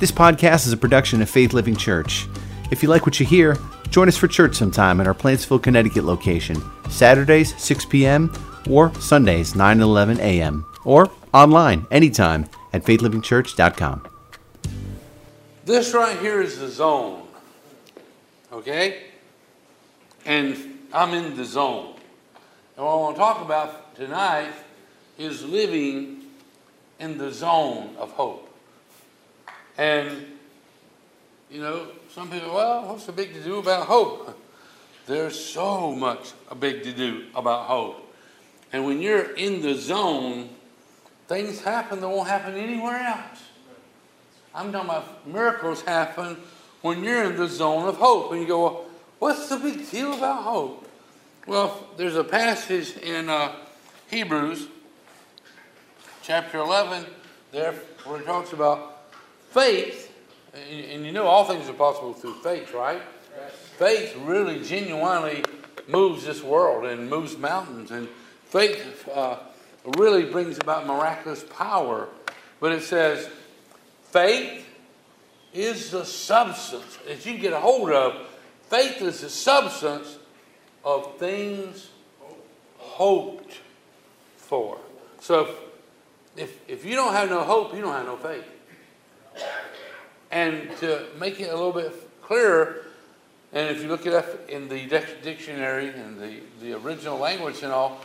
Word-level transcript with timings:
This 0.00 0.10
podcast 0.10 0.66
is 0.66 0.72
a 0.72 0.78
production 0.78 1.20
of 1.20 1.28
Faith 1.28 1.52
Living 1.52 1.76
Church. 1.76 2.26
If 2.70 2.82
you 2.82 2.88
like 2.88 3.04
what 3.04 3.20
you 3.20 3.26
hear, 3.26 3.58
join 3.90 4.08
us 4.08 4.16
for 4.16 4.28
church 4.28 4.56
sometime 4.56 4.98
at 4.98 5.06
our 5.06 5.12
Plantsville, 5.12 5.62
Connecticut 5.62 6.04
location, 6.04 6.56
Saturdays 6.88 7.54
6 7.62 7.84
p.m. 7.84 8.32
or 8.70 8.94
Sundays 8.94 9.54
9 9.54 9.72
and 9.72 9.82
11 9.82 10.18
a.m. 10.20 10.64
or 10.86 11.10
online 11.34 11.86
anytime 11.90 12.48
at 12.72 12.82
faithlivingchurch.com. 12.82 14.08
This 15.66 15.92
right 15.92 16.18
here 16.18 16.40
is 16.40 16.58
the 16.58 16.68
zone. 16.68 17.28
Okay? 18.50 19.02
And 20.24 20.56
I'm 20.94 21.12
in 21.12 21.36
the 21.36 21.44
zone. 21.44 21.96
And 22.78 22.86
what 22.86 22.92
I 22.92 22.96
want 22.96 23.16
to 23.16 23.20
talk 23.20 23.44
about 23.44 23.94
tonight 23.96 24.54
is 25.18 25.44
living 25.44 26.22
in 26.98 27.18
the 27.18 27.30
zone 27.30 27.96
of 27.98 28.12
hope. 28.12 28.49
And, 29.80 30.26
you 31.50 31.62
know, 31.62 31.86
some 32.10 32.28
people, 32.30 32.52
well, 32.52 32.86
what's 32.86 33.06
the 33.06 33.12
big 33.12 33.32
to 33.32 33.42
do 33.42 33.60
about 33.60 33.86
hope? 33.86 34.38
There's 35.06 35.42
so 35.42 35.92
much 35.92 36.32
a 36.50 36.54
big 36.54 36.82
to 36.82 36.92
do 36.92 37.24
about 37.34 37.64
hope. 37.64 38.14
And 38.74 38.84
when 38.84 39.00
you're 39.00 39.34
in 39.36 39.62
the 39.62 39.72
zone, 39.72 40.50
things 41.28 41.62
happen 41.62 42.02
that 42.02 42.08
won't 42.10 42.28
happen 42.28 42.56
anywhere 42.56 42.98
else. 42.98 43.42
I'm 44.54 44.70
talking 44.70 44.90
about 44.90 45.26
miracles 45.26 45.80
happen 45.80 46.36
when 46.82 47.02
you're 47.02 47.24
in 47.24 47.38
the 47.38 47.48
zone 47.48 47.88
of 47.88 47.96
hope. 47.96 48.32
And 48.32 48.42
you 48.42 48.46
go, 48.46 48.62
well, 48.62 48.84
what's 49.18 49.48
the 49.48 49.56
big 49.56 49.90
deal 49.90 50.12
about 50.12 50.42
hope? 50.42 50.86
Well, 51.46 51.86
there's 51.96 52.16
a 52.16 52.24
passage 52.24 52.98
in 52.98 53.30
uh, 53.30 53.56
Hebrews 54.10 54.66
chapter 56.22 56.58
11 56.58 57.06
there 57.50 57.72
where 58.04 58.20
it 58.20 58.26
talks 58.26 58.52
about 58.52 58.89
faith. 59.50 60.12
And, 60.54 60.84
and 60.84 61.06
you 61.06 61.12
know 61.12 61.26
all 61.26 61.44
things 61.44 61.68
are 61.68 61.74
possible 61.74 62.12
through 62.12 62.34
faith, 62.42 62.72
right? 62.72 63.02
Faith 63.76 64.16
really 64.24 64.62
genuinely 64.62 65.44
moves 65.86 66.24
this 66.24 66.42
world 66.42 66.84
and 66.84 67.08
moves 67.08 67.36
mountains. 67.36 67.90
And 67.90 68.08
faith 68.44 69.08
uh, 69.12 69.38
really 69.96 70.24
brings 70.24 70.58
about 70.58 70.86
miraculous 70.86 71.44
power. 71.44 72.08
But 72.60 72.72
it 72.72 72.82
says, 72.82 73.28
faith 74.04 74.66
is 75.52 75.90
the 75.90 76.04
substance 76.04 76.98
that 77.06 77.24
you 77.24 77.38
get 77.38 77.52
a 77.52 77.60
hold 77.60 77.90
of. 77.90 78.28
Faith 78.68 79.02
is 79.02 79.20
the 79.20 79.30
substance 79.30 80.18
of 80.84 81.18
things 81.18 81.90
hoped 82.78 83.60
for. 84.36 84.78
So 85.20 85.54
if, 86.36 86.58
if 86.68 86.84
you 86.84 86.96
don't 86.96 87.12
have 87.12 87.30
no 87.30 87.42
hope, 87.42 87.74
you 87.74 87.80
don't 87.80 87.92
have 87.92 88.06
no 88.06 88.16
faith. 88.16 88.44
And 90.30 90.70
to 90.78 91.06
make 91.18 91.40
it 91.40 91.50
a 91.50 91.56
little 91.56 91.72
bit 91.72 91.92
clearer, 92.22 92.84
and 93.52 93.68
if 93.74 93.82
you 93.82 93.88
look 93.88 94.06
it 94.06 94.14
up 94.14 94.48
in 94.48 94.68
the 94.68 94.86
dictionary 95.22 95.88
and 95.88 96.20
the, 96.20 96.40
the 96.60 96.74
original 96.74 97.18
language 97.18 97.62
and 97.62 97.72
all, 97.72 98.00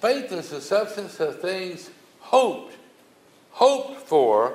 faith 0.00 0.32
is 0.32 0.50
the 0.50 0.60
substance 0.60 1.20
of 1.20 1.40
things 1.40 1.90
hoped, 2.20 2.74
hoped 3.52 4.00
for, 4.00 4.54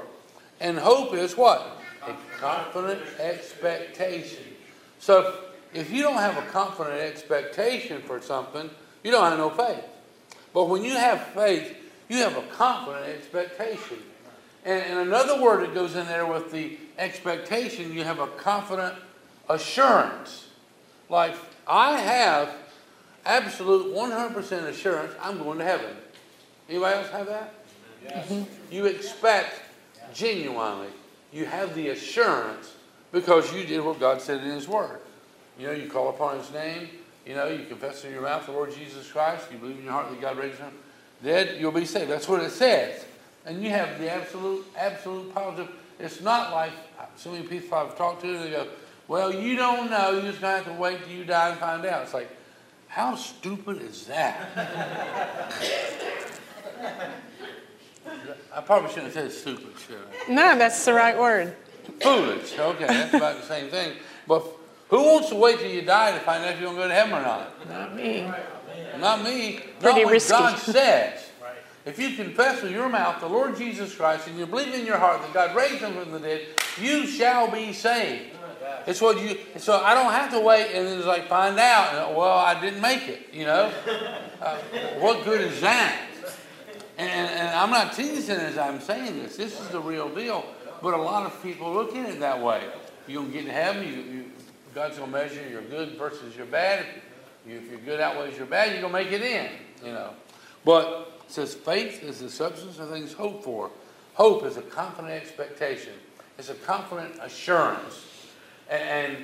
and 0.60 0.78
hope 0.78 1.14
is 1.14 1.38
what? 1.38 1.78
A 2.06 2.14
confident 2.40 3.02
expectation. 3.20 4.44
So 5.00 5.36
if 5.74 5.92
you 5.92 6.04
don't 6.04 6.18
have 6.18 6.38
a 6.38 6.48
confident 6.48 7.00
expectation 7.00 8.02
for 8.02 8.22
something, 8.22 8.70
you 9.04 9.12
don't 9.12 9.30
have 9.30 9.38
no 9.38 9.50
faith. 9.50 9.84
But 10.54 10.66
when 10.66 10.84
you 10.84 10.92
have 10.92 11.26
faith, 11.28 11.76
you 12.10 12.18
have 12.18 12.38
a 12.38 12.44
confident 12.44 13.06
expectation. 13.06 13.98
And, 14.66 14.84
and 14.84 15.00
another 15.00 15.42
word 15.42 15.62
that 15.62 15.74
goes 15.74 15.96
in 15.96 16.06
there 16.08 16.26
with 16.26 16.52
the 16.52 16.78
expectation, 16.98 17.94
you 17.94 18.04
have 18.04 18.20
a 18.20 18.28
confident 18.28 18.96
assurance. 19.50 20.48
Like, 21.10 21.36
I 21.68 21.98
have 21.98 22.50
absolute 23.26 23.94
100% 23.94 24.64
assurance 24.64 25.14
I'm 25.22 25.38
going 25.38 25.60
to 25.60 25.66
heaven. 25.66 25.96
Anybody 26.70 26.98
else 26.98 27.10
have 27.10 27.28
that? 27.28 27.54
Yes. 28.04 28.28
Mm-hmm. 28.30 28.74
You 28.74 28.86
expect 28.86 29.62
genuinely. 30.14 30.90
You 31.32 31.46
have 31.46 31.74
the 31.76 31.90
assurance 31.90 32.74
because 33.12 33.54
you 33.54 33.66
did 33.66 33.84
what 33.84 34.00
God 34.00 34.22
said 34.22 34.42
in 34.42 34.52
His 34.52 34.68
Word. 34.68 35.00
You 35.60 35.68
know, 35.68 35.74
you 35.74 35.90
call 35.90 36.10
upon 36.10 36.38
His 36.40 36.52
name. 36.52 36.90
You 37.26 37.36
know, 37.36 37.48
you 37.48 37.66
confess 37.66 38.04
in 38.04 38.12
your 38.12 38.22
mouth 38.22 38.46
the 38.46 38.52
Lord 38.52 38.74
Jesus 38.74 39.10
Christ. 39.10 39.48
You 39.52 39.58
believe 39.58 39.78
in 39.78 39.84
your 39.84 39.94
heart 39.94 40.10
that 40.10 40.20
God 40.20 40.38
raised 40.38 40.60
Him 40.60 40.72
dead. 41.24 41.60
You'll 41.60 41.72
be 41.72 41.86
saved. 41.86 42.10
That's 42.10 42.28
what 42.28 42.42
it 42.44 42.52
says. 42.52 43.06
And 43.46 43.64
you 43.64 43.70
have 43.70 44.00
the 44.00 44.10
absolute, 44.10 44.66
absolute 44.78 45.34
positive. 45.34 45.74
It's 46.00 46.22
not 46.22 46.54
like 46.54 46.72
so 47.16 47.32
many 47.32 47.46
people 47.46 47.78
I've 47.78 47.98
talked 47.98 48.22
to. 48.22 48.40
They 48.40 48.52
go, 48.52 48.68
"Well, 49.08 49.34
you 49.34 49.56
don't 49.56 49.90
know. 49.90 50.12
You're 50.12 50.22
just 50.24 50.42
gonna 50.42 50.58
have 50.58 50.66
to 50.66 50.74
wait 50.74 51.04
till 51.04 51.12
you 51.12 51.26
die 51.26 51.50
and 51.50 51.60
find 51.60 51.86
out." 51.86 52.04
It's 52.04 52.14
like, 52.14 52.30
how 52.94 53.16
stupid 53.16 53.82
is 53.82 54.06
that? 54.06 54.50
I 58.56 58.62
probably 58.62 58.90
shouldn't 58.90 59.16
have 59.16 59.24
said 59.32 59.32
stupid, 59.32 59.74
should 59.80 59.98
I? 59.98 60.32
No, 60.32 60.56
that's 60.60 60.86
the 60.86 60.94
right 60.94 61.18
word. 61.18 61.56
Foolish. 62.02 62.56
Okay, 62.58 62.86
that's 62.86 63.16
about 63.16 63.42
the 63.42 63.48
same 63.48 63.70
thing. 63.70 63.94
But 64.28 64.46
who 64.90 65.02
wants 65.02 65.30
to 65.30 65.36
wait 65.36 65.58
till 65.58 65.72
you 65.72 65.82
die 65.82 66.12
to 66.12 66.20
find 66.20 66.46
out 66.46 66.54
if 66.54 66.62
you're 66.62 66.72
going 66.72 66.82
to 66.82 66.84
go 66.84 66.90
to 66.90 66.94
heaven 66.94 67.14
or 67.14 67.24
not? 67.24 67.68
Not 67.68 67.96
me. 67.96 68.32
Not 69.00 69.24
me. 69.24 69.62
Pretty 69.80 70.04
not 70.04 70.12
risky. 70.12 70.32
God 70.32 70.60
says. 70.60 71.23
If 71.86 72.00
you 72.00 72.16
confess 72.16 72.62
with 72.62 72.72
your 72.72 72.88
mouth 72.88 73.20
the 73.20 73.28
Lord 73.28 73.58
Jesus 73.58 73.94
Christ 73.94 74.28
and 74.28 74.38
you 74.38 74.46
believe 74.46 74.74
in 74.74 74.86
your 74.86 74.98
heart 74.98 75.22
that 75.22 75.34
God 75.34 75.56
raised 75.56 75.82
him 75.82 75.94
from 75.94 76.12
the 76.12 76.20
dead, 76.20 76.48
you 76.80 77.06
shall 77.06 77.52
be 77.52 77.74
saved. 77.74 78.32
It's 78.88 79.02
what 79.02 79.22
you. 79.22 79.38
So 79.58 79.82
I 79.82 79.94
don't 79.94 80.12
have 80.12 80.32
to 80.32 80.40
wait 80.40 80.72
and 80.74 80.88
then 80.88 80.98
it's 80.98 81.08
like 81.08 81.28
find 81.28 81.60
out. 81.60 81.94
And, 81.94 82.16
well, 82.16 82.38
I 82.38 82.60
didn't 82.60 82.82
make 82.82 83.08
it. 83.08 83.28
You 83.34 83.46
know, 83.46 83.72
uh, 84.42 84.58
what 85.00 85.26
good 85.26 85.42
is 85.42 85.62
that? 85.62 86.08
And, 86.98 87.10
and 87.10 87.50
I'm 87.50 87.70
not 87.70 87.94
teasing 87.94 88.38
as 88.38 88.58
I'm 88.58 88.80
saying 88.80 89.24
this. 89.24 89.36
This 89.36 89.60
is 89.60 89.68
the 89.70 89.80
real 89.80 90.10
deal. 90.14 90.46
But 90.82 90.94
a 90.94 91.02
lot 91.02 91.26
of 91.26 91.42
people 91.42 91.74
look 91.74 91.96
at 91.96 92.10
it 92.10 92.20
that 92.20 92.42
way. 92.42 92.64
You're 93.08 93.22
gonna 93.22 93.34
get 93.34 93.46
in 93.46 93.52
heaven. 93.52 93.88
You, 93.88 93.94
you, 93.94 94.32
God's 94.76 94.98
gonna 94.98 95.12
measure 95.12 95.48
your 95.50 95.62
good 95.64 95.98
versus 95.98 96.36
your 96.36 96.46
bad. 96.46 96.86
If 97.48 97.70
your 97.70 97.80
good 97.80 98.00
outweighs 98.00 98.38
your 98.38 98.48
bad, 98.48 98.72
you're 98.72 98.82
gonna 98.82 98.94
make 98.94 99.12
it 99.12 99.22
in. 99.22 99.50
You 99.86 99.94
know. 99.94 100.12
But 100.64 101.23
says 101.34 101.56
faith 101.56 102.04
is 102.04 102.20
the 102.20 102.30
substance 102.30 102.78
of 102.78 102.90
things 102.90 103.12
hoped 103.12 103.44
for. 103.44 103.72
Hope 104.14 104.46
is 104.46 104.58
a 104.58 104.62
confident 104.62 105.14
expectation. 105.14 105.94
It's 106.38 106.50
a 106.50 106.54
confident 106.54 107.16
assurance. 107.20 108.06
And 108.70 109.18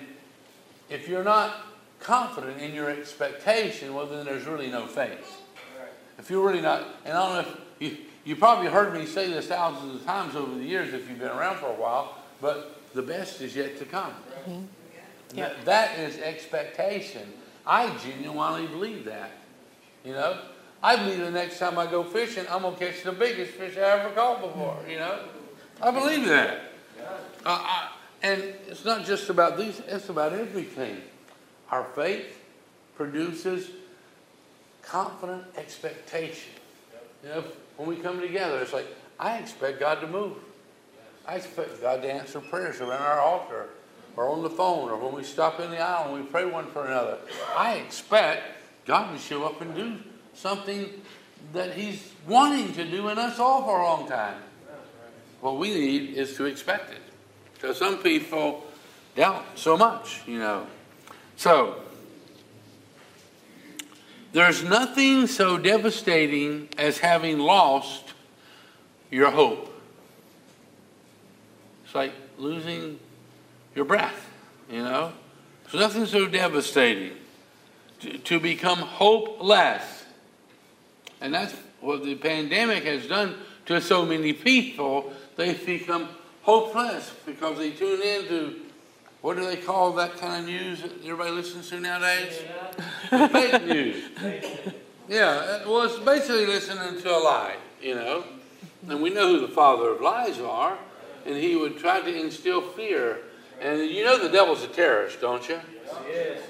if 0.90 1.08
you're 1.08 1.24
not 1.24 1.68
confident 2.00 2.60
in 2.62 2.74
your 2.74 2.90
expectation, 2.90 3.94
well, 3.94 4.08
then 4.08 4.26
there's 4.26 4.46
really 4.46 4.72
no 4.72 4.88
faith. 4.88 5.42
If 6.18 6.32
you're 6.32 6.46
really 6.46 6.62
not, 6.62 6.84
and 7.06 7.16
I 7.16 7.28
don't 7.28 7.34
know 7.46 7.52
if 7.52 7.62
you, 7.80 7.98
you 8.26 8.36
probably 8.36 8.72
heard 8.72 8.92
me 8.94 9.06
say 9.06 9.32
this 9.32 9.48
thousands 9.48 10.02
of 10.02 10.06
times 10.06 10.36
over 10.36 10.56
the 10.56 10.66
years 10.66 10.94
if 10.94 11.08
you've 11.08 11.20
been 11.20 11.30
around 11.30 11.58
for 11.58 11.68
a 11.68 11.76
while, 11.76 12.18
but 12.42 12.82
the 12.96 13.04
best 13.04 13.40
is 13.40 13.56
yet 13.56 13.78
to 13.78 13.86
come. 13.86 14.14
Mm-hmm. 14.48 14.64
Yeah. 15.36 15.50
That, 15.50 15.66
that 15.66 16.00
is 16.00 16.18
expectation. 16.18 17.32
I 17.68 17.96
genuinely 18.04 18.66
believe 18.66 19.06
that. 19.06 19.32
You 20.04 20.14
know, 20.14 20.40
I 20.82 20.96
believe 20.96 21.20
the 21.20 21.32
next 21.32 21.60
time 21.60 21.78
I 21.78 21.88
go 21.88 22.04
fishing, 22.04 22.46
I'm 22.50 22.62
gonna 22.62 22.76
catch 22.78 23.04
the 23.04 23.12
biggest 23.12 23.52
fish 23.52 23.76
I 23.78 23.82
ever 23.82 24.10
caught 24.12 24.42
before. 24.42 24.78
You 24.88 25.00
know, 25.00 25.20
I 25.82 25.92
believe 25.92 26.26
that. 26.28 26.72
Uh, 27.46 27.60
I, 27.62 27.90
and 28.22 28.42
it's 28.68 28.86
not 28.86 29.06
just 29.06 29.30
about 29.30 29.58
these; 29.58 29.82
it's 29.88 30.10
about 30.10 30.34
everything. 30.34 31.02
Our 31.72 31.84
faith 31.84 32.42
produces 32.96 33.70
confident 34.82 35.44
expectation. 35.58 36.54
You 37.24 37.30
know, 37.30 37.44
when 37.78 37.90
we 37.90 37.98
come 37.98 38.20
together, 38.22 38.60
it's 38.60 38.74
like 38.74 38.88
I 39.20 39.38
expect 39.38 39.80
God 39.80 40.00
to 40.02 40.08
move. 40.08 40.38
I 41.28 41.36
expect 41.36 41.82
God 41.82 42.02
to 42.02 42.12
answer 42.12 42.40
prayers 42.40 42.80
around 42.80 43.02
our 43.02 43.20
altar, 43.20 43.70
or 44.16 44.30
on 44.30 44.44
the 44.44 44.50
phone, 44.50 44.90
or 44.90 44.98
when 44.98 45.14
we 45.14 45.24
stop 45.24 45.60
in 45.60 45.72
the 45.72 45.80
aisle 45.80 46.14
and 46.14 46.24
we 46.24 46.30
pray 46.30 46.46
one 46.46 46.68
for 46.68 46.86
another. 46.86 47.18
I 47.56 47.76
expect 47.76 48.44
God 48.86 49.14
to 49.14 49.20
show 49.20 49.44
up 49.44 49.62
and 49.62 49.76
do 49.76 49.98
something 50.40 50.90
that 51.54 51.74
He's 51.74 52.14
wanting 52.28 52.74
to 52.74 52.86
do 52.86 53.10
in 53.10 53.18
us 53.18 53.40
all 53.40 53.64
for 53.64 53.80
a 53.80 53.84
long 53.84 54.08
time. 54.08 54.42
What 55.42 55.58
we 55.58 55.74
need 55.74 56.18
is 56.18 56.36
to 56.38 56.46
expect 56.46 56.92
it. 56.92 57.02
Because 57.54 57.78
some 57.78 57.98
people 57.98 58.66
doubt 59.16 59.46
so 59.56 59.78
much, 59.78 60.22
you 60.26 60.40
know. 60.40 60.68
So, 61.36 61.82
there's 64.32 64.64
nothing 64.64 65.28
so 65.28 65.58
devastating 65.58 66.70
as 66.78 67.00
having 67.00 67.40
lost 67.40 68.14
your 69.10 69.32
hope. 69.32 69.74
It's 71.86 71.96
like 71.96 72.14
losing 72.38 73.00
your 73.76 73.86
breath, 73.86 74.30
you 74.70 74.84
know? 74.84 75.14
There's 75.64 75.82
nothing 75.82 76.06
so 76.06 76.28
devastating 76.28 77.14
to, 78.02 78.18
to 78.18 78.40
become 78.40 78.80
hopeless 78.80 79.99
and 81.22 81.34
that's 81.34 81.54
what 81.82 82.04
the 82.04 82.16
pandemic 82.16 82.84
has 82.84 83.08
done 83.08 83.36
to 83.66 83.82
so 83.82 84.06
many 84.06 84.34
people. 84.34 85.14
They've 85.36 85.64
become 85.66 86.10
hopeless 86.44 87.14
because 87.26 87.58
they 87.58 87.72
tune 87.72 88.02
in 88.02 88.28
to 88.28 88.56
what 89.22 89.36
do 89.36 89.46
they 89.46 89.58
call 89.58 89.92
that 89.94 90.18
kind 90.18 90.44
of 90.44 90.50
news 90.50 90.82
that 90.82 90.92
everybody 91.04 91.32
listens 91.32 91.70
to 91.70 91.80
nowadays? 91.80 92.42
Fake 93.10 93.66
news. 93.66 94.04
Yeah, 95.10 95.66
well, 95.66 95.82
it's 95.82 96.00
basically 96.00 96.46
listening 96.46 97.02
to 97.02 97.10
a 97.10 97.20
lie, 97.20 97.56
you 97.82 97.96
know. 97.96 98.24
And 98.88 99.02
we 99.02 99.10
know 99.10 99.28
who 99.28 99.42
the 99.42 99.54
father 99.54 99.90
of 99.90 100.02
lies 100.02 100.40
are, 100.40 100.78
and 101.26 101.36
he 101.36 101.56
would 101.56 101.78
try 101.78 102.00
to 102.00 102.22
instill 102.22 102.62
fear. 102.62 103.20
And 103.60 103.90
you 103.90 104.06
know 104.06 104.18
the 104.18 104.30
devil's 104.30 104.64
a 104.64 104.68
terrorist, 104.68 105.20
don't 105.20 105.48
you? 105.50 105.60
Yes. 106.08 106.42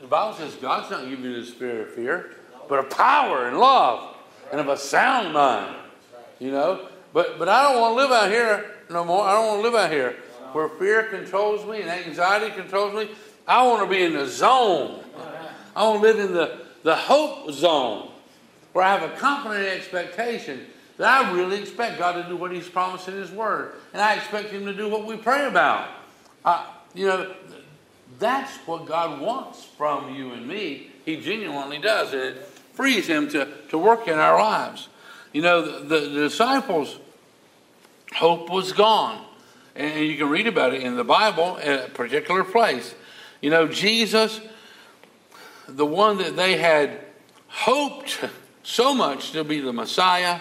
The 0.00 0.06
Bible 0.06 0.36
says 0.36 0.54
God's 0.56 0.90
not 0.90 1.08
giving 1.08 1.24
you 1.24 1.40
the 1.40 1.46
spirit 1.46 1.88
of 1.88 1.94
fear, 1.94 2.36
but 2.68 2.78
of 2.78 2.90
power 2.90 3.46
and 3.46 3.58
love 3.58 4.16
and 4.50 4.60
of 4.60 4.68
a 4.68 4.76
sound 4.76 5.32
mind. 5.32 5.74
You 6.38 6.50
know? 6.50 6.88
But 7.12 7.38
but 7.38 7.48
I 7.48 7.62
don't 7.62 7.80
want 7.80 7.92
to 7.92 8.02
live 8.02 8.10
out 8.12 8.30
here 8.30 8.70
no 8.90 9.04
more. 9.04 9.24
I 9.24 9.32
don't 9.32 9.46
want 9.46 9.58
to 9.58 9.62
live 9.62 9.74
out 9.74 9.90
here 9.90 10.16
where 10.52 10.68
fear 10.68 11.04
controls 11.04 11.66
me 11.66 11.82
and 11.82 11.90
anxiety 11.90 12.54
controls 12.54 12.94
me. 12.94 13.10
I 13.46 13.66
want 13.66 13.82
to 13.82 13.88
be 13.88 14.02
in 14.02 14.12
the 14.12 14.26
zone. 14.26 15.02
I 15.74 15.84
want 15.84 16.02
to 16.02 16.08
live 16.08 16.18
in 16.18 16.34
the, 16.34 16.60
the 16.82 16.96
hope 16.96 17.50
zone 17.52 18.10
where 18.72 18.84
I 18.84 18.96
have 18.96 19.10
a 19.10 19.16
confident 19.16 19.66
expectation 19.66 20.66
that 20.96 21.06
I 21.06 21.32
really 21.32 21.60
expect 21.60 21.98
God 21.98 22.20
to 22.20 22.28
do 22.28 22.36
what 22.36 22.52
He's 22.52 22.68
promised 22.68 23.08
in 23.08 23.14
His 23.14 23.30
Word. 23.30 23.72
And 23.92 24.02
I 24.02 24.14
expect 24.14 24.50
Him 24.50 24.66
to 24.66 24.74
do 24.74 24.88
what 24.88 25.06
we 25.06 25.16
pray 25.16 25.46
about. 25.46 25.88
Uh, 26.44 26.66
you 26.94 27.06
know, 27.06 27.34
that's 28.18 28.56
what 28.66 28.86
God 28.86 29.20
wants 29.20 29.64
from 29.64 30.14
you 30.14 30.32
and 30.32 30.46
me. 30.46 30.90
He 31.04 31.20
genuinely 31.20 31.78
does. 31.78 32.12
And 32.12 32.22
it 32.22 32.50
frees 32.78 33.08
Him 33.08 33.28
to, 33.30 33.48
to 33.70 33.76
work 33.76 34.06
in 34.06 34.20
our 34.20 34.38
lives. 34.40 34.86
You 35.32 35.42
know, 35.42 35.80
the, 35.82 35.98
the, 35.98 36.10
disciples' 36.10 36.96
hope 38.14 38.48
was 38.48 38.72
gone. 38.72 39.24
And 39.74 40.06
you 40.06 40.16
can 40.16 40.28
read 40.28 40.46
about 40.46 40.74
it 40.74 40.84
in 40.84 40.94
the 40.94 41.02
Bible 41.02 41.58
at 41.60 41.86
a 41.86 41.90
particular 41.90 42.44
place. 42.44 42.94
You 43.40 43.50
know, 43.50 43.66
Jesus, 43.66 44.40
the 45.66 45.84
one 45.84 46.18
that 46.18 46.36
they 46.36 46.56
had 46.56 47.00
hoped 47.48 48.20
so 48.62 48.94
much 48.94 49.32
to 49.32 49.42
be 49.42 49.58
the 49.58 49.72
Messiah, 49.72 50.38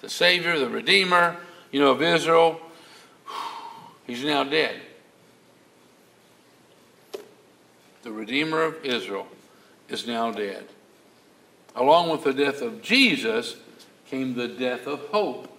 the 0.00 0.08
Savior, 0.08 0.60
the 0.60 0.70
Redeemer, 0.70 1.38
you 1.72 1.80
know, 1.80 1.90
of 1.90 2.02
Israel, 2.02 2.60
he's 4.06 4.22
now 4.22 4.44
dead. 4.44 4.80
The 8.04 8.12
Redeemer 8.12 8.62
of 8.62 8.84
Israel 8.84 9.26
is 9.88 10.06
now 10.06 10.30
dead. 10.30 10.68
Along 11.76 12.10
with 12.10 12.24
the 12.24 12.32
death 12.32 12.62
of 12.62 12.82
Jesus 12.82 13.56
came 14.06 14.34
the 14.34 14.48
death 14.48 14.86
of 14.86 15.00
hope. 15.08 15.56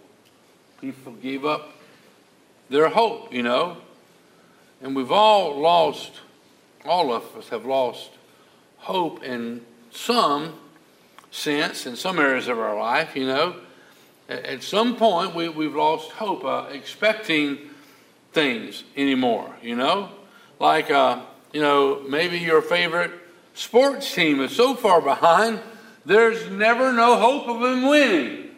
People 0.79 1.13
gave 1.13 1.45
up 1.45 1.71
their 2.69 2.89
hope, 2.89 3.33
you 3.33 3.43
know. 3.43 3.77
And 4.81 4.95
we've 4.95 5.11
all 5.11 5.59
lost, 5.59 6.11
all 6.85 7.13
of 7.13 7.23
us 7.37 7.49
have 7.49 7.65
lost 7.65 8.09
hope 8.77 9.23
in 9.23 9.61
some 9.91 10.53
sense, 11.29 11.85
in 11.85 11.95
some 11.95 12.19
areas 12.19 12.47
of 12.47 12.59
our 12.59 12.77
life, 12.77 13.15
you 13.15 13.27
know. 13.27 13.55
At 14.27 14.63
some 14.63 14.95
point, 14.95 15.35
we, 15.35 15.49
we've 15.49 15.75
lost 15.75 16.11
hope, 16.11 16.45
uh, 16.45 16.67
expecting 16.71 17.57
things 18.33 18.83
anymore, 18.95 19.53
you 19.61 19.75
know. 19.75 20.09
Like, 20.59 20.89
uh, 20.89 21.21
you 21.53 21.61
know, 21.61 22.01
maybe 22.07 22.37
your 22.37 22.61
favorite 22.61 23.11
sports 23.53 24.13
team 24.13 24.39
is 24.39 24.55
so 24.55 24.73
far 24.73 25.01
behind, 25.01 25.59
there's 26.05 26.49
never 26.49 26.91
no 26.93 27.17
hope 27.17 27.47
of 27.47 27.61
them 27.61 27.87
winning. 27.87 28.51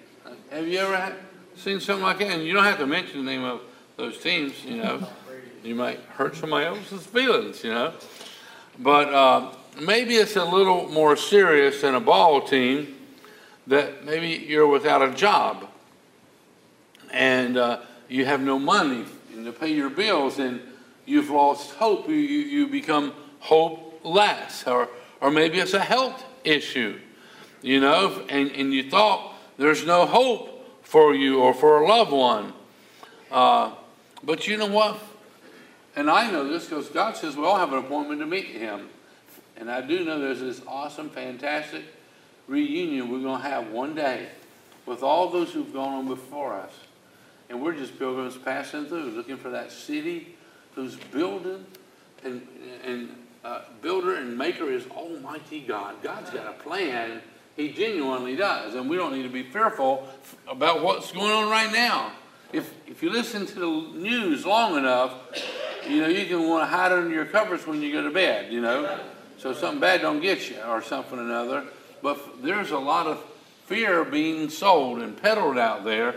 Have 0.50 0.68
you 0.68 0.80
ever 0.80 0.96
had, 0.96 1.16
seen 1.56 1.80
something 1.80 2.04
like 2.04 2.20
that? 2.20 2.32
And 2.32 2.44
you 2.44 2.54
don't 2.54 2.64
have 2.64 2.80
to 2.80 2.88
mention 2.88 3.26
the 3.26 3.32
name 3.32 3.44
of 3.44 3.62
those 3.98 4.18
teams, 4.20 4.64
you 4.66 4.78
know. 4.78 5.08
You 5.64 5.76
might 5.76 6.00
hurt 6.02 6.36
somebody 6.36 6.66
else's 6.66 7.06
feelings, 7.06 7.64
you 7.64 7.72
know. 7.72 7.94
But 8.80 9.14
uh, 9.14 9.52
maybe 9.82 10.16
it's 10.16 10.36
a 10.36 10.44
little 10.44 10.90
more 10.90 11.16
serious 11.16 11.82
than 11.82 11.96
a 11.96 12.00
ball 12.00 12.42
team 12.42 12.96
that 13.68 14.04
maybe 14.04 14.46
you're 14.46 14.68
without 14.68 15.02
a 15.02 15.12
job 15.12 15.68
and 17.14 17.58
uh, 17.58 17.80
you 18.10 18.26
have 18.26 18.42
no 18.42 18.60
money 18.60 19.06
to 19.34 19.52
pay 19.52 19.72
your 19.72 19.90
bills 19.90 20.40
and 20.40 20.60
you've 21.06 21.30
lost 21.30 21.72
hope. 21.76 22.10
You, 22.10 22.16
you 22.16 22.68
become 22.68 23.14
hopeless. 23.40 24.66
Or, 24.68 24.90
or 25.22 25.32
maybe 25.32 25.60
it's 25.60 25.74
a 25.74 25.80
health 25.80 26.26
issue, 26.44 27.00
you 27.64 27.80
know, 27.80 28.22
and, 28.30 28.52
and 28.52 28.74
you 28.74 28.90
thought 28.90 29.34
there's 29.58 29.86
no 29.86 30.06
hope 30.06 30.84
for 30.84 31.16
you 31.16 31.40
or 31.40 31.54
for 31.54 31.82
a 31.82 31.88
loved 31.88 32.12
one. 32.12 32.54
Uh, 33.32 33.72
but 34.24 34.48
you 34.48 34.58
know 34.58 34.68
what? 34.68 35.00
And 35.96 36.10
I 36.10 36.30
know 36.30 36.48
this 36.48 36.66
because 36.66 36.90
God 36.90 37.16
says 37.16 37.36
we 37.36 37.46
all 37.46 37.58
have 37.58 37.72
an 37.72 37.80
appointment 37.80 38.20
to 38.20 38.28
meet 38.28 38.46
Him. 38.46 38.90
And 39.56 39.72
I 39.72 39.82
do 39.82 40.04
know 40.04 40.20
there's 40.20 40.40
this 40.40 40.62
awesome, 40.68 41.10
fantastic 41.10 41.84
reunion 42.48 43.10
we're 43.10 43.22
going 43.22 43.42
to 43.42 43.48
have 43.48 43.70
one 43.72 43.96
day 43.96 44.28
with 44.86 45.02
all 45.02 45.30
those 45.30 45.54
who've 45.54 45.72
gone 45.72 45.94
on 45.94 46.08
before 46.08 46.54
us. 46.54 46.72
And 47.50 47.62
we're 47.62 47.76
just 47.76 47.98
pilgrims 47.98 48.36
passing 48.36 48.88
through, 48.88 49.12
looking 49.12 49.38
for 49.38 49.50
that 49.52 49.72
city 49.72 50.36
whose 50.76 50.96
building 50.96 51.66
and, 52.24 52.46
and 52.84 53.16
uh, 53.46 53.62
builder 53.82 54.16
and 54.16 54.38
maker 54.38 54.70
is 54.70 54.86
Almighty 54.88 55.62
God. 55.62 56.02
God's 56.02 56.30
got 56.32 56.48
a 56.48 56.54
plan. 56.54 57.22
He 57.56 57.72
genuinely 57.72 58.36
does. 58.36 58.76
And 58.76 58.90
we 58.90 58.98
don't 58.98 59.14
need 59.14 59.24
to 59.24 59.30
be 59.30 59.44
fearful 59.44 60.08
about 60.48 60.84
what's 60.84 61.12
going 61.12 61.32
on 61.32 61.50
right 61.50 61.72
now 61.72 62.14
if, 62.54 62.72
if 62.88 63.02
you 63.02 63.10
listen 63.10 63.46
to 63.48 63.60
the 63.60 63.98
news 63.98 64.46
long 64.46 64.78
enough, 64.78 65.14
you 65.90 66.02
know, 66.02 66.08
you 66.08 66.26
can 66.28 66.48
want 66.48 66.62
to 66.62 66.68
hide 66.68 66.92
under 66.92 67.10
your 67.10 67.26
covers 67.26 67.66
when 67.66 67.82
you 67.82 67.92
go 67.92 68.04
to 68.04 68.12
bed, 68.12 68.54
you 68.54 68.62
know, 68.62 69.00
so 69.38 69.54
something 69.54 69.82
bad 69.82 70.02
don't 70.02 70.22
get 70.22 70.50
you 70.50 70.62
or 70.62 70.82
something 70.82 71.18
or 71.18 71.24
another. 71.24 71.66
But 72.02 72.44
there's 72.44 72.72
a 72.72 72.78
lot 72.78 73.08
of 73.08 73.22
fear 73.66 74.06
being 74.06 74.50
sold 74.50 75.02
and 75.02 75.20
peddled 75.20 75.58
out 75.58 75.84
there 75.84 76.16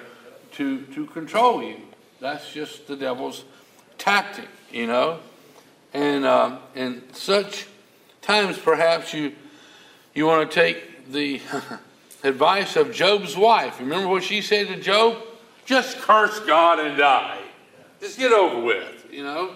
to, 0.52 0.82
to 0.86 1.06
control 1.06 1.62
you. 1.62 1.80
That's 2.20 2.52
just 2.52 2.86
the 2.86 2.96
devil's 2.96 3.44
tactic, 3.96 4.48
you 4.70 4.86
know. 4.86 5.20
And 5.94 6.24
uh, 6.26 6.58
in 6.74 7.02
such 7.14 7.66
times, 8.20 8.58
perhaps 8.58 9.14
you 9.14 9.32
you 10.14 10.26
want 10.26 10.50
to 10.50 10.54
take 10.54 10.95
the 11.10 11.40
advice 12.22 12.76
of 12.76 12.92
Job's 12.92 13.36
wife. 13.36 13.80
Remember 13.80 14.08
what 14.08 14.22
she 14.22 14.40
said 14.40 14.68
to 14.68 14.80
Job? 14.80 15.16
just 15.66 15.98
curse 15.98 16.38
God 16.40 16.78
and 16.78 16.96
die. 16.96 17.38
Just 18.00 18.18
get 18.18 18.32
over 18.32 18.60
with, 18.60 19.06
you 19.10 19.24
know? 19.24 19.50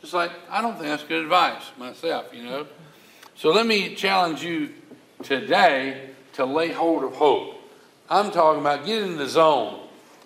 Just 0.00 0.14
like, 0.14 0.30
I 0.48 0.62
don't 0.62 0.74
think 0.74 0.86
that's 0.86 1.02
good 1.02 1.24
advice 1.24 1.62
myself, 1.76 2.32
you 2.32 2.44
know? 2.44 2.66
So 3.34 3.50
let 3.50 3.66
me 3.66 3.94
challenge 3.94 4.42
you 4.42 4.70
today 5.22 6.10
to 6.34 6.46
lay 6.46 6.68
hold 6.68 7.02
of 7.02 7.16
hope. 7.16 7.56
I'm 8.08 8.30
talking 8.30 8.60
about 8.60 8.86
get 8.86 9.02
in 9.02 9.16
the 9.16 9.26
zone 9.26 9.80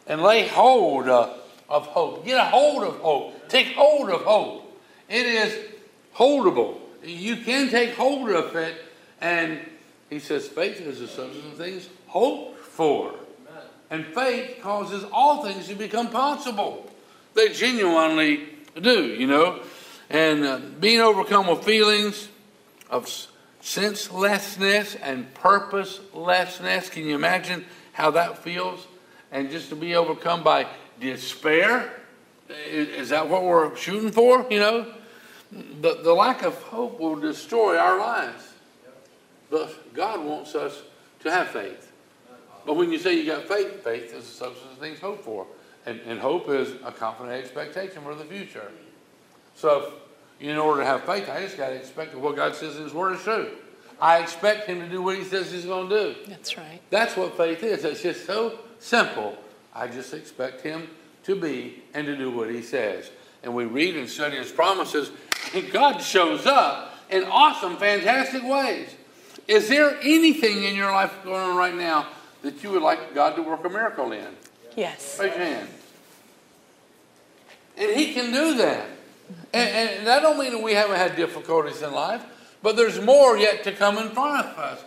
and 0.06 0.22
lay 0.22 0.46
hold 0.46 1.08
of, 1.08 1.38
of 1.68 1.86
hope. 1.86 2.24
Get 2.24 2.36
a 2.36 2.44
hold 2.44 2.84
of 2.84 2.98
hope. 2.98 3.48
Take 3.48 3.68
hold 3.68 4.10
of 4.10 4.20
hope. 4.22 4.80
It 5.08 5.26
is 5.26 5.58
holdable. 6.14 6.78
You 7.02 7.36
can 7.36 7.70
take 7.70 7.94
hold 7.94 8.30
of 8.30 8.54
it. 8.54 8.76
And 9.20 9.60
he 10.12 10.18
says, 10.18 10.46
faith 10.46 10.80
is 10.80 11.00
the 11.00 11.08
substance 11.08 11.46
of 11.46 11.56
things 11.56 11.88
hoped 12.06 12.58
for. 12.58 13.14
And 13.90 14.06
faith 14.06 14.58
causes 14.62 15.04
all 15.12 15.44
things 15.44 15.68
to 15.68 15.74
become 15.74 16.08
possible. 16.08 16.90
They 17.34 17.48
genuinely 17.48 18.48
do, 18.80 19.06
you 19.06 19.26
know. 19.26 19.60
And 20.10 20.44
uh, 20.44 20.60
being 20.80 21.00
overcome 21.00 21.46
with 21.46 21.64
feelings 21.64 22.28
of 22.90 23.08
senselessness 23.60 24.96
and 24.96 25.32
purposelessness. 25.34 26.90
Can 26.90 27.06
you 27.06 27.14
imagine 27.14 27.64
how 27.92 28.10
that 28.12 28.38
feels? 28.38 28.86
And 29.30 29.50
just 29.50 29.70
to 29.70 29.76
be 29.76 29.94
overcome 29.94 30.42
by 30.42 30.66
despair. 31.00 31.90
Is, 32.48 32.88
is 32.88 33.08
that 33.10 33.28
what 33.28 33.44
we're 33.44 33.74
shooting 33.76 34.10
for? 34.10 34.46
You 34.50 34.58
know? 34.58 34.94
The, 35.52 36.00
the 36.02 36.12
lack 36.12 36.42
of 36.42 36.54
hope 36.64 36.98
will 37.00 37.16
destroy 37.16 37.78
our 37.78 37.98
lives. 37.98 38.51
But 39.52 39.92
God 39.92 40.24
wants 40.24 40.54
us 40.54 40.82
to 41.20 41.30
have 41.30 41.48
faith. 41.48 41.92
But 42.64 42.74
when 42.74 42.90
you 42.90 42.98
say 42.98 43.14
you 43.14 43.26
got 43.26 43.46
faith, 43.46 43.84
faith 43.84 44.14
is 44.14 44.24
the 44.24 44.34
substance 44.34 44.72
of 44.72 44.78
things 44.78 44.98
hoped 44.98 45.24
for. 45.24 45.46
And, 45.84 46.00
and 46.06 46.18
hope 46.18 46.48
is 46.48 46.72
a 46.84 46.90
confident 46.90 47.36
expectation 47.36 48.02
for 48.02 48.14
the 48.14 48.24
future. 48.24 48.72
So, 49.54 49.92
in 50.40 50.56
order 50.56 50.80
to 50.80 50.86
have 50.86 51.04
faith, 51.04 51.28
I 51.28 51.42
just 51.42 51.58
got 51.58 51.68
to 51.68 51.74
expect 51.74 52.14
what 52.14 52.34
God 52.34 52.56
says 52.56 52.76
in 52.76 52.84
His 52.84 52.94
Word 52.94 53.16
is 53.16 53.22
true. 53.22 53.50
I 54.00 54.20
expect 54.20 54.66
Him 54.66 54.80
to 54.80 54.88
do 54.88 55.02
what 55.02 55.18
He 55.18 55.24
says 55.24 55.52
He's 55.52 55.66
going 55.66 55.90
to 55.90 56.14
do. 56.14 56.14
That's 56.26 56.56
right. 56.56 56.80
That's 56.88 57.14
what 57.14 57.36
faith 57.36 57.62
is. 57.62 57.84
It's 57.84 58.02
just 58.02 58.24
so 58.24 58.58
simple. 58.78 59.36
I 59.74 59.86
just 59.86 60.14
expect 60.14 60.62
Him 60.62 60.88
to 61.24 61.36
be 61.36 61.82
and 61.92 62.06
to 62.06 62.16
do 62.16 62.30
what 62.30 62.48
He 62.48 62.62
says. 62.62 63.10
And 63.42 63.54
we 63.54 63.66
read 63.66 63.96
and 63.96 64.08
study 64.08 64.38
His 64.38 64.50
promises, 64.50 65.10
and 65.52 65.70
God 65.70 65.98
shows 65.98 66.46
up 66.46 66.94
in 67.10 67.24
awesome, 67.24 67.76
fantastic 67.76 68.42
ways. 68.44 68.94
Is 69.48 69.68
there 69.68 69.98
anything 70.02 70.64
in 70.64 70.74
your 70.74 70.90
life 70.90 71.12
going 71.24 71.40
on 71.40 71.56
right 71.56 71.74
now 71.74 72.06
that 72.42 72.62
you 72.62 72.70
would 72.70 72.82
like 72.82 73.14
God 73.14 73.36
to 73.36 73.42
work 73.42 73.64
a 73.64 73.68
miracle 73.68 74.12
in? 74.12 74.26
Yes. 74.76 75.18
Raise 75.18 75.34
your 75.34 75.44
hand. 75.44 75.68
And 77.76 77.90
He 77.96 78.12
can 78.14 78.32
do 78.32 78.54
that. 78.58 78.86
And, 79.52 79.70
and 79.70 80.06
that 80.06 80.22
don't 80.22 80.38
mean 80.38 80.52
that 80.52 80.62
we 80.62 80.74
haven't 80.74 80.96
had 80.96 81.16
difficulties 81.16 81.82
in 81.82 81.92
life, 81.92 82.22
but 82.62 82.76
there's 82.76 83.00
more 83.00 83.36
yet 83.36 83.64
to 83.64 83.72
come 83.72 83.98
in 83.98 84.10
front 84.10 84.46
of 84.46 84.58
us. 84.58 84.84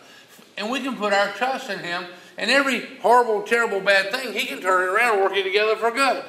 And 0.57 0.69
we 0.69 0.81
can 0.81 0.95
put 0.95 1.12
our 1.12 1.29
trust 1.33 1.69
in 1.69 1.79
Him, 1.79 2.05
and 2.38 2.50
every 2.50 2.85
horrible, 2.97 3.41
terrible, 3.41 3.81
bad 3.81 4.12
thing, 4.12 4.33
He 4.33 4.45
can 4.45 4.62
turn 4.62 4.88
it 4.88 4.91
around 4.91 5.15
and 5.15 5.24
work 5.24 5.35
it 5.35 5.43
together 5.43 5.75
for 5.75 5.91
good. 5.91 6.24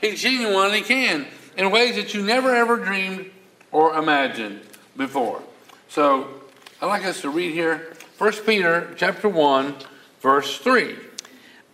He 0.00 0.14
genuinely 0.14 0.82
can 0.82 1.26
in 1.56 1.70
ways 1.70 1.96
that 1.96 2.12
you 2.12 2.22
never 2.22 2.54
ever 2.54 2.76
dreamed 2.76 3.30
or 3.70 3.94
imagined 3.94 4.60
before. 4.96 5.42
So 5.88 6.41
I'd 6.82 6.86
like 6.86 7.04
us 7.04 7.20
to 7.20 7.30
read 7.30 7.52
here 7.52 7.92
1 8.18 8.32
Peter 8.44 8.92
chapter 8.96 9.28
1, 9.28 9.76
verse 10.20 10.58
3. 10.58 10.96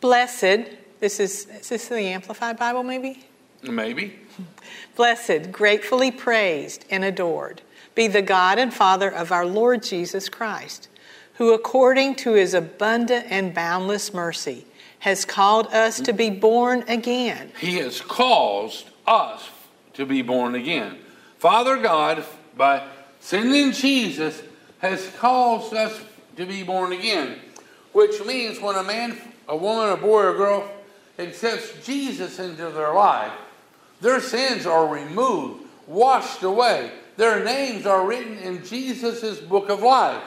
Blessed, 0.03 0.69
this 1.01 1.19
is, 1.19 1.47
is 1.47 1.71
this 1.71 1.89
the 1.89 1.99
Amplified 1.99 2.59
Bible 2.59 2.83
maybe? 2.83 3.25
Maybe. 3.63 4.19
Blessed, 4.97 5.51
gratefully 5.51 6.11
praised, 6.11 6.85
and 6.91 7.07
adored 7.07 7.63
be 7.95 8.07
the 8.07 8.21
God 8.21 8.59
and 8.59 8.73
Father 8.73 9.09
of 9.09 9.33
our 9.33 9.47
Lord 9.47 9.83
Jesus 9.83 10.29
Christ, 10.29 10.89
who 11.37 11.55
according 11.55 12.17
to 12.17 12.35
his 12.35 12.53
abundant 12.53 13.29
and 13.31 13.55
boundless 13.55 14.13
mercy 14.13 14.67
has 14.99 15.25
called 15.25 15.69
us 15.69 16.01
to 16.03 16.13
be 16.13 16.29
born 16.29 16.85
again. 16.87 17.51
He 17.59 17.77
has 17.79 18.03
caused 18.03 18.91
us 19.07 19.49
to 19.95 20.05
be 20.05 20.21
born 20.21 20.55
again. 20.55 20.99
Father 21.39 21.79
God, 21.79 22.27
by 22.59 22.87
sending 23.21 23.73
Jesus, 23.73 24.43
has 24.79 25.11
caused 25.19 25.75
us 25.75 26.01
to 26.37 26.47
be 26.47 26.63
born 26.63 26.93
again, 26.93 27.37
which 27.93 28.25
means 28.25 28.61
when 28.61 28.77
a 28.77 28.83
man, 28.83 29.17
a 29.49 29.57
woman, 29.57 29.91
a 29.91 29.97
boy, 29.97 30.25
or 30.25 30.37
girl 30.37 30.71
accepts 31.19 31.85
Jesus 31.85 32.39
into 32.39 32.71
their 32.71 32.95
life, 32.95 33.33
their 34.01 34.21
sins 34.21 34.67
are 34.67 34.87
removed, 34.87 35.65
washed 35.87 36.43
away. 36.43 36.93
Their 37.17 37.45
names 37.45 37.87
are 37.87 38.07
written 38.07 38.39
in 38.39 38.65
Jesus' 38.65 39.41
book 39.41 39.69
of 39.69 39.83
life. 39.83 40.23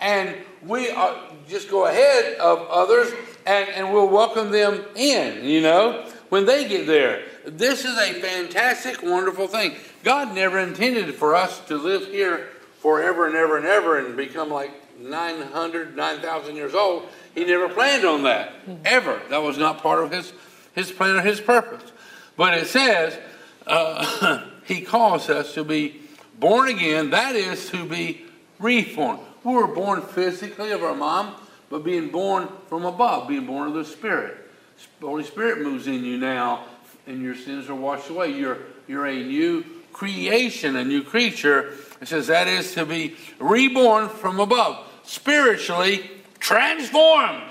And 0.00 0.36
we 0.66 0.90
are, 0.90 1.16
just 1.48 1.70
go 1.70 1.86
ahead 1.86 2.38
of 2.38 2.60
others 2.68 3.12
and, 3.46 3.68
and 3.70 3.92
we'll 3.92 4.08
welcome 4.08 4.50
them 4.50 4.84
in, 4.94 5.44
you 5.44 5.62
know, 5.62 6.06
when 6.28 6.44
they 6.44 6.68
get 6.68 6.86
there. 6.86 7.22
This 7.46 7.86
is 7.86 7.96
a 7.96 8.12
fantastic, 8.20 9.02
wonderful 9.02 9.48
thing. 9.48 9.76
God 10.04 10.34
never 10.34 10.58
intended 10.58 11.14
for 11.14 11.34
us 11.34 11.60
to 11.66 11.76
live 11.78 12.06
here 12.08 12.48
forever 12.80 13.26
and 13.26 13.36
ever 13.36 13.56
and 13.56 13.66
ever 13.66 13.98
and 13.98 14.16
become 14.16 14.50
like 14.50 14.72
900, 15.00 15.96
9,000 15.96 16.56
years 16.56 16.74
old. 16.74 17.08
He 17.34 17.44
never 17.44 17.68
planned 17.68 18.04
on 18.04 18.24
that, 18.24 18.52
ever. 18.84 19.20
That 19.30 19.42
was 19.42 19.58
not 19.58 19.82
part 19.82 20.02
of 20.02 20.10
his, 20.10 20.32
his 20.74 20.90
plan 20.90 21.16
or 21.16 21.22
his 21.22 21.40
purpose. 21.40 21.92
But 22.36 22.54
it 22.54 22.66
says 22.66 23.18
uh, 23.66 24.44
he 24.64 24.80
calls 24.80 25.30
us 25.30 25.54
to 25.54 25.64
be 25.64 26.00
born 26.38 26.68
again, 26.68 27.10
that 27.10 27.36
is 27.36 27.70
to 27.70 27.84
be 27.84 28.22
reformed. 28.58 29.20
We 29.44 29.54
were 29.54 29.66
born 29.66 30.02
physically 30.02 30.72
of 30.72 30.82
our 30.82 30.94
mom, 30.94 31.34
but 31.70 31.84
being 31.84 32.10
born 32.10 32.48
from 32.68 32.84
above, 32.84 33.28
being 33.28 33.46
born 33.46 33.68
of 33.68 33.74
the 33.74 33.84
Spirit. 33.84 34.36
The 35.00 35.06
Holy 35.06 35.24
Spirit 35.24 35.60
moves 35.60 35.86
in 35.86 36.04
you 36.04 36.18
now, 36.18 36.64
and 37.06 37.22
your 37.22 37.34
sins 37.34 37.68
are 37.68 37.74
washed 37.74 38.10
away. 38.10 38.32
You're, 38.32 38.58
you're 38.86 39.06
a 39.06 39.22
new 39.22 39.64
creation, 39.92 40.76
a 40.76 40.84
new 40.84 41.02
creature. 41.02 41.74
It 42.00 42.08
says 42.08 42.28
that 42.28 42.46
is 42.48 42.74
to 42.74 42.86
be 42.86 43.16
reborn 43.38 44.08
from 44.08 44.40
above, 44.40 44.86
spiritually 45.02 46.10
transformed. 46.38 47.42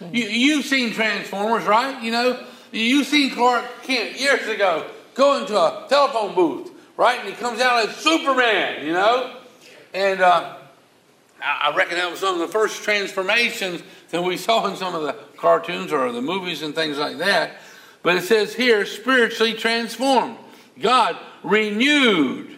You, 0.00 0.24
you've 0.24 0.64
seen 0.64 0.92
Transformers, 0.92 1.64
right? 1.64 2.02
You 2.02 2.10
know, 2.10 2.44
you 2.72 3.04
seen 3.04 3.30
Clark 3.30 3.64
Kent 3.84 4.18
years 4.18 4.48
ago 4.48 4.86
go 5.14 5.40
into 5.40 5.56
a 5.56 5.86
telephone 5.88 6.34
booth, 6.34 6.72
right? 6.96 7.20
And 7.20 7.28
he 7.28 7.34
comes 7.34 7.60
out 7.60 7.88
as 7.88 7.96
Superman, 7.96 8.84
you 8.84 8.92
know? 8.92 9.36
And 9.94 10.20
uh, 10.20 10.56
I 11.40 11.74
reckon 11.76 11.96
that 11.96 12.10
was 12.10 12.20
some 12.20 12.34
of 12.34 12.40
the 12.40 12.52
first 12.52 12.82
transformations 12.82 13.82
that 14.10 14.22
we 14.22 14.36
saw 14.36 14.66
in 14.66 14.76
some 14.76 14.94
of 14.94 15.02
the 15.02 15.16
cartoons 15.36 15.92
or 15.92 16.10
the 16.12 16.22
movies 16.22 16.62
and 16.62 16.74
things 16.74 16.98
like 16.98 17.18
that. 17.18 17.58
But 18.02 18.16
it 18.16 18.22
says 18.22 18.54
here, 18.54 18.84
spiritually 18.86 19.54
transformed. 19.54 20.36
God 20.80 21.16
renewed 21.44 22.56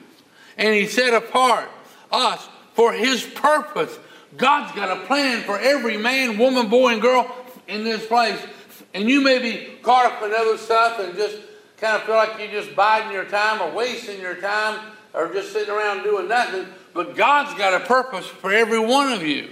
and 0.57 0.75
He 0.75 0.87
set 0.87 1.15
apart 1.15 1.69
us 2.11 2.49
for 2.75 2.93
His 2.93 3.23
purpose. 3.23 3.99
God's 4.37 4.75
got 4.75 4.97
a 4.97 5.07
plan 5.07 5.43
for 5.43 5.59
every 5.59 5.97
man, 5.97 6.39
woman, 6.39 6.69
boy, 6.69 6.95
and 6.95 7.03
girl 7.03 7.35
in 7.69 7.85
this 7.85 8.07
place. 8.07 8.41
And 8.93 9.09
you 9.09 9.21
may 9.21 9.39
be 9.39 9.77
caught 9.83 10.07
up 10.07 10.23
in 10.23 10.33
other 10.33 10.57
stuff 10.57 10.99
and 11.01 11.15
just 11.17 11.39
kind 11.79 11.97
of 11.97 12.03
feel 12.03 12.15
like 12.15 12.39
you're 12.39 12.63
just 12.63 12.75
biding 12.75 13.13
your 13.13 13.25
time 13.25 13.61
or 13.61 13.75
wasting 13.75 14.21
your 14.21 14.37
time 14.37 14.93
or 15.13 15.33
just 15.33 15.53
sitting 15.53 15.73
around 15.73 16.03
doing 16.03 16.29
nothing. 16.29 16.67
But 16.93 17.17
God's 17.17 17.57
got 17.59 17.81
a 17.81 17.85
purpose 17.85 18.27
for 18.27 18.53
every 18.53 18.79
one 18.79 19.13
of 19.13 19.23
you. 19.23 19.51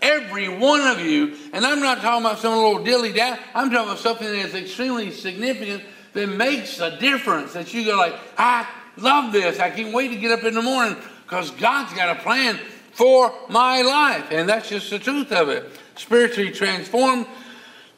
Every 0.00 0.48
one 0.48 0.80
of 0.80 1.00
you. 1.00 1.36
And 1.52 1.64
I'm 1.64 1.80
not 1.80 2.00
talking 2.00 2.26
about 2.26 2.38
some 2.38 2.54
little 2.54 2.82
dilly 2.82 3.12
dally. 3.12 3.38
I'm 3.54 3.70
talking 3.70 3.88
about 3.88 3.98
something 3.98 4.26
that 4.26 4.46
is 4.46 4.54
extremely 4.54 5.10
significant 5.10 5.84
that 6.12 6.26
makes 6.26 6.80
a 6.80 6.98
difference. 6.98 7.52
That 7.52 7.72
you 7.72 7.84
go 7.84 7.96
like, 7.96 8.14
I 8.36 8.66
love 8.96 9.32
this. 9.32 9.58
I 9.58 9.70
can't 9.70 9.94
wait 9.94 10.08
to 10.08 10.16
get 10.16 10.32
up 10.32 10.44
in 10.44 10.54
the 10.54 10.62
morning 10.62 10.96
because 11.24 11.50
God's 11.52 11.92
got 11.94 12.16
a 12.16 12.20
plan 12.20 12.58
for 12.92 13.32
my 13.48 13.82
life. 13.82 14.26
And 14.30 14.48
that's 14.48 14.68
just 14.68 14.90
the 14.90 14.98
truth 14.98 15.32
of 15.32 15.48
it. 15.48 15.68
Spiritually 15.96 16.50
transformed 16.50 17.26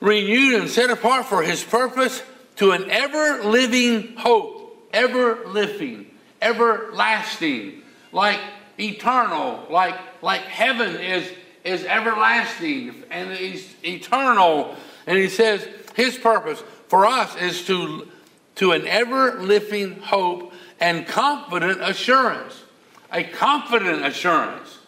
renewed 0.00 0.60
and 0.60 0.70
set 0.70 0.90
apart 0.90 1.26
for 1.26 1.42
his 1.42 1.64
purpose 1.64 2.22
to 2.56 2.72
an 2.72 2.90
ever 2.90 3.42
living 3.42 4.16
hope, 4.16 4.88
ever 4.92 5.46
living, 5.46 6.06
everlasting, 6.40 7.82
like 8.12 8.38
eternal, 8.78 9.66
like, 9.70 9.98
like 10.22 10.42
heaven 10.42 10.96
is, 10.96 11.28
is 11.64 11.84
everlasting 11.84 13.02
and 13.10 13.32
is 13.32 13.74
eternal. 13.82 14.76
And 15.06 15.18
he 15.18 15.28
says 15.28 15.66
his 15.96 16.16
purpose 16.18 16.62
for 16.88 17.06
us 17.06 17.34
is 17.36 17.64
to, 17.66 18.08
to 18.56 18.72
an 18.72 18.86
ever 18.86 19.40
living 19.40 20.00
hope 20.00 20.52
and 20.84 21.06
confident 21.06 21.80
assurance. 21.80 22.62
A 23.10 23.24
confident 23.24 24.04
assurance. 24.04 24.80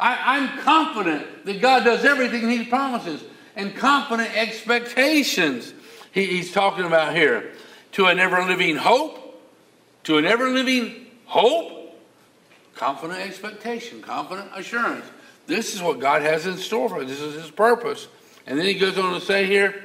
I, 0.00 0.38
I'm 0.38 0.58
confident 0.60 1.44
that 1.44 1.60
God 1.60 1.84
does 1.84 2.02
everything 2.02 2.48
he 2.48 2.64
promises 2.64 3.22
and 3.54 3.76
confident 3.76 4.34
expectations 4.34 5.74
he, 6.12 6.24
he's 6.24 6.50
talking 6.50 6.86
about 6.86 7.14
here. 7.14 7.52
To 7.92 8.06
an 8.06 8.18
ever 8.20 8.42
living 8.42 8.76
hope, 8.76 9.38
to 10.04 10.16
an 10.16 10.24
ever 10.24 10.48
living 10.48 11.08
hope, 11.26 11.94
confident 12.74 13.20
expectation, 13.20 14.00
confident 14.00 14.48
assurance. 14.54 15.04
This 15.46 15.74
is 15.74 15.82
what 15.82 16.00
God 16.00 16.22
has 16.22 16.46
in 16.46 16.56
store 16.56 16.88
for 16.88 17.02
us. 17.02 17.08
This 17.08 17.20
is 17.20 17.34
his 17.34 17.50
purpose. 17.50 18.08
And 18.46 18.58
then 18.58 18.64
he 18.64 18.78
goes 18.78 18.96
on 18.96 19.12
to 19.12 19.20
say 19.20 19.44
here, 19.44 19.84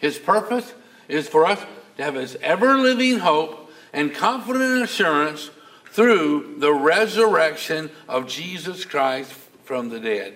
his 0.00 0.18
purpose 0.18 0.74
is 1.06 1.28
for 1.28 1.46
us 1.46 1.64
to 1.96 2.02
have 2.02 2.14
this 2.14 2.36
ever 2.42 2.76
living 2.76 3.20
hope 3.20 3.61
and 3.92 4.14
confident 4.14 4.82
assurance 4.82 5.50
through 5.90 6.56
the 6.58 6.72
resurrection 6.72 7.90
of 8.08 8.26
Jesus 8.26 8.84
Christ 8.84 9.32
from 9.64 9.88
the 9.88 10.00
dead 10.00 10.34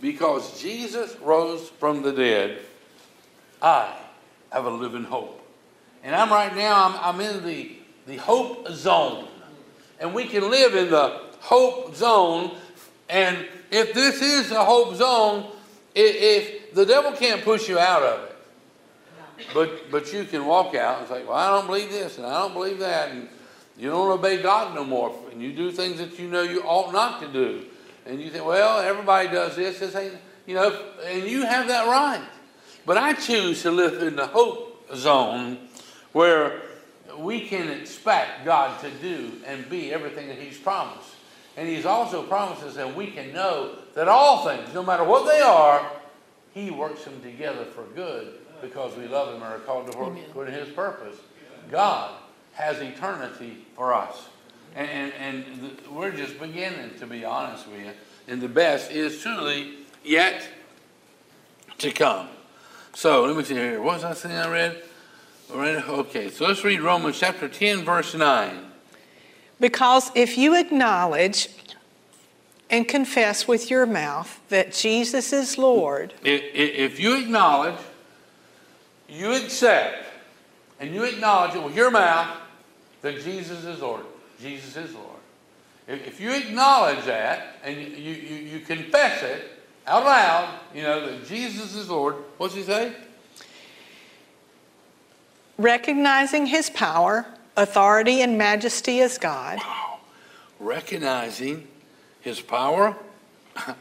because 0.00 0.60
Jesus 0.60 1.16
rose 1.20 1.68
from 1.68 2.02
the 2.02 2.12
dead, 2.12 2.58
I 3.60 3.92
have 4.50 4.64
a 4.64 4.70
living 4.70 5.04
hope. 5.04 5.34
And 6.04 6.14
I'm 6.14 6.30
right 6.30 6.54
now, 6.54 6.88
I'm, 6.88 7.14
I'm 7.14 7.20
in 7.20 7.44
the, 7.44 7.72
the 8.06 8.16
hope 8.16 8.68
zone. 8.68 9.26
And 10.00 10.14
we 10.14 10.24
can 10.24 10.48
live 10.48 10.76
in 10.76 10.90
the 10.90 11.20
hope 11.40 11.94
zone. 11.96 12.56
And 13.08 13.46
if 13.70 13.92
this 13.92 14.22
is 14.22 14.52
a 14.52 14.64
hope 14.64 14.94
zone, 14.94 15.50
if, 15.94 16.16
if 16.16 16.74
the 16.74 16.86
devil 16.86 17.12
can't 17.12 17.42
push 17.42 17.68
you 17.68 17.78
out 17.78 18.02
of 18.02 18.24
it, 18.24 18.36
but 19.54 19.90
but 19.90 20.12
you 20.12 20.24
can 20.24 20.46
walk 20.46 20.74
out 20.74 21.00
and 21.00 21.08
say, 21.08 21.24
Well, 21.24 21.36
I 21.36 21.48
don't 21.48 21.66
believe 21.66 21.90
this 21.90 22.18
and 22.18 22.26
I 22.26 22.40
don't 22.40 22.54
believe 22.54 22.78
that, 22.78 23.10
and 23.10 23.28
you 23.76 23.90
don't 23.90 24.10
obey 24.10 24.42
God 24.42 24.74
no 24.74 24.84
more, 24.84 25.14
and 25.30 25.40
you 25.42 25.52
do 25.52 25.70
things 25.70 25.98
that 25.98 26.18
you 26.18 26.28
know 26.28 26.42
you 26.42 26.62
ought 26.62 26.92
not 26.92 27.20
to 27.22 27.28
do 27.28 27.64
and 28.08 28.22
you 28.22 28.30
think, 28.30 28.44
well, 28.44 28.80
everybody 28.80 29.28
does 29.28 29.54
this. 29.54 29.78
This 29.78 29.94
ain't, 29.94 30.14
you 30.46 30.54
know, 30.54 30.86
and 31.04 31.28
you 31.28 31.44
have 31.44 31.68
that 31.68 31.86
right. 31.86 32.26
But 32.86 32.96
I 32.96 33.12
choose 33.12 33.62
to 33.62 33.70
live 33.70 34.02
in 34.02 34.16
the 34.16 34.26
hope 34.26 34.88
zone 34.96 35.58
where 36.12 36.62
we 37.18 37.46
can 37.46 37.68
expect 37.68 38.46
God 38.46 38.80
to 38.80 38.90
do 38.90 39.32
and 39.46 39.68
be 39.68 39.92
everything 39.92 40.28
that 40.28 40.38
He's 40.38 40.56
promised. 40.56 41.10
And 41.58 41.68
He's 41.68 41.84
also 41.84 42.22
promises 42.22 42.76
that 42.76 42.96
we 42.96 43.08
can 43.08 43.34
know 43.34 43.76
that 43.94 44.08
all 44.08 44.46
things, 44.46 44.72
no 44.72 44.82
matter 44.82 45.04
what 45.04 45.30
they 45.30 45.42
are, 45.42 45.90
He 46.54 46.70
works 46.70 47.04
them 47.04 47.20
together 47.20 47.66
for 47.66 47.84
good 47.94 48.32
because 48.60 48.96
we 48.96 49.06
love 49.06 49.28
Him 49.34 49.42
and 49.42 49.44
are 49.54 49.58
called 49.58 49.90
to 49.90 49.98
work 49.98 50.16
according 50.28 50.54
to 50.54 50.64
His 50.64 50.74
purpose. 50.74 51.16
God 51.70 52.12
has 52.54 52.80
eternity 52.80 53.66
for 53.76 53.94
us. 53.94 54.28
And, 54.74 54.88
and, 54.88 55.12
and 55.20 55.62
the, 55.62 55.90
we're 55.90 56.10
just 56.10 56.38
beginning, 56.40 56.98
to 56.98 57.06
be 57.06 57.24
honest 57.24 57.66
with 57.68 57.80
you. 57.80 57.90
And 58.26 58.40
the 58.40 58.48
best 58.48 58.90
is 58.90 59.20
truly 59.22 59.74
yet 60.04 60.46
to 61.78 61.90
come. 61.90 62.28
So 62.94 63.24
let 63.24 63.36
me 63.36 63.44
see 63.44 63.54
here. 63.54 63.80
What 63.80 63.94
was 63.94 64.04
I 64.04 64.14
saying 64.14 64.36
I 64.36 64.50
read? 64.50 64.82
Okay, 65.50 66.30
so 66.30 66.46
let's 66.46 66.62
read 66.62 66.80
Romans 66.80 67.18
chapter 67.18 67.48
10, 67.48 67.84
verse 67.84 68.14
9. 68.14 68.66
Because 69.60 70.10
if 70.14 70.36
you 70.36 70.54
acknowledge 70.58 71.48
and 72.70 72.86
confess 72.86 73.48
with 73.48 73.70
your 73.70 73.86
mouth 73.86 74.40
that 74.50 74.72
Jesus 74.72 75.32
is 75.32 75.56
Lord, 75.56 76.12
I- 76.24 76.28
i- 76.28 76.32
If 76.32 77.00
you 77.00 77.16
acknowledge, 77.16 77.76
you 79.08 79.32
accept, 79.32 80.04
and 80.80 80.94
you 80.94 81.04
acknowledge 81.04 81.54
it 81.54 81.62
with 81.62 81.74
your 81.74 81.90
mouth 81.90 82.36
that 83.02 83.20
Jesus 83.22 83.64
is 83.64 83.80
Lord. 83.80 84.04
Jesus 84.40 84.76
is 84.76 84.94
Lord. 84.94 85.06
If 85.86 86.06
if 86.06 86.20
you 86.20 86.32
acknowledge 86.32 87.04
that 87.06 87.56
and 87.64 87.76
you, 87.76 87.86
you, 87.86 88.36
you 88.36 88.60
confess 88.60 89.22
it 89.22 89.44
out 89.86 90.04
loud, 90.04 90.58
you 90.74 90.82
know, 90.82 91.06
that 91.06 91.26
Jesus 91.26 91.74
is 91.74 91.88
Lord, 91.88 92.16
what's 92.36 92.54
he 92.54 92.62
say? 92.62 92.92
recognizing 95.56 96.46
his 96.46 96.70
power, 96.70 97.26
authority, 97.56 98.22
and 98.22 98.38
majesty 98.38 99.00
as 99.00 99.18
God, 99.18 99.58
recognizing 100.60 101.66
his 102.20 102.40
power. 102.40 102.96
I, 103.56 103.74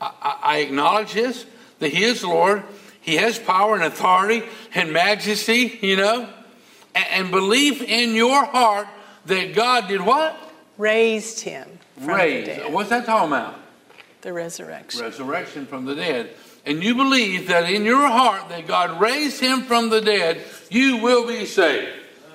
I- 0.00 0.38
I 0.42 0.58
acknowledge 0.58 1.10
his, 1.10 1.46
that 1.80 1.92
he 1.92 2.04
is 2.04 2.22
Lord. 2.24 2.62
He 3.04 3.16
has 3.16 3.38
power 3.38 3.74
and 3.74 3.84
authority 3.84 4.42
and 4.74 4.92
majesty, 4.92 5.78
you 5.82 5.96
know, 5.96 6.28
and, 6.94 7.06
and 7.10 7.30
believe 7.30 7.82
in 7.82 8.14
your 8.14 8.44
heart 8.44 8.88
that 9.26 9.54
God 9.54 9.88
did 9.88 10.00
what? 10.00 10.36
raised 10.76 11.40
him 11.40 11.78
from 11.96 12.06
the 12.06 12.12
Raised. 12.14 12.46
dead. 12.46 12.72
What's 12.72 12.90
that 12.90 13.06
talking 13.06 13.28
about? 13.28 13.54
The 14.22 14.32
resurrection. 14.32 15.00
Resurrection 15.00 15.66
from 15.66 15.84
the 15.84 15.94
dead. 15.94 16.30
And 16.66 16.82
you 16.82 16.94
believe 16.94 17.48
that 17.48 17.70
in 17.70 17.84
your 17.84 18.08
heart 18.08 18.48
that 18.48 18.66
God 18.66 19.00
raised 19.00 19.40
him 19.40 19.62
from 19.62 19.90
the 19.90 20.00
dead, 20.00 20.40
you 20.70 20.96
will 20.96 21.26
be 21.26 21.44
saved. 21.44 21.92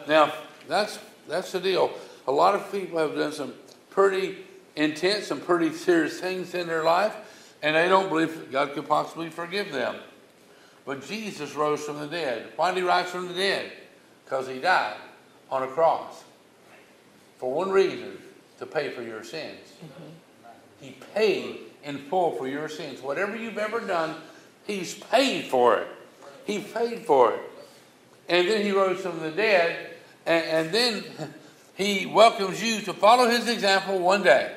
Now, 0.08 0.34
that's 0.68 1.00
that's 1.28 1.52
the 1.52 1.60
deal. 1.60 1.92
A 2.28 2.32
lot 2.32 2.56
of 2.56 2.72
people 2.72 3.00
have 3.00 3.16
done 3.16 3.32
some 3.32 3.54
pretty 3.90 4.38
intense 4.76 5.32
and 5.32 5.44
pretty 5.44 5.74
serious 5.74 6.20
things 6.20 6.54
in 6.54 6.68
their 6.68 6.84
life, 6.84 7.16
and 7.64 7.76
they 7.76 7.90
don't 7.90 8.08
believe 8.08 8.36
that 8.38 8.52
God 8.52 8.74
could 8.74 8.88
possibly 8.88 9.30
forgive 9.30 9.72
them. 9.72 9.96
But 10.90 11.06
Jesus 11.06 11.54
rose 11.54 11.84
from 11.84 12.00
the 12.00 12.08
dead. 12.08 12.48
Why 12.56 12.72
did 12.72 12.80
he 12.80 12.84
rise 12.84 13.12
from 13.12 13.28
the 13.28 13.36
dead? 13.36 13.72
Because 14.26 14.48
he 14.48 14.58
died 14.58 14.98
on 15.52 15.62
a 15.62 15.68
cross. 15.68 16.24
For 17.38 17.54
one 17.54 17.70
reason, 17.70 18.18
to 18.58 18.66
pay 18.66 18.90
for 18.90 19.04
your 19.04 19.24
sins. 19.24 19.60
Mm-hmm. 19.86 20.50
He 20.82 20.96
paid 21.14 21.60
in 21.84 22.00
full 22.00 22.32
for 22.32 22.48
your 22.48 22.68
sins. 22.70 23.04
Whatever 23.04 23.36
you've 23.36 23.60
ever 23.60 23.82
done, 23.82 24.16
He's 24.66 24.96
paid 24.96 25.46
for 25.46 25.78
it. 25.78 25.88
He 26.46 26.58
paid 26.58 27.06
for 27.06 27.34
it. 27.34 27.42
And 28.28 28.48
then 28.48 28.64
He 28.64 28.72
rose 28.72 29.00
from 29.00 29.20
the 29.20 29.30
dead, 29.30 29.92
and, 30.26 30.44
and 30.44 30.74
then 30.74 31.04
He 31.76 32.08
welcomes 32.08 32.64
you 32.64 32.82
to 32.82 32.94
follow 32.94 33.30
His 33.30 33.48
example 33.48 34.00
one 34.00 34.24
day. 34.24 34.56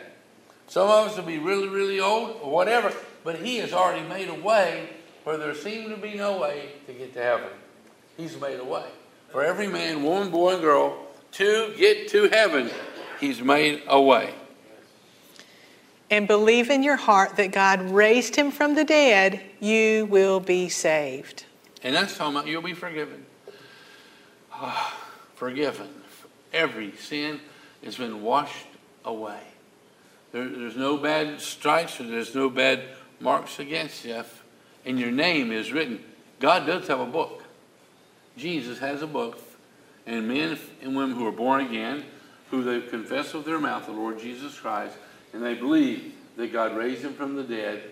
Some 0.66 0.88
of 0.88 1.08
us 1.08 1.16
will 1.18 1.24
be 1.24 1.38
really, 1.38 1.68
really 1.68 2.00
old 2.00 2.38
or 2.40 2.50
whatever, 2.50 2.90
but 3.22 3.36
He 3.36 3.58
has 3.58 3.74
already 3.74 4.08
made 4.08 4.30
a 4.30 4.34
way 4.34 4.88
where 5.24 5.36
there 5.36 5.54
seemed 5.54 5.90
to 5.90 5.96
be 5.96 6.14
no 6.14 6.38
way 6.38 6.72
to 6.86 6.92
get 6.92 7.12
to 7.14 7.22
heaven. 7.22 7.50
He's 8.16 8.38
made 8.40 8.58
a 8.58 8.64
way 8.64 8.86
for 9.32 9.42
every 9.42 9.66
man, 9.66 10.02
woman, 10.02 10.30
boy, 10.30 10.54
and 10.54 10.60
girl 10.60 10.96
to 11.32 11.74
get 11.78 12.08
to 12.08 12.28
heaven. 12.28 12.70
He's 13.18 13.40
made 13.40 13.82
a 13.86 14.00
way. 14.00 14.34
And 16.10 16.28
believe 16.28 16.68
in 16.68 16.82
your 16.82 16.96
heart 16.96 17.36
that 17.36 17.52
God 17.52 17.80
raised 17.80 18.36
him 18.36 18.50
from 18.50 18.74
the 18.74 18.84
dead, 18.84 19.40
you 19.60 20.04
will 20.10 20.40
be 20.40 20.68
saved. 20.68 21.46
And 21.82 21.94
that's 21.94 22.18
talking 22.18 22.36
about 22.36 22.46
you'll 22.46 22.60
be 22.60 22.74
forgiven. 22.74 23.24
Ah, 24.52 24.94
forgiven. 25.34 25.88
Every 26.52 26.92
sin 26.92 27.40
has 27.82 27.96
been 27.96 28.20
washed 28.20 28.66
away. 29.06 29.40
There, 30.32 30.46
there's 30.46 30.76
no 30.76 30.98
bad 30.98 31.40
stripes 31.40 31.98
or 31.98 32.04
there's 32.04 32.34
no 32.34 32.50
bad 32.50 32.82
marks 33.18 33.58
against 33.58 34.04
you. 34.04 34.22
And 34.84 34.98
your 34.98 35.10
name 35.10 35.52
is 35.52 35.72
written. 35.72 36.02
God 36.40 36.66
does 36.66 36.88
have 36.88 37.00
a 37.00 37.06
book. 37.06 37.44
Jesus 38.36 38.78
has 38.78 39.02
a 39.02 39.06
book. 39.06 39.38
And 40.06 40.26
men 40.26 40.58
and 40.82 40.96
women 40.96 41.16
who 41.16 41.26
are 41.26 41.32
born 41.32 41.60
again, 41.60 42.04
who 42.50 42.64
they 42.64 42.86
confess 42.86 43.32
with 43.32 43.44
their 43.44 43.60
mouth 43.60 43.86
the 43.86 43.92
Lord 43.92 44.18
Jesus 44.18 44.58
Christ, 44.58 44.96
and 45.32 45.42
they 45.42 45.54
believe 45.54 46.14
that 46.36 46.52
God 46.52 46.76
raised 46.76 47.02
him 47.02 47.14
from 47.14 47.36
the 47.36 47.44
dead. 47.44 47.82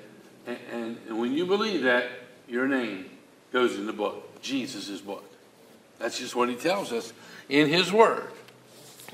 And, 0.46 0.58
and, 0.72 0.98
and 1.08 1.20
when 1.20 1.32
you 1.32 1.46
believe 1.46 1.82
that, 1.82 2.08
your 2.48 2.66
name 2.66 3.08
goes 3.52 3.76
in 3.76 3.86
the 3.86 3.92
book, 3.92 4.42
Jesus' 4.42 5.00
book. 5.00 5.24
That's 5.98 6.18
just 6.18 6.34
what 6.34 6.48
he 6.48 6.56
tells 6.56 6.92
us 6.92 7.12
in 7.48 7.68
his 7.68 7.92
word. 7.92 8.26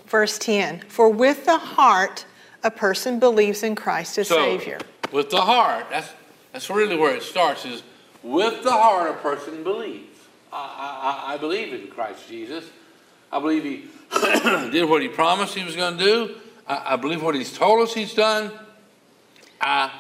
Verse 0.07 0.39
10 0.39 0.81
For 0.89 1.11
with 1.11 1.45
the 1.45 1.59
heart 1.59 2.25
a 2.63 2.71
person 2.71 3.19
believes 3.19 3.63
in 3.63 3.75
Christ 3.75 4.19
as 4.19 4.29
So, 4.29 4.37
Savior. 4.37 4.79
With 5.13 5.31
the 5.31 5.41
heart, 5.41 5.87
that's, 5.91 6.09
that's 6.57 6.71
really 6.71 6.97
where 6.97 7.15
it 7.15 7.23
starts, 7.23 7.67
is 7.67 7.83
with 8.23 8.63
the 8.63 8.73
heart 8.73 9.11
a 9.11 9.15
person 9.19 9.63
believes. 9.63 10.19
I, 10.51 11.27
I, 11.29 11.35
I 11.35 11.37
believe 11.37 11.75
in 11.75 11.89
Christ 11.89 12.27
Jesus. 12.31 12.65
I 13.31 13.41
believe 13.41 13.63
he 13.63 13.85
did 14.71 14.89
what 14.89 15.03
he 15.03 15.09
promised 15.09 15.55
he 15.55 15.65
was 15.65 15.77
going 15.77 15.99
to 15.99 16.03
do. 16.03 16.35
I, 16.67 16.95
I 16.95 16.97
believe 16.97 17.23
what 17.23 17.35
he's 17.35 17.53
told 17.53 17.87
us 17.87 17.93
he's 17.93 18.15
done. 18.15 18.51
I 19.61 19.93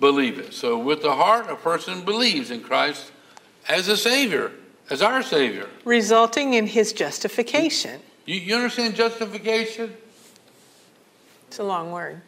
believe 0.00 0.38
it. 0.38 0.52
So 0.52 0.78
with 0.78 1.00
the 1.00 1.14
heart, 1.14 1.48
a 1.48 1.56
person 1.56 2.04
believes 2.04 2.50
in 2.50 2.60
Christ 2.60 3.10
as 3.66 3.88
a 3.88 3.96
Savior, 3.96 4.52
as 4.90 5.00
our 5.00 5.22
Savior. 5.22 5.66
Resulting 5.86 6.52
in 6.52 6.66
his 6.66 6.92
justification. 6.92 8.02
You, 8.26 8.34
you 8.34 8.54
understand 8.54 8.96
justification? 8.96 9.96
It's 11.48 11.58
a 11.58 11.64
long 11.64 11.90
word. 11.90 12.20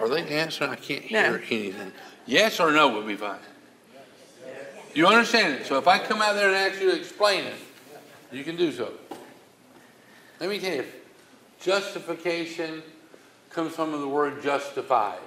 Are 0.00 0.08
they 0.08 0.22
answering? 0.22 0.70
I 0.70 0.76
can't 0.76 1.10
No. 1.10 1.36
hear 1.36 1.42
anything. 1.50 1.92
Yes 2.26 2.58
or 2.58 2.70
no 2.72 2.88
would 2.88 3.06
be 3.06 3.16
fine. 3.16 3.38
You 4.94 5.06
understand 5.06 5.60
it? 5.60 5.66
So 5.66 5.78
if 5.78 5.86
I 5.86 5.98
come 5.98 6.20
out 6.20 6.34
there 6.34 6.48
and 6.48 6.56
ask 6.56 6.80
you 6.80 6.90
to 6.90 6.96
explain 6.96 7.44
it, 7.44 7.54
you 8.32 8.42
can 8.42 8.56
do 8.56 8.72
so. 8.72 8.92
Let 10.40 10.48
me 10.48 10.58
tell 10.58 10.74
you, 10.74 10.86
justification 11.60 12.82
comes 13.50 13.74
from 13.74 13.92
the 13.92 14.08
word 14.08 14.42
justified. 14.42 15.18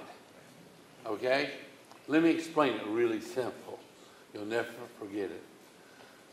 Okay? 1.06 1.50
Let 2.08 2.22
me 2.22 2.30
explain 2.30 2.74
it 2.74 2.86
really 2.86 3.20
simple. 3.20 3.78
You'll 4.34 4.44
never 4.44 4.68
forget 4.98 5.30
it. 5.30 5.42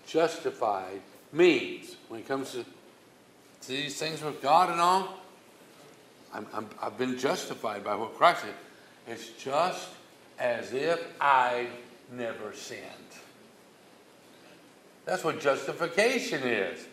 Justified 0.08 1.02
means, 1.32 1.96
when 2.10 2.22
it 2.22 2.28
comes 2.28 2.52
to, 2.54 2.64
to 2.64 3.68
these 3.68 3.98
things 3.98 4.22
with 4.22 4.42
God 4.42 4.70
and 4.70 4.82
all, 4.82 5.21
I'm, 6.34 6.48
I'm, 6.54 6.70
I've 6.82 6.98
been 6.98 7.18
justified 7.18 7.84
by 7.84 7.96
what 7.96 8.16
Christ 8.16 8.44
did. 8.46 8.54
It's 9.14 9.30
just 9.44 9.90
as 10.40 10.74
if 10.74 11.00
I 11.20 11.68
never 12.12 12.54
sinned. 12.54 12.82
That's 15.06 15.24
what 15.24 15.42
justification 15.42 16.44
is. 16.44 16.86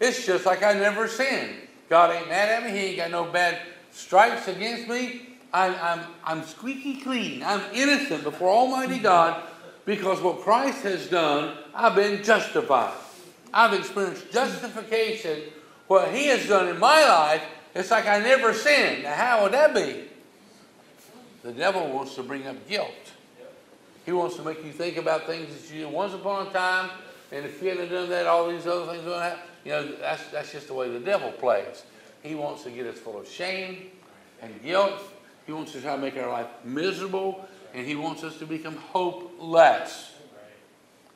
It's 0.00 0.26
just 0.26 0.46
like 0.46 0.62
I 0.62 0.72
never 0.72 1.06
sinned. 1.06 1.54
God 1.88 2.10
ain't 2.14 2.28
mad 2.28 2.48
at 2.48 2.64
me. 2.64 2.70
He 2.70 2.86
ain't 2.86 2.96
got 2.96 3.10
no 3.10 3.24
bad 3.24 3.60
stripes 3.92 4.48
against 4.48 4.88
me. 4.88 5.28
I'm, 5.52 5.74
I'm, 5.80 6.00
I'm 6.24 6.42
squeaky 6.44 7.00
clean. 7.00 7.42
I'm 7.42 7.60
innocent 7.74 8.24
before 8.24 8.48
Almighty 8.48 8.98
God 8.98 9.42
because 9.84 10.20
what 10.20 10.40
Christ 10.40 10.82
has 10.82 11.08
done, 11.08 11.56
I've 11.74 11.94
been 11.94 12.22
justified. 12.22 12.94
I've 13.52 13.74
experienced 13.74 14.32
justification. 14.32 15.42
What 15.88 16.12
He 16.14 16.26
has 16.26 16.48
done 16.48 16.68
in 16.68 16.78
my 16.78 17.04
life, 17.04 17.42
it's 17.74 17.90
like 17.90 18.06
I 18.06 18.20
never 18.20 18.52
sinned. 18.52 19.04
Now, 19.04 19.14
how 19.14 19.42
would 19.42 19.52
that 19.52 19.74
be? 19.74 20.04
The 21.42 21.52
devil 21.52 21.88
wants 21.92 22.14
to 22.16 22.22
bring 22.22 22.46
up 22.46 22.68
guilt. 22.68 22.90
He 24.04 24.12
wants 24.12 24.36
to 24.36 24.42
make 24.42 24.64
you 24.64 24.72
think 24.72 24.96
about 24.96 25.26
things 25.26 25.54
that 25.54 25.74
you 25.74 25.84
did 25.84 25.92
once 25.92 26.12
upon 26.12 26.48
a 26.48 26.50
time, 26.50 26.90
and 27.30 27.44
if 27.44 27.62
you 27.62 27.70
hadn't 27.70 27.88
done 27.88 28.08
that, 28.10 28.26
all 28.26 28.48
these 28.50 28.66
other 28.66 28.92
things 28.92 29.04
would 29.04 29.20
happen. 29.20 29.40
You 29.64 29.70
know, 29.72 29.96
that's, 29.96 30.26
that's 30.28 30.52
just 30.52 30.66
the 30.66 30.74
way 30.74 30.90
the 30.90 31.00
devil 31.00 31.30
plays. 31.30 31.84
He 32.22 32.34
wants 32.34 32.64
to 32.64 32.70
get 32.70 32.86
us 32.86 32.98
full 32.98 33.18
of 33.18 33.28
shame 33.28 33.90
and 34.40 34.62
guilt. 34.62 35.00
He 35.46 35.52
wants 35.52 35.72
to 35.72 35.80
try 35.80 35.94
to 35.94 36.02
make 36.02 36.16
our 36.16 36.30
life 36.30 36.48
miserable, 36.64 37.48
and 37.74 37.86
he 37.86 37.96
wants 37.96 38.24
us 38.24 38.38
to 38.38 38.46
become 38.46 38.76
hopeless. 38.76 40.12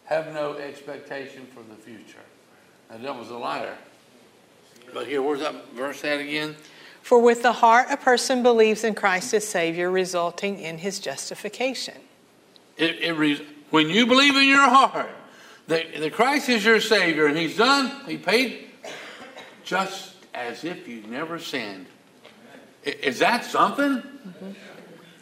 Have 0.04 0.32
no 0.32 0.54
expectation 0.54 1.46
for 1.46 1.62
the 1.68 1.74
future. 1.74 2.18
The 2.90 2.98
devil's 2.98 3.30
a 3.30 3.36
liar. 3.36 3.76
But 4.92 5.07
here, 5.07 5.22
where's 5.22 5.40
that 5.40 5.72
verse 5.72 6.05
at 6.05 6.20
again? 6.20 6.57
For 7.03 7.20
with 7.20 7.42
the 7.42 7.53
heart 7.53 7.88
a 7.90 7.96
person 7.96 8.42
believes 8.42 8.83
in 8.83 8.94
Christ 8.94 9.33
as 9.35 9.46
Savior, 9.46 9.90
resulting 9.90 10.59
in 10.59 10.79
his 10.79 10.99
justification. 10.99 11.94
It, 12.77 13.01
it 13.01 13.12
re- 13.12 13.46
when 13.70 13.88
you 13.88 14.07
believe 14.07 14.37
in 14.37 14.46
your 14.46 14.68
heart 14.68 15.11
that, 15.68 15.94
that 15.99 16.12
Christ 16.12 16.49
is 16.49 16.64
your 16.64 16.81
Savior 16.81 17.27
and 17.27 17.37
He's 17.37 17.57
done, 17.57 18.05
He 18.07 18.16
paid 18.16 18.68
just 19.64 20.14
as 20.35 20.64
if 20.64 20.87
you 20.87 21.03
never 21.09 21.38
sinned. 21.38 21.87
Is 22.85 23.18
that 23.18 23.44
something? 23.44 23.99
Mm-hmm. 23.99 24.51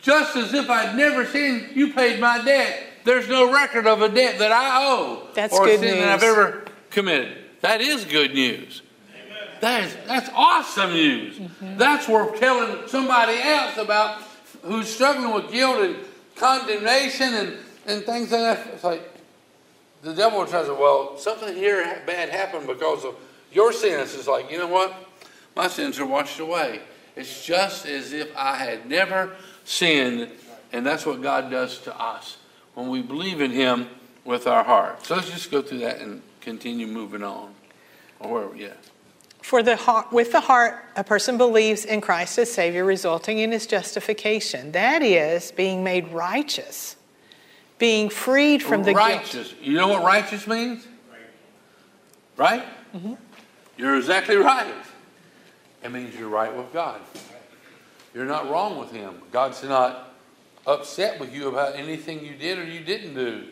Just 0.02 0.36
as 0.36 0.52
if 0.52 0.68
I'd 0.68 0.96
never 0.96 1.24
sinned, 1.24 1.74
you 1.74 1.94
paid 1.94 2.20
my 2.20 2.44
debt. 2.44 2.82
There's 3.04 3.28
no 3.28 3.50
record 3.52 3.86
of 3.86 4.02
a 4.02 4.08
debt 4.08 4.38
that 4.38 4.52
I 4.52 4.86
owe 4.86 5.28
That's 5.34 5.54
or 5.54 5.66
a 5.66 5.78
sin 5.78 5.98
that 6.00 6.08
I've 6.08 6.22
ever 6.22 6.64
committed. 6.90 7.38
That 7.62 7.80
is 7.80 8.04
good 8.04 8.34
news. 8.34 8.82
That 9.60 9.84
is 9.84 9.96
that's 10.06 10.28
awesome 10.34 10.92
news. 10.92 11.38
Mm-hmm. 11.38 11.76
That's 11.76 12.08
worth 12.08 12.38
telling 12.38 12.88
somebody 12.88 13.38
else 13.40 13.76
about 13.76 14.22
who's 14.62 14.88
struggling 14.88 15.34
with 15.34 15.52
guilt 15.52 15.78
and 15.78 15.96
condemnation 16.36 17.34
and, 17.34 17.56
and 17.86 18.04
things 18.04 18.32
like 18.32 18.40
that. 18.40 18.66
It's 18.74 18.84
like 18.84 19.10
the 20.02 20.14
devil 20.14 20.44
tries 20.46 20.66
to, 20.66 20.74
well, 20.74 21.16
something 21.18 21.54
here 21.54 22.02
bad 22.06 22.28
happened 22.28 22.66
because 22.66 23.04
of 23.04 23.16
your 23.52 23.72
sins. 23.72 24.14
It's 24.14 24.26
like, 24.26 24.50
you 24.50 24.58
know 24.58 24.66
what? 24.66 24.94
My 25.56 25.68
sins 25.68 25.98
are 25.98 26.06
washed 26.06 26.40
away. 26.40 26.80
It's 27.16 27.44
just 27.44 27.86
as 27.86 28.12
if 28.12 28.36
I 28.36 28.56
had 28.56 28.88
never 28.88 29.36
sinned, 29.64 30.30
and 30.72 30.84
that's 30.84 31.06
what 31.06 31.22
God 31.22 31.50
does 31.50 31.78
to 31.80 31.96
us 31.96 32.38
when 32.74 32.88
we 32.88 33.02
believe 33.02 33.40
in 33.40 33.52
Him 33.52 33.88
with 34.24 34.46
our 34.46 34.64
heart. 34.64 35.06
So 35.06 35.14
let's 35.14 35.30
just 35.30 35.50
go 35.50 35.62
through 35.62 35.78
that 35.78 36.00
and 36.00 36.22
continue 36.40 36.86
moving 36.86 37.22
on. 37.22 37.54
Or 38.20 38.54
at? 38.56 38.78
For 39.44 39.62
the 39.62 39.76
heart, 39.76 40.10
with 40.10 40.32
the 40.32 40.40
heart, 40.40 40.82
a 40.96 41.04
person 41.04 41.36
believes 41.36 41.84
in 41.84 42.00
Christ 42.00 42.38
as 42.38 42.50
Savior, 42.50 42.82
resulting 42.82 43.40
in 43.40 43.52
his 43.52 43.66
justification. 43.66 44.72
That 44.72 45.02
is, 45.02 45.52
being 45.52 45.84
made 45.84 46.08
righteous, 46.08 46.96
being 47.78 48.08
freed 48.08 48.62
from 48.62 48.84
the 48.84 48.94
guilt. 48.94 49.06
righteous. 49.06 49.54
You 49.60 49.74
know 49.74 49.88
what 49.88 50.02
righteous 50.02 50.46
means? 50.46 50.88
Right? 52.38 52.64
Mm-hmm. 52.96 53.12
You're 53.76 53.96
exactly 53.96 54.36
right. 54.36 54.72
It 55.82 55.92
means 55.92 56.16
you're 56.16 56.30
right 56.30 56.56
with 56.56 56.72
God. 56.72 57.02
You're 58.14 58.24
not 58.24 58.48
wrong 58.48 58.78
with 58.78 58.92
Him. 58.92 59.20
God's 59.30 59.62
not 59.62 60.14
upset 60.66 61.20
with 61.20 61.34
you 61.34 61.48
about 61.48 61.76
anything 61.76 62.24
you 62.24 62.34
did 62.34 62.58
or 62.58 62.64
you 62.64 62.80
didn't 62.80 63.14
do. 63.14 63.44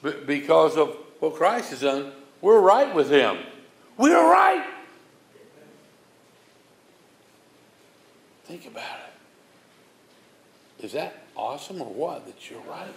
But 0.00 0.26
because 0.26 0.78
of 0.78 0.96
what 1.18 1.34
Christ 1.34 1.72
has 1.72 1.82
done, 1.82 2.12
we're 2.40 2.60
right 2.60 2.94
with 2.94 3.10
Him. 3.10 3.36
We're 3.98 4.32
right. 4.32 4.66
Think 8.50 8.66
about 8.66 8.98
it. 10.80 10.84
Is 10.84 10.92
that 10.94 11.22
awesome 11.36 11.80
or 11.80 11.86
what? 11.86 12.26
That 12.26 12.50
you're 12.50 12.58
right? 12.62 12.92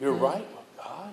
You're 0.00 0.14
hmm. 0.14 0.24
right 0.24 0.38
with 0.38 0.78
God. 0.78 1.12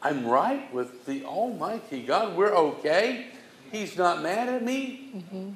I'm 0.00 0.24
right 0.24 0.72
with 0.72 1.04
the 1.06 1.24
Almighty 1.24 2.02
God. 2.02 2.36
We're 2.36 2.54
okay. 2.54 3.26
He's 3.72 3.98
not 3.98 4.22
mad 4.22 4.48
at 4.48 4.62
me. 4.62 5.10
Mm-hmm. 5.16 5.50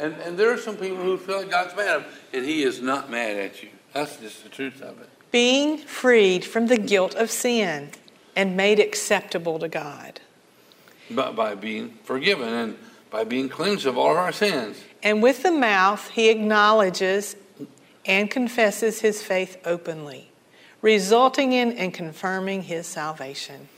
And, 0.00 0.14
and 0.14 0.36
there 0.36 0.52
are 0.52 0.58
some 0.58 0.76
people 0.76 0.96
who 0.96 1.16
feel 1.16 1.36
like 1.38 1.50
God's 1.52 1.76
mad 1.76 1.88
at 1.88 2.02
them, 2.02 2.12
and 2.32 2.44
He 2.44 2.64
is 2.64 2.82
not 2.82 3.08
mad 3.08 3.36
at 3.36 3.62
you. 3.62 3.68
That's 3.92 4.16
just 4.16 4.42
the 4.42 4.48
truth 4.48 4.82
of 4.82 5.00
it. 5.00 5.08
Being 5.30 5.78
freed 5.78 6.44
from 6.44 6.66
the 6.66 6.78
guilt 6.78 7.14
of 7.14 7.30
sin 7.30 7.90
and 8.34 8.56
made 8.56 8.80
acceptable 8.80 9.60
to 9.60 9.68
God. 9.68 10.18
But 11.08 11.36
by 11.36 11.54
being 11.54 11.90
forgiven 12.02 12.48
and 12.48 12.78
by 13.10 13.24
being 13.24 13.48
cleansed 13.48 13.86
of 13.86 13.98
all 13.98 14.12
of 14.12 14.16
our 14.16 14.32
sins. 14.32 14.80
And 15.02 15.22
with 15.22 15.42
the 15.42 15.50
mouth, 15.50 16.08
he 16.10 16.30
acknowledges 16.30 17.36
and 18.04 18.30
confesses 18.30 19.00
his 19.00 19.22
faith 19.22 19.58
openly, 19.64 20.30
resulting 20.80 21.52
in 21.52 21.72
and 21.72 21.92
confirming 21.92 22.62
his 22.62 22.86
salvation. 22.86 23.68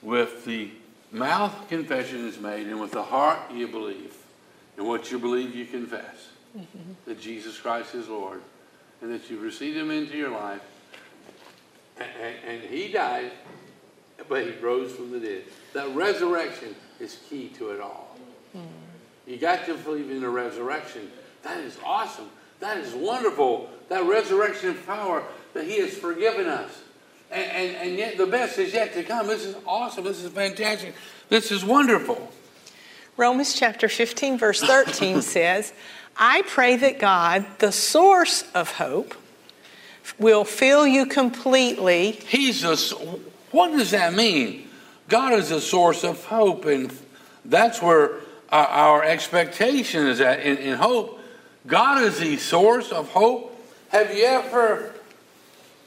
With 0.00 0.44
the 0.44 0.70
mouth, 1.10 1.68
confession 1.68 2.26
is 2.26 2.38
made, 2.38 2.66
and 2.66 2.80
with 2.80 2.92
the 2.92 3.02
heart, 3.02 3.38
you 3.52 3.68
believe. 3.68 4.16
And 4.76 4.86
what 4.86 5.10
you 5.10 5.18
believe, 5.18 5.54
you 5.54 5.66
confess 5.66 6.30
mm-hmm. 6.56 6.92
that 7.06 7.20
Jesus 7.20 7.58
Christ 7.58 7.94
is 7.94 8.08
Lord, 8.08 8.40
and 9.00 9.12
that 9.12 9.30
you've 9.30 9.42
received 9.42 9.76
Him 9.76 9.90
into 9.90 10.16
your 10.16 10.30
life. 10.30 10.62
And, 11.98 12.08
and, 12.20 12.36
and 12.48 12.70
He 12.70 12.88
died, 12.88 13.32
but 14.28 14.44
He 14.44 14.52
rose 14.52 14.92
from 14.92 15.10
the 15.10 15.20
dead. 15.20 15.44
That 15.74 15.94
resurrection 15.94 16.74
is 16.98 17.18
key 17.28 17.48
to 17.58 17.70
it 17.70 17.80
all. 17.80 18.01
You 19.26 19.36
got 19.36 19.66
to 19.66 19.74
believe 19.74 20.10
in 20.10 20.20
the 20.20 20.28
resurrection. 20.28 21.10
That 21.42 21.58
is 21.60 21.76
awesome. 21.84 22.28
That 22.60 22.78
is 22.78 22.94
wonderful. 22.94 23.70
That 23.88 24.04
resurrection 24.04 24.76
power 24.86 25.22
that 25.54 25.64
He 25.64 25.80
has 25.80 25.96
forgiven 25.96 26.46
us. 26.46 26.70
And, 27.30 27.50
and, 27.50 27.76
and 27.76 27.98
yet 27.98 28.18
the 28.18 28.26
best 28.26 28.58
is 28.58 28.74
yet 28.74 28.94
to 28.94 29.02
come. 29.02 29.26
This 29.26 29.44
is 29.44 29.56
awesome. 29.66 30.04
This 30.04 30.22
is 30.22 30.30
fantastic. 30.30 30.94
This 31.28 31.50
is 31.50 31.64
wonderful. 31.64 32.30
Romans 33.16 33.54
chapter 33.54 33.88
15, 33.88 34.38
verse 34.38 34.60
13 34.60 35.22
says, 35.22 35.72
I 36.16 36.42
pray 36.42 36.76
that 36.76 36.98
God, 36.98 37.46
the 37.58 37.72
source 37.72 38.44
of 38.54 38.72
hope, 38.72 39.14
will 40.18 40.44
fill 40.44 40.86
you 40.86 41.06
completely. 41.06 42.12
He's 42.12 42.64
a. 42.64 42.76
What 43.50 43.72
does 43.72 43.90
that 43.92 44.14
mean? 44.14 44.68
God 45.08 45.34
is 45.34 45.50
a 45.50 45.60
source 45.60 46.04
of 46.04 46.24
hope, 46.24 46.64
and 46.64 46.92
that's 47.44 47.82
where 47.82 48.21
our, 48.52 48.66
our 48.66 49.04
expectation 49.04 50.06
is 50.06 50.18
that 50.18 50.40
in, 50.40 50.58
in 50.58 50.76
hope. 50.76 51.18
God 51.66 52.02
is 52.02 52.20
the 52.20 52.36
source 52.36 52.92
of 52.92 53.08
hope. 53.10 53.48
Have 53.88 54.14
you 54.14 54.24
ever 54.24 54.92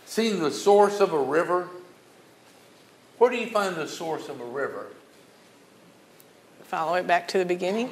seen 0.05 0.39
the 0.39 0.51
source 0.51 0.99
of 0.99 1.13
a 1.13 1.19
river? 1.19 1.69
Where 3.17 3.29
do 3.29 3.37
you 3.37 3.47
find 3.47 3.75
the 3.75 3.87
source 3.87 4.27
of 4.29 4.41
a 4.41 4.45
river? 4.45 4.87
Follow 6.63 6.95
it 6.95 7.07
back 7.07 7.27
to 7.29 7.37
the 7.37 7.45
beginning. 7.45 7.89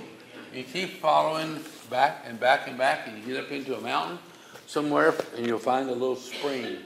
You 0.53 0.63
keep 0.63 0.99
following 0.99 1.59
back 1.89 2.25
and 2.27 2.39
back 2.39 2.67
and 2.67 2.77
back, 2.77 3.07
and 3.07 3.17
you 3.17 3.33
get 3.33 3.43
up 3.43 3.51
into 3.51 3.77
a 3.77 3.81
mountain 3.81 4.19
somewhere, 4.67 5.13
and 5.35 5.45
you'll 5.45 5.59
find 5.59 5.89
a 5.89 5.93
little 5.93 6.15
spring. 6.15 6.77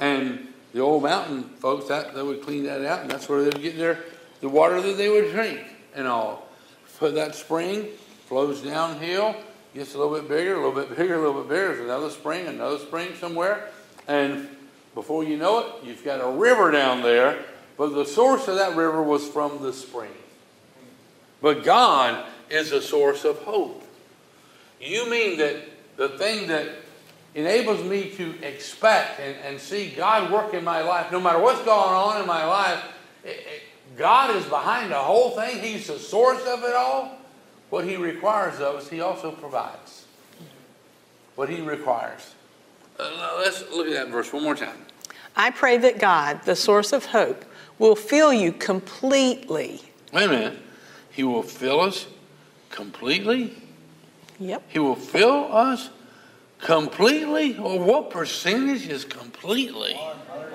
And 0.00 0.48
the 0.72 0.80
old 0.80 1.02
mountain 1.02 1.44
folks, 1.60 1.88
that 1.88 2.14
they 2.14 2.22
would 2.22 2.42
clean 2.42 2.64
that 2.64 2.84
out, 2.84 3.02
and 3.02 3.10
that's 3.10 3.28
where 3.28 3.40
they 3.40 3.46
would 3.46 3.62
get 3.62 3.76
their 3.76 3.98
the 4.44 4.50
water 4.50 4.78
that 4.78 4.98
they 4.98 5.08
would 5.08 5.30
drink 5.30 5.58
and 5.94 6.06
all. 6.06 6.46
Put 6.98 7.14
that 7.14 7.34
spring 7.34 7.86
flows 8.26 8.60
downhill, 8.60 9.34
gets 9.74 9.94
a 9.94 9.98
little 9.98 10.12
bit 10.12 10.28
bigger, 10.28 10.52
a 10.52 10.56
little 10.56 10.82
bit 10.86 10.94
bigger, 10.94 11.14
a 11.14 11.18
little 11.18 11.40
bit 11.40 11.48
bigger. 11.48 11.68
There's 11.68 11.80
another 11.80 12.10
spring, 12.10 12.46
another 12.46 12.76
spring 12.76 13.14
somewhere, 13.18 13.70
and 14.06 14.46
before 14.94 15.24
you 15.24 15.38
know 15.38 15.60
it, 15.60 15.66
you've 15.82 16.04
got 16.04 16.20
a 16.20 16.30
river 16.30 16.70
down 16.70 17.00
there. 17.00 17.42
But 17.78 17.94
the 17.94 18.04
source 18.04 18.46
of 18.46 18.56
that 18.56 18.76
river 18.76 19.02
was 19.02 19.26
from 19.26 19.62
the 19.62 19.72
spring. 19.72 20.12
But 21.40 21.64
God 21.64 22.26
is 22.50 22.70
a 22.72 22.82
source 22.82 23.24
of 23.24 23.38
hope. 23.38 23.82
You 24.78 25.08
mean 25.10 25.38
that 25.38 25.56
the 25.96 26.10
thing 26.10 26.48
that 26.48 26.68
enables 27.34 27.82
me 27.82 28.10
to 28.10 28.34
expect 28.42 29.20
and, 29.20 29.36
and 29.42 29.58
see 29.58 29.88
God 29.88 30.30
work 30.30 30.52
in 30.52 30.64
my 30.64 30.82
life, 30.82 31.10
no 31.10 31.18
matter 31.18 31.38
what's 31.38 31.64
going 31.64 31.94
on 31.94 32.20
in 32.20 32.26
my 32.26 32.44
life, 32.44 32.84
it- 33.24 33.28
it- 33.28 33.62
God 33.96 34.34
is 34.34 34.44
behind 34.46 34.90
the 34.90 34.96
whole 34.96 35.30
thing. 35.30 35.60
He's 35.60 35.86
the 35.86 35.98
source 35.98 36.42
of 36.46 36.64
it 36.64 36.74
all. 36.74 37.18
What 37.70 37.84
He 37.84 37.96
requires 37.96 38.60
of 38.60 38.76
us, 38.76 38.88
He 38.88 39.00
also 39.00 39.30
provides. 39.30 40.06
What 41.34 41.48
He 41.48 41.60
requires. 41.60 42.34
Uh, 42.98 43.36
let's 43.38 43.64
look 43.70 43.86
at 43.88 43.92
that 43.94 44.08
verse 44.08 44.32
one 44.32 44.42
more 44.42 44.54
time. 44.54 44.78
I 45.36 45.50
pray 45.50 45.78
that 45.78 45.98
God, 45.98 46.42
the 46.44 46.54
source 46.54 46.92
of 46.92 47.06
hope, 47.06 47.44
will 47.78 47.96
fill 47.96 48.32
you 48.32 48.52
completely. 48.52 49.82
Wait 50.12 50.24
a 50.24 50.28
minute. 50.28 50.58
He 51.10 51.24
will 51.24 51.42
fill 51.42 51.80
us 51.80 52.06
completely? 52.70 53.54
Yep. 54.38 54.62
He 54.68 54.78
will 54.78 54.96
fill 54.96 55.52
us 55.52 55.90
completely? 56.60 57.56
Or 57.58 57.78
what 57.78 58.10
percentage 58.10 58.88
is 58.88 59.04
completely? 59.04 59.98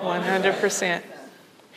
100%. 0.00 1.02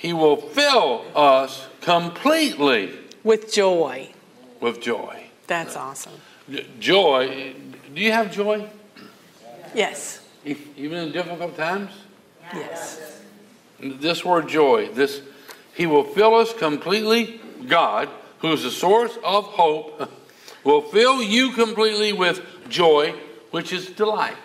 He 0.04 0.12
will 0.12 0.36
fill 0.36 1.06
us 1.16 1.66
completely 1.80 2.92
With 3.24 3.54
joy. 3.54 4.12
with 4.60 4.82
joy. 4.82 5.28
That's 5.48 5.78
awesome. 5.78 6.12
Joy. 6.78 7.56
Do 7.96 8.02
you 8.02 8.12
have 8.12 8.30
joy? 8.30 8.68
Yes. 9.74 10.20
Even 10.44 10.98
in 10.98 11.12
difficult 11.14 11.56
times? 11.56 11.92
Yes. 12.54 13.22
This 13.80 14.26
word 14.26 14.50
joy, 14.50 14.90
this 14.90 15.22
He 15.74 15.86
will 15.86 16.04
fill 16.04 16.36
us 16.36 16.54
completely. 16.54 17.40
God, 17.66 18.10
who 18.40 18.52
is 18.52 18.64
the 18.64 18.72
source 18.72 19.18
of 19.24 19.46
hope, 19.46 20.12
will 20.66 20.82
fill 20.82 21.24
you 21.24 21.54
completely 21.54 22.12
with 22.12 22.42
joy, 22.68 23.16
which 23.52 23.72
is 23.72 23.88
delight. 23.88 24.36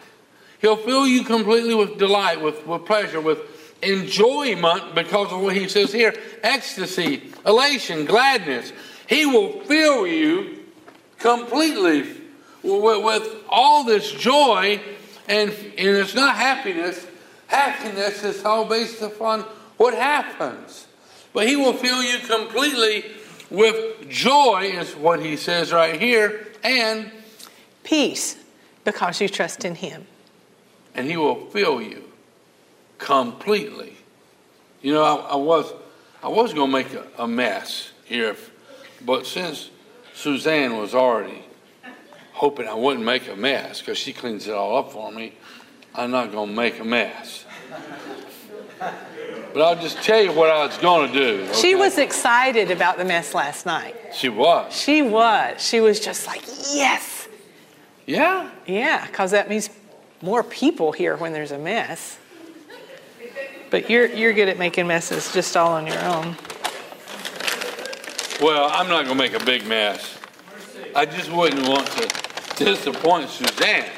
He'll 0.60 0.76
fill 0.76 1.04
you 1.04 1.24
completely 1.24 1.74
with 1.74 1.98
delight, 1.98 2.40
with, 2.40 2.64
with 2.64 2.84
pleasure, 2.84 3.20
with 3.20 3.57
enjoyment 3.82 4.94
because 4.94 5.32
of 5.32 5.40
what 5.40 5.56
he 5.56 5.68
says 5.68 5.92
here 5.92 6.14
ecstasy, 6.42 7.22
elation, 7.46 8.04
gladness. 8.04 8.72
He 9.06 9.26
will 9.26 9.60
fill 9.60 10.06
you 10.06 10.64
completely 11.18 12.02
with, 12.62 13.04
with 13.04 13.36
all 13.48 13.84
this 13.84 14.10
joy, 14.12 14.80
and, 15.28 15.50
and 15.50 15.76
it's 15.78 16.14
not 16.14 16.36
happiness. 16.36 17.06
Happiness 17.46 18.22
is 18.24 18.44
all 18.44 18.66
based 18.66 19.00
upon 19.00 19.40
what 19.78 19.94
happens. 19.94 20.86
But 21.32 21.48
he 21.48 21.56
will 21.56 21.72
fill 21.72 22.02
you 22.02 22.18
completely 22.18 23.04
with 23.50 24.08
joy, 24.10 24.72
is 24.74 24.94
what 24.94 25.20
he 25.20 25.36
says 25.36 25.72
right 25.72 25.98
here, 25.98 26.46
and 26.62 27.10
Peace, 27.88 28.36
because 28.84 29.18
you 29.18 29.30
trust 29.30 29.64
in 29.64 29.74
Him. 29.74 30.06
and 30.94 31.08
He 31.08 31.16
will 31.16 31.46
fill 31.46 31.80
you 31.80 32.07
completely. 32.98 33.96
You 34.82 34.92
know, 34.92 35.02
I, 35.02 35.32
I 35.32 35.36
was 35.36 35.72
I 36.22 36.28
was 36.28 36.52
going 36.52 36.70
to 36.70 36.76
make 36.76 36.92
a, 36.94 37.06
a 37.18 37.28
mess 37.28 37.92
here, 38.04 38.36
but 39.04 39.26
since 39.26 39.70
Suzanne 40.14 40.76
was 40.76 40.94
already 40.94 41.44
hoping 42.32 42.68
I 42.68 42.74
wouldn't 42.74 43.04
make 43.04 43.28
a 43.28 43.36
mess 43.36 43.80
because 43.80 43.98
she 43.98 44.12
cleans 44.12 44.46
it 44.46 44.54
all 44.54 44.76
up 44.76 44.92
for 44.92 45.10
me, 45.10 45.34
I'm 45.94 46.10
not 46.10 46.30
going 46.32 46.48
to 46.50 46.54
make 46.54 46.78
a 46.78 46.84
mess. 46.84 47.44
But 48.78 49.62
I'll 49.62 49.80
just 49.80 50.02
tell 50.02 50.20
you 50.20 50.32
what 50.32 50.50
I 50.50 50.64
was 50.66 50.76
going 50.78 51.10
to 51.12 51.18
do. 51.18 51.42
okay? 51.44 51.54
She 51.54 51.74
was 51.74 51.98
excited 51.98 52.70
about 52.70 52.98
the 52.98 53.04
mess 53.04 53.34
last 53.34 53.66
night. 53.66 53.96
She 54.12 54.28
was. 54.28 54.72
She 54.72 55.02
was. 55.02 55.60
She 55.60 55.80
was 55.80 55.98
just 55.98 56.26
like, 56.26 56.42
yes. 56.72 57.28
Yeah. 58.06 58.50
Yeah, 58.66 59.06
because 59.06 59.32
that 59.32 59.48
means 59.48 59.70
more 60.22 60.42
people 60.44 60.92
here 60.92 61.16
when 61.16 61.32
there's 61.32 61.50
a 61.50 61.58
mess. 61.58 62.18
But 63.70 63.90
you're, 63.90 64.06
you're 64.06 64.32
good 64.32 64.48
at 64.48 64.58
making 64.58 64.86
messes 64.86 65.32
just 65.32 65.56
all 65.56 65.72
on 65.72 65.86
your 65.86 65.98
own. 66.04 66.36
Well, 68.40 68.70
I'm 68.72 68.88
not 68.88 69.04
going 69.04 69.16
to 69.16 69.22
make 69.22 69.34
a 69.34 69.44
big 69.44 69.66
mess. 69.66 70.18
I 70.94 71.04
just 71.04 71.30
wouldn't 71.30 71.68
want 71.68 71.86
to 71.86 72.64
disappoint 72.64 73.28
Suzanne. 73.28 73.90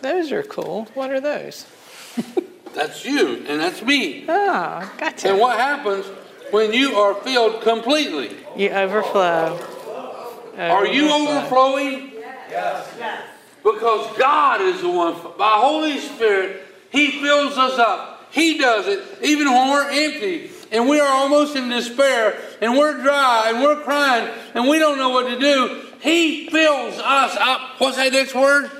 Those 0.00 0.32
are 0.32 0.42
cool. 0.42 0.84
What 0.94 1.10
are 1.10 1.20
those? 1.20 1.66
That's 2.74 3.04
you, 3.04 3.44
and 3.48 3.60
that's 3.60 3.82
me. 3.82 4.24
Oh, 4.28 4.92
gotcha. 4.98 5.30
And 5.30 5.40
what 5.40 5.58
happens 5.58 6.06
when 6.50 6.72
you 6.72 6.96
are 6.96 7.14
filled 7.14 7.62
completely? 7.62 8.36
You 8.56 8.70
overflow. 8.70 9.58
Uh, 10.56 10.62
are 10.62 10.86
you 10.86 11.10
overflowing? 11.10 12.12
Yes. 12.50 12.88
Because 13.62 14.16
God 14.18 14.60
is 14.60 14.82
the 14.82 14.90
one, 14.90 15.14
by 15.38 15.54
Holy 15.56 15.98
Spirit, 15.98 16.62
He 16.90 17.22
fills 17.22 17.56
us 17.56 17.78
up. 17.78 18.28
He 18.30 18.58
does 18.58 18.88
it 18.88 19.00
even 19.22 19.46
when 19.46 19.70
we're 19.70 19.90
empty 19.90 20.50
and 20.72 20.88
we 20.88 20.98
are 20.98 21.08
almost 21.08 21.54
in 21.54 21.68
despair 21.68 22.36
and 22.60 22.76
we're 22.76 23.00
dry 23.00 23.50
and 23.50 23.62
we're 23.62 23.80
crying 23.82 24.28
and 24.54 24.68
we 24.68 24.80
don't 24.80 24.98
know 24.98 25.10
what 25.10 25.28
to 25.28 25.38
do. 25.38 25.82
He 26.00 26.50
fills 26.50 26.98
us 26.98 27.36
up. 27.38 27.80
What's 27.80 27.96
that 27.96 28.12
next 28.12 28.34
word? 28.34 28.70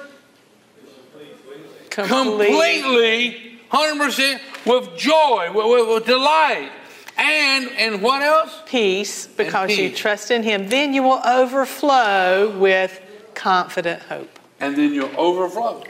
Complete. 1.90 2.48
Completely, 2.48 3.60
100% 3.70 4.40
with 4.66 4.96
joy, 4.96 5.52
with, 5.54 5.66
with, 5.66 5.88
with 5.88 6.06
delight. 6.06 6.72
And, 7.16 7.70
and 7.78 8.02
what 8.02 8.22
else? 8.22 8.62
Peace 8.66 9.26
because 9.26 9.76
you 9.76 9.90
trust 9.92 10.30
in 10.30 10.42
Him. 10.42 10.68
Then 10.68 10.92
you 10.94 11.02
will 11.02 11.20
overflow 11.24 12.56
with 12.58 13.00
confident 13.34 14.02
hope. 14.02 14.38
and 14.60 14.76
then 14.76 14.92
you'll 14.94 15.14
overflow. 15.16 15.82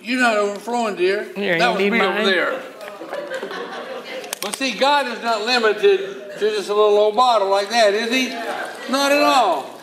You're 0.00 0.20
not 0.20 0.36
overflowing, 0.36 0.96
dear. 0.96 1.24
Here, 1.34 1.58
that 1.58 1.68
was 1.76 1.90
me 1.90 2.00
over 2.00 2.24
there. 2.24 2.62
But 4.40 4.56
see, 4.56 4.72
God 4.78 5.06
is 5.06 5.22
not 5.22 5.42
limited 5.44 6.32
to 6.38 6.50
just 6.50 6.68
a 6.70 6.74
little 6.74 6.96
old 6.96 7.16
bottle 7.16 7.48
like 7.48 7.68
that, 7.70 7.92
is 7.94 8.10
He? 8.10 8.28
Not 8.90 9.12
at 9.12 9.22
all. 9.22 9.78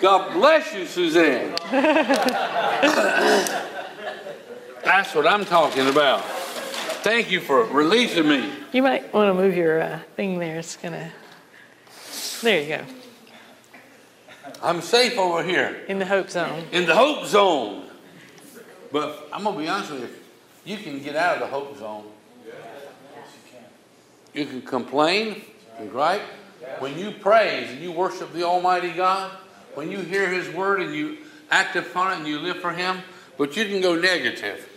God 0.00 0.32
bless 0.34 0.74
you, 0.74 0.84
Suzanne. 0.86 1.54
That's 4.84 5.14
what 5.14 5.26
I'm 5.26 5.44
talking 5.46 5.88
about. 5.88 6.22
Thank 7.04 7.30
you 7.30 7.40
for 7.40 7.64
releasing 7.64 8.26
me. 8.26 8.50
You 8.72 8.82
might 8.82 9.12
want 9.12 9.28
to 9.28 9.34
move 9.34 9.54
your 9.54 9.82
uh, 9.82 9.98
thing 10.16 10.38
there. 10.38 10.58
It's 10.58 10.76
going 10.76 10.94
to. 10.94 11.12
There 12.40 12.62
you 12.62 12.68
go. 12.78 12.84
I'm 14.62 14.80
safe 14.80 15.18
over 15.18 15.42
here. 15.42 15.82
In 15.86 15.98
the 15.98 16.06
hope 16.06 16.30
zone. 16.30 16.64
in 16.72 16.86
the 16.86 16.94
hope 16.94 17.26
zone. 17.26 17.90
But 18.90 19.28
I'm 19.34 19.44
gonna 19.44 19.58
be 19.58 19.68
honest 19.68 19.92
with 19.92 20.00
you, 20.64 20.76
you 20.76 20.82
can 20.82 20.98
get 21.02 21.14
out 21.14 21.34
of 21.34 21.40
the 21.40 21.46
hope 21.46 21.78
zone. 21.78 22.06
You 24.32 24.46
can 24.46 24.62
complain 24.62 25.42
and 25.76 25.90
gripe. 25.90 26.22
When 26.78 26.98
you 26.98 27.10
praise 27.10 27.70
and 27.70 27.82
you 27.82 27.92
worship 27.92 28.32
the 28.32 28.44
Almighty 28.44 28.92
God, 28.92 29.30
when 29.74 29.90
you 29.90 29.98
hear 29.98 30.30
His 30.30 30.48
word 30.54 30.80
and 30.80 30.94
you 30.94 31.18
act 31.50 31.76
upon 31.76 32.12
it 32.12 32.16
and 32.20 32.26
you 32.26 32.38
live 32.38 32.60
for 32.60 32.72
Him, 32.72 33.02
but 33.36 33.58
you 33.58 33.66
can 33.66 33.82
go 33.82 33.94
negative 33.94 34.70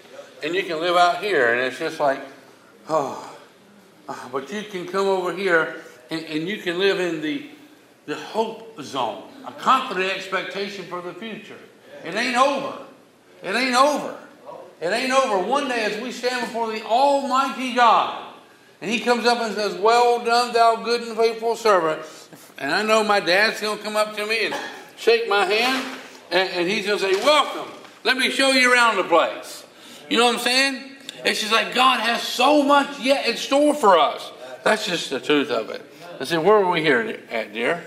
and 0.44 0.56
you 0.56 0.64
can 0.64 0.80
live 0.80 0.96
out 0.96 1.24
here 1.24 1.54
and 1.54 1.62
it's 1.62 1.80
just 1.80 2.00
like, 2.00 2.20
oh. 2.90 3.34
Uh, 4.08 4.16
But 4.32 4.52
you 4.52 4.64
can 4.64 4.88
come 4.88 5.08
over 5.08 5.34
here 5.36 5.76
and, 6.10 6.24
and 6.26 6.48
you 6.48 6.58
can 6.58 6.80
live 6.80 7.00
in 7.00 7.22
the, 7.22 7.50
the 8.06 8.16
hope 8.16 8.82
zone, 8.82 9.24
a 9.46 9.52
confident 9.52 10.12
expectation 10.14 10.86
for 10.86 11.02
the 11.02 11.14
future. 11.14 11.58
It 12.04 12.16
ain't 12.16 12.38
over. 12.38 12.78
It 13.44 13.56
ain't 13.56 13.76
over. 13.76 14.18
It 14.80 14.88
ain't 14.88 15.12
over. 15.12 15.46
One 15.46 15.68
day, 15.68 15.86
as 15.86 16.02
we 16.02 16.12
stand 16.12 16.42
before 16.42 16.72
the 16.72 16.84
Almighty 16.84 17.74
God, 17.74 18.34
and 18.80 18.92
He 18.92 19.00
comes 19.00 19.26
up 19.26 19.40
and 19.40 19.56
says, 19.56 19.76
Well 19.76 20.24
done, 20.24 20.54
thou 20.54 20.78
good 20.84 21.02
and 21.02 21.18
faithful 21.18 21.56
servant. 21.56 22.02
And 22.60 22.72
I 22.72 22.84
know 22.84 23.04
my 23.04 23.20
dad's 23.20 23.60
going 23.60 23.78
to 23.78 23.84
come 23.84 23.96
up 23.96 24.16
to 24.16 24.26
me 24.26 24.46
and 24.46 24.56
shake 24.96 25.28
my 25.28 25.46
hand, 25.46 25.98
and, 26.32 26.50
and 26.50 26.70
he's 26.70 26.86
going 26.86 27.00
to 27.00 27.04
say, 27.04 27.16
Welcome. 27.24 27.72
Let 28.04 28.18
me 28.18 28.30
show 28.30 28.52
you 28.52 28.72
around 28.72 28.98
the 28.98 29.04
place. 29.04 29.57
You 30.10 30.18
know 30.18 30.26
what 30.26 30.36
I'm 30.36 30.42
saying? 30.42 30.92
It's 31.26 31.40
just 31.42 31.52
like 31.52 31.74
God 31.74 32.00
has 32.00 32.22
so 32.22 32.64
much 32.64 33.00
yet 33.00 33.28
in 33.28 33.36
store 33.38 33.74
for 33.74 33.98
us. 33.98 34.32
That's 34.64 34.86
just 34.86 35.10
the 35.10 35.20
truth 35.20 35.50
of 35.50 35.70
it. 35.70 35.82
I 36.20 36.24
said, 36.24 36.44
Where 36.44 36.56
are 36.58 36.72
we 36.72 36.82
here 36.82 37.20
at, 37.30 37.54
dear? 37.54 37.84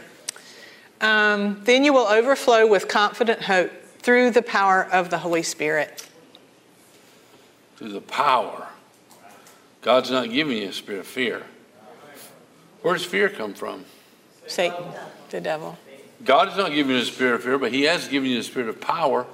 Um, 1.01 1.61
then 1.65 1.85
you 1.85 1.93
will 1.93 2.07
overflow 2.07 2.67
with 2.67 2.89
confident 2.89 3.43
hope 3.43 3.71
through 4.01 4.31
the 4.33 4.43
power 4.43 4.85
of 4.85 5.11
the 5.11 5.19
Holy 5.19 5.43
Spirit. 5.43 6.07
through 7.77 7.93
the 7.93 8.01
power. 8.03 8.69
God's 9.81 10.11
not 10.11 10.31
giving 10.31 10.59
you 10.59 10.69
a 10.69 10.73
spirit 10.73 11.01
of 11.01 11.07
fear. 11.07 11.43
Where 12.83 12.93
does 12.95 13.05
fear 13.07 13.31
come 13.31 13.55
from? 13.55 13.87
Satan, 14.47 14.85
the 15.31 15.41
devil. 15.41 15.79
God 16.23 16.49
is 16.49 16.57
not 16.59 16.73
giving 16.73 16.95
you 16.95 17.01
a 17.01 17.05
spirit 17.07 17.37
of 17.37 17.43
fear, 17.45 17.57
but 17.57 17.73
He 17.73 17.85
has 17.85 18.07
given 18.09 18.29
you 18.29 18.39
a 18.41 18.43
spirit 18.43 18.69
of 18.69 18.81
power 18.81 19.27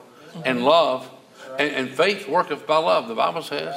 and 0.44 0.64
love. 0.64 1.10
And, 1.58 1.70
and 1.72 1.90
faith 1.90 2.28
worketh 2.28 2.66
by 2.66 2.78
love, 2.78 3.08
the 3.08 3.14
Bible 3.14 3.42
says. 3.42 3.74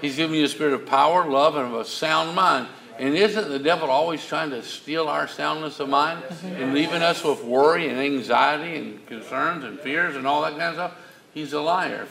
He's 0.00 0.16
giving 0.16 0.36
you 0.36 0.44
a 0.44 0.48
spirit 0.48 0.74
of 0.74 0.86
power, 0.86 1.28
love, 1.28 1.56
and 1.56 1.66
of 1.66 1.80
a 1.80 1.84
sound 1.84 2.36
mind. 2.36 2.68
And 2.98 3.14
isn't 3.14 3.48
the 3.48 3.58
devil 3.58 3.90
always 3.90 4.24
trying 4.24 4.50
to 4.50 4.62
steal 4.62 5.08
our 5.08 5.28
soundness 5.28 5.78
of 5.78 5.88
mind 5.88 6.22
mm-hmm. 6.22 6.62
and 6.62 6.74
leaving 6.74 7.02
us 7.02 7.22
with 7.22 7.44
worry 7.44 7.88
and 7.88 7.98
anxiety 7.98 8.76
and 8.76 9.06
concerns 9.06 9.64
and 9.64 9.78
fears 9.78 10.16
and 10.16 10.26
all 10.26 10.42
that 10.42 10.52
kind 10.52 10.62
of 10.62 10.74
stuff? 10.74 10.94
He's 11.32 11.52
a 11.52 11.60
liar. 11.60 12.08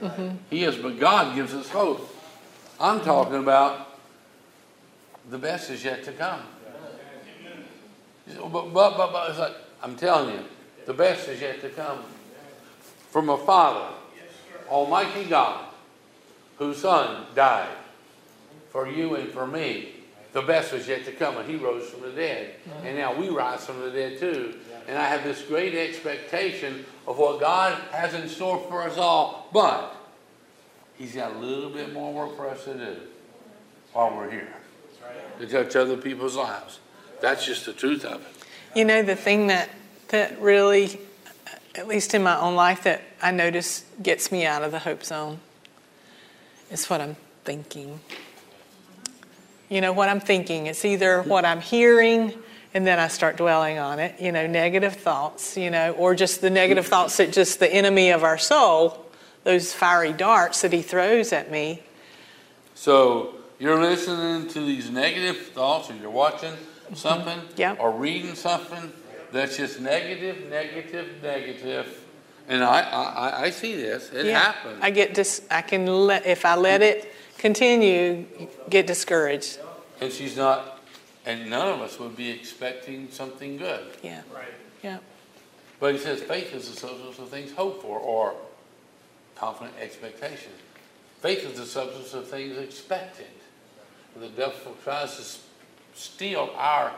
Mm-hmm. 0.00 0.36
He 0.50 0.64
is, 0.64 0.76
but 0.76 0.98
God 0.98 1.34
gives 1.36 1.54
us 1.54 1.68
hope. 1.68 2.12
I'm 2.80 3.00
talking 3.00 3.36
about 3.36 3.98
the 5.30 5.38
best 5.38 5.70
is 5.70 5.84
yet 5.84 6.04
to 6.04 6.12
come. 6.12 6.40
But, 8.26 8.50
but, 8.50 8.72
but, 8.72 9.12
but 9.12 9.30
it's 9.30 9.38
like, 9.38 9.54
I'm 9.82 9.96
telling 9.96 10.34
you, 10.34 10.44
the 10.84 10.94
best 10.94 11.28
is 11.28 11.40
yet 11.40 11.60
to 11.60 11.68
come. 11.68 12.00
From 13.16 13.30
a 13.30 13.38
Father, 13.38 13.94
Almighty 14.68 15.24
God, 15.24 15.64
whose 16.58 16.76
Son 16.76 17.24
died 17.34 17.74
for 18.68 18.86
you 18.86 19.14
and 19.14 19.30
for 19.30 19.46
me. 19.46 19.94
The 20.34 20.42
best 20.42 20.70
was 20.70 20.86
yet 20.86 21.06
to 21.06 21.12
come, 21.12 21.38
and 21.38 21.48
He 21.48 21.56
rose 21.56 21.88
from 21.88 22.02
the 22.02 22.10
dead. 22.10 22.56
And 22.84 22.98
now 22.98 23.18
we 23.18 23.30
rise 23.30 23.64
from 23.64 23.80
the 23.80 23.90
dead 23.90 24.18
too. 24.18 24.56
And 24.86 24.98
I 24.98 25.06
have 25.06 25.24
this 25.24 25.40
great 25.40 25.74
expectation 25.74 26.84
of 27.06 27.16
what 27.16 27.40
God 27.40 27.80
has 27.90 28.12
in 28.12 28.28
store 28.28 28.58
for 28.68 28.82
us 28.82 28.98
all. 28.98 29.48
But 29.50 29.96
He's 30.98 31.14
got 31.14 31.36
a 31.36 31.38
little 31.38 31.70
bit 31.70 31.94
more 31.94 32.12
work 32.12 32.36
for 32.36 32.50
us 32.50 32.64
to 32.64 32.74
do 32.74 32.96
while 33.94 34.14
we're 34.14 34.30
here 34.30 34.52
to 35.38 35.46
touch 35.46 35.74
other 35.74 35.96
people's 35.96 36.36
lives. 36.36 36.80
That's 37.22 37.46
just 37.46 37.64
the 37.64 37.72
truth 37.72 38.04
of 38.04 38.20
it. 38.20 38.28
You 38.74 38.84
know, 38.84 39.02
the 39.02 39.16
thing 39.16 39.46
that, 39.46 39.70
that 40.08 40.38
really, 40.38 41.00
at 41.76 41.86
least 41.86 42.14
in 42.14 42.22
my 42.22 42.38
own 42.38 42.54
life, 42.54 42.84
that 42.84 43.02
I 43.22 43.30
notice 43.30 43.84
gets 44.02 44.32
me 44.32 44.46
out 44.46 44.62
of 44.62 44.72
the 44.72 44.78
hope 44.78 45.04
zone 45.04 45.40
is 46.70 46.88
what 46.88 47.00
I'm 47.00 47.16
thinking. 47.44 48.00
You 49.68 49.80
know, 49.80 49.92
what 49.92 50.08
I'm 50.08 50.20
thinking. 50.20 50.66
It's 50.66 50.84
either 50.84 51.22
what 51.22 51.44
I'm 51.44 51.60
hearing 51.60 52.32
and 52.74 52.86
then 52.86 52.98
I 52.98 53.08
start 53.08 53.36
dwelling 53.36 53.78
on 53.78 53.98
it, 53.98 54.20
you 54.20 54.32
know, 54.32 54.46
negative 54.46 54.94
thoughts, 54.94 55.56
you 55.56 55.70
know, 55.70 55.92
or 55.92 56.14
just 56.14 56.40
the 56.40 56.50
negative 56.50 56.86
thoughts 56.86 57.16
that 57.16 57.32
just 57.32 57.58
the 57.58 57.72
enemy 57.72 58.10
of 58.10 58.22
our 58.22 58.36
soul, 58.36 59.06
those 59.44 59.72
fiery 59.72 60.12
darts 60.12 60.60
that 60.60 60.72
he 60.72 60.82
throws 60.82 61.32
at 61.32 61.50
me. 61.50 61.82
So 62.74 63.34
you're 63.58 63.80
listening 63.80 64.48
to 64.48 64.60
these 64.60 64.90
negative 64.90 65.38
thoughts, 65.48 65.90
or 65.90 65.94
you're 65.94 66.10
watching 66.10 66.52
mm-hmm. 66.52 66.94
something, 66.94 67.40
Yeah. 67.56 67.76
or 67.78 67.90
reading 67.90 68.34
something 68.34 68.92
that's 69.32 69.56
just 69.56 69.80
negative, 69.80 70.48
negative, 70.50 71.22
negative. 71.22 72.02
And 72.48 72.62
I, 72.62 72.80
I, 72.80 73.42
I 73.44 73.50
see 73.50 73.74
this. 73.76 74.10
It 74.12 74.26
Yeah. 74.26 74.38
happens. 74.38 74.78
I 74.80 74.90
get 74.90 75.14
dis- 75.14 75.42
I 75.50 75.62
can 75.62 75.86
let 75.86 76.26
if 76.26 76.44
I 76.44 76.54
let 76.54 76.80
it 76.82 77.12
continue, 77.38 78.24
get 78.70 78.86
discouraged. 78.86 79.58
And 80.00 80.12
she's 80.12 80.36
not, 80.36 80.80
and 81.24 81.50
none 81.50 81.68
of 81.68 81.80
us 81.80 81.98
would 81.98 82.16
be 82.16 82.30
expecting 82.30 83.08
something 83.10 83.56
good. 83.56 83.84
Yeah. 84.02 84.22
Right. 84.32 84.44
Yeah. 84.82 84.98
But 85.80 85.94
he 85.94 85.98
says 86.00 86.22
faith 86.22 86.54
is 86.54 86.70
the 86.70 86.76
substance 86.76 87.18
of 87.18 87.28
things 87.28 87.52
hoped 87.52 87.82
for, 87.82 87.98
or 87.98 88.34
confident 89.34 89.74
expectation. 89.80 90.52
Faith 91.20 91.44
is 91.50 91.58
the 91.58 91.66
substance 91.66 92.14
of 92.14 92.28
things 92.28 92.56
expected. 92.58 93.26
The 94.18 94.28
devil 94.28 94.76
tries 94.84 95.16
to 95.16 95.22
s- 95.22 95.42
steal 95.94 96.50
our 96.56 96.92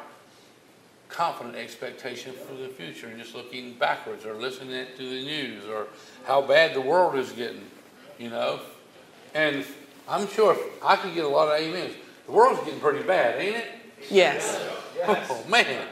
confident 1.09 1.57
expectation 1.57 2.33
for 2.33 2.55
the 2.55 2.69
future, 2.69 3.07
and 3.09 3.19
just 3.19 3.35
looking 3.35 3.75
backwards 3.75 4.25
or 4.25 4.35
listening 4.35 4.87
to 4.97 5.03
the 5.03 5.25
news 5.25 5.65
or 5.67 5.87
how 6.27 6.43
bad 6.43 6.75
the 6.75 6.81
world 6.81 7.17
is 7.17 7.33
getting, 7.33 7.65
you 8.19 8.31
know. 8.31 8.61
And 9.35 9.65
I'm 10.09 10.29
sure 10.29 10.57
I 10.85 10.97
could 10.97 11.15
get 11.15 11.25
a 11.25 11.29
lot 11.29 11.49
of 11.49 11.61
amens. 11.61 11.95
The 12.27 12.33
world's 12.33 12.61
getting 12.65 12.81
pretty 12.81 13.03
bad, 13.03 13.41
ain't 13.41 13.57
it? 13.57 13.67
Yes. 14.11 14.61
Oh, 15.07 15.45
man. 15.49 15.87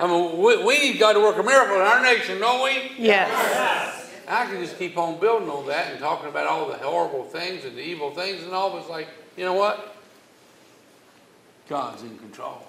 I 0.00 0.06
mean, 0.06 0.38
we, 0.38 0.64
we 0.64 0.78
need 0.78 0.98
God 0.98 1.14
to 1.14 1.20
work 1.20 1.38
a 1.38 1.42
miracle 1.42 1.76
in 1.76 1.82
our 1.82 2.02
nation, 2.02 2.38
don't 2.38 2.62
we? 2.62 2.92
Yes. 2.98 4.10
I 4.28 4.44
can 4.46 4.62
just 4.62 4.78
keep 4.78 4.98
on 4.98 5.18
building 5.18 5.48
on 5.48 5.66
that 5.68 5.90
and 5.90 5.98
talking 5.98 6.28
about 6.28 6.46
all 6.46 6.68
the 6.68 6.74
horrible 6.74 7.24
things 7.24 7.64
and 7.64 7.76
the 7.76 7.80
evil 7.80 8.10
things 8.10 8.42
and 8.42 8.52
all, 8.52 8.70
but 8.70 8.80
it's 8.80 8.90
like, 8.90 9.08
you 9.36 9.44
know 9.44 9.54
what? 9.54 9.96
God's 11.68 12.02
in 12.02 12.16
control. 12.18 12.67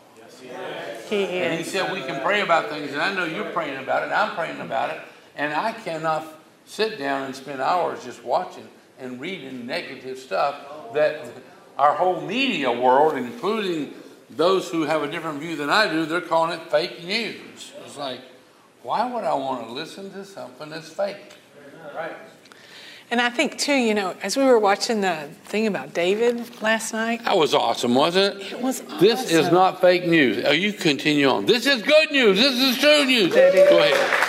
He 1.10 1.24
is. 1.24 1.30
And 1.30 1.58
He 1.58 1.64
said 1.64 1.92
we 1.92 2.02
can 2.02 2.22
pray 2.22 2.42
about 2.42 2.70
things, 2.70 2.92
and 2.92 3.02
I 3.02 3.14
know 3.14 3.26
you're 3.26 3.52
praying 3.52 3.78
about 3.78 4.04
it, 4.04 4.06
and 4.06 4.14
I'm 4.14 4.36
praying 4.36 4.60
about 4.60 4.92
it, 4.92 5.02
and 5.36 5.54
I 5.54 5.74
cannot 5.74 6.26
sit 6.66 7.00
down 7.00 7.24
and 7.24 7.36
spend 7.36 7.62
hours 7.62 8.04
just 8.04 8.24
watching 8.24 8.68
and 9.00 9.20
reading 9.20 9.66
negative 9.66 10.18
stuff 10.20 10.94
that 10.94 11.26
our 11.78 11.94
whole 11.94 12.22
media 12.22 12.72
world, 12.72 13.16
including 13.16 13.94
those 14.30 14.70
who 14.70 14.84
have 14.84 15.02
a 15.02 15.10
different 15.10 15.40
view 15.40 15.56
than 15.56 15.70
I 15.70 15.90
do, 15.92 16.06
they're 16.06 16.22
calling 16.22 16.60
it 16.60 16.70
fake 16.70 17.04
news. 17.04 17.72
It's 17.86 17.98
like, 17.98 18.22
why 18.84 19.12
would 19.12 19.24
I 19.24 19.34
want 19.34 19.66
to 19.66 19.74
listen 19.74 20.12
to 20.12 20.26
something 20.26 20.70
that's 20.70 20.90
fake? 20.90 21.34
And 23.12 23.20
I 23.20 23.30
think, 23.32 23.58
too, 23.58 23.74
you 23.74 23.96
know, 23.96 24.16
as 24.22 24.38
we 24.38 24.44
were 24.44 24.60
watching 24.60 25.02
the 25.02 25.30
thing 25.46 25.66
about 25.66 25.96
David 25.96 26.62
last 26.62 26.94
night, 26.94 27.26
That 27.26 27.38
was 27.38 27.56
awesome, 27.56 27.96
wasn't 27.96 28.40
it? 28.40 28.54
it 28.54 28.62
was 28.62 28.82
This 29.00 29.32
is 29.32 29.52
not 29.52 29.82
fake 29.82 30.06
news. 30.06 30.44
Oh, 30.46 30.52
you 30.52 30.72
continue 30.74 31.28
on. 31.28 31.48
This 31.48 31.66
is 31.66 31.82
good 31.82 32.12
news. 32.12 32.38
This 32.38 32.54
is 32.54 32.78
true 32.78 33.06
news. 33.06 33.34
Is. 33.36 33.70
Go 33.70 33.80
ahead. 33.80 34.26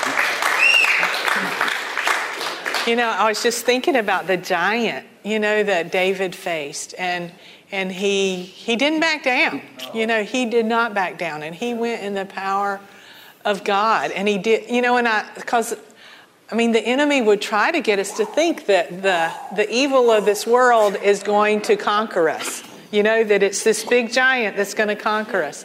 You 2.86 2.96
know, 2.96 3.08
I 3.10 3.28
was 3.28 3.42
just 3.42 3.66
thinking 3.66 3.96
about 3.96 4.26
the 4.26 4.38
giant, 4.38 5.06
you 5.22 5.38
know, 5.38 5.62
that 5.62 5.92
David 5.92 6.34
faced, 6.34 6.94
and 6.98 7.30
and 7.70 7.92
he 7.92 8.36
he 8.42 8.74
didn't 8.76 9.00
back 9.00 9.22
down. 9.22 9.60
You 9.92 10.06
know, 10.06 10.24
he 10.24 10.46
did 10.46 10.64
not 10.64 10.94
back 10.94 11.18
down, 11.18 11.42
and 11.42 11.54
he 11.54 11.74
went 11.74 12.02
in 12.02 12.14
the 12.14 12.24
power 12.24 12.80
of 13.44 13.62
God, 13.64 14.10
and 14.12 14.26
he 14.26 14.38
did. 14.38 14.70
You 14.70 14.80
know, 14.80 14.96
and 14.96 15.06
I 15.06 15.26
because. 15.34 15.76
I 16.52 16.56
mean, 16.56 16.72
the 16.72 16.80
enemy 16.80 17.22
would 17.22 17.40
try 17.40 17.70
to 17.70 17.80
get 17.80 17.98
us 17.98 18.16
to 18.16 18.24
think 18.24 18.66
that 18.66 19.02
the, 19.02 19.32
the 19.54 19.70
evil 19.72 20.10
of 20.10 20.24
this 20.24 20.46
world 20.46 20.96
is 20.96 21.22
going 21.22 21.62
to 21.62 21.76
conquer 21.76 22.28
us. 22.28 22.62
You 22.90 23.04
know, 23.04 23.22
that 23.22 23.42
it's 23.44 23.62
this 23.62 23.84
big 23.84 24.12
giant 24.12 24.56
that's 24.56 24.74
going 24.74 24.88
to 24.88 24.96
conquer 24.96 25.44
us. 25.44 25.64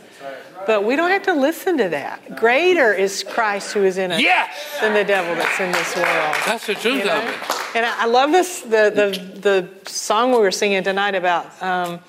But 0.68 0.84
we 0.84 0.96
don't 0.96 1.10
have 1.12 1.24
to 1.24 1.34
listen 1.34 1.78
to 1.80 1.90
that. 1.90 2.36
Greater 2.38 2.94
is 2.94 3.24
Christ 3.24 3.74
who 3.74 3.84
is 3.84 3.98
in 3.98 4.12
us 4.12 4.22
Yes! 4.22 4.78
than 4.82 4.94
the 4.94 5.04
devil 5.04 5.34
that's 5.36 5.60
in 5.60 5.72
this 5.72 5.96
world. 5.96 6.36
That's 6.46 6.68
the 6.68 6.74
truth 6.76 7.00
You 7.00 7.06
know? 7.06 7.18
of 7.18 7.24
it. 7.24 7.76
And 7.76 7.86
I, 7.86 8.06
love 8.06 8.32
this 8.32 8.62
the, 8.62 8.90
the 8.90 9.40
the 9.40 9.90
song 9.90 10.32
we 10.32 10.38
were 10.38 10.52
singing 10.52 10.84
tonight 10.84 11.14
about 11.14 11.46
um, 11.62 12.00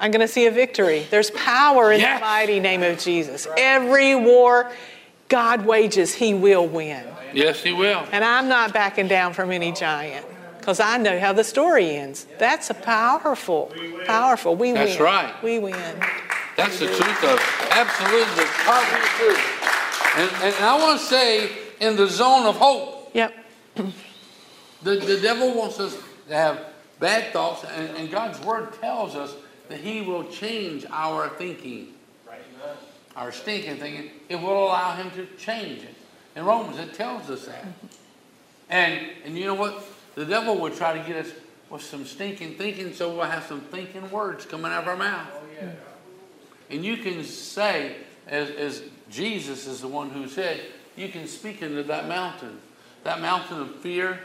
I'm 0.00 0.10
going 0.10 0.20
to 0.26 0.28
see 0.32 0.46
a 0.46 0.50
victory. 0.50 1.06
There's 1.10 1.30
power 1.32 1.92
in 1.92 2.00
Yes. 2.00 2.18
the 2.20 2.24
mighty 2.24 2.58
name 2.58 2.82
of 2.82 2.98
Jesus. 2.98 3.46
Every 3.56 4.14
war 4.14 4.72
God 5.28 5.64
wages, 5.66 6.14
He 6.14 6.32
will 6.34 6.66
win. 6.66 7.04
Yes, 7.34 7.62
he 7.62 7.72
will. 7.72 8.06
And 8.12 8.24
I'm 8.24 8.48
not 8.48 8.72
backing 8.72 9.08
down 9.08 9.32
from 9.32 9.50
any 9.50 9.72
giant 9.72 10.26
because 10.58 10.80
I 10.80 10.96
know 10.98 11.18
how 11.18 11.32
the 11.32 11.44
story 11.44 11.96
ends. 11.96 12.26
That's 12.38 12.70
a 12.70 12.74
powerful, 12.74 13.72
powerful. 14.06 14.56
We 14.56 14.72
That's 14.72 14.78
win. 14.78 14.88
That's 14.88 15.00
right. 15.00 15.42
We 15.42 15.58
win. 15.58 16.00
That's 16.56 16.78
the 16.78 16.86
truth 16.86 17.24
of 17.24 17.38
it. 17.38 17.72
Absolutely 17.72 18.34
the 18.36 18.50
positive 18.64 19.08
truth. 19.18 19.60
And, 20.16 20.54
and 20.54 20.64
I 20.64 20.78
want 20.78 21.00
to 21.00 21.06
say, 21.06 21.50
in 21.80 21.96
the 21.96 22.06
zone 22.06 22.46
of 22.46 22.56
hope, 22.56 23.10
Yep. 23.14 23.34
the, 24.82 24.96
the 24.96 25.20
devil 25.20 25.54
wants 25.54 25.80
us 25.80 25.96
to 26.28 26.34
have 26.34 26.60
bad 27.00 27.32
thoughts, 27.32 27.64
and, 27.64 27.96
and 27.96 28.10
God's 28.10 28.40
word 28.40 28.72
tells 28.80 29.16
us 29.16 29.34
that 29.68 29.80
he 29.80 30.00
will 30.00 30.24
change 30.24 30.86
our 30.90 31.28
thinking. 31.30 31.88
Our 33.16 33.30
stinking 33.30 33.76
thinking, 33.76 34.10
it 34.28 34.36
will 34.36 34.64
allow 34.64 34.96
him 34.96 35.10
to 35.12 35.26
change 35.36 35.82
it. 35.82 35.94
In 36.36 36.44
Romans, 36.44 36.78
it 36.78 36.94
tells 36.94 37.30
us 37.30 37.46
that. 37.46 37.64
And, 38.68 39.06
and 39.24 39.38
you 39.38 39.46
know 39.46 39.54
what? 39.54 39.84
The 40.14 40.24
devil 40.24 40.56
will 40.56 40.70
try 40.70 40.96
to 40.98 41.06
get 41.06 41.26
us 41.26 41.32
with 41.70 41.82
some 41.82 42.04
stinking 42.04 42.54
thinking, 42.54 42.92
so 42.92 43.14
we'll 43.14 43.24
have 43.24 43.44
some 43.44 43.60
thinking 43.60 44.10
words 44.10 44.44
coming 44.44 44.70
out 44.70 44.82
of 44.82 44.88
our 44.88 44.96
mouth. 44.96 45.28
Oh, 45.34 45.42
yeah. 45.60 45.70
And 46.70 46.84
you 46.84 46.96
can 46.96 47.24
say, 47.24 47.96
as, 48.26 48.50
as 48.50 48.82
Jesus 49.10 49.66
is 49.66 49.80
the 49.80 49.88
one 49.88 50.10
who 50.10 50.28
said, 50.28 50.60
you 50.96 51.08
can 51.08 51.26
speak 51.26 51.62
into 51.62 51.82
that 51.84 52.08
mountain, 52.08 52.60
that 53.02 53.20
mountain 53.20 53.60
of 53.60 53.76
fear 53.76 54.20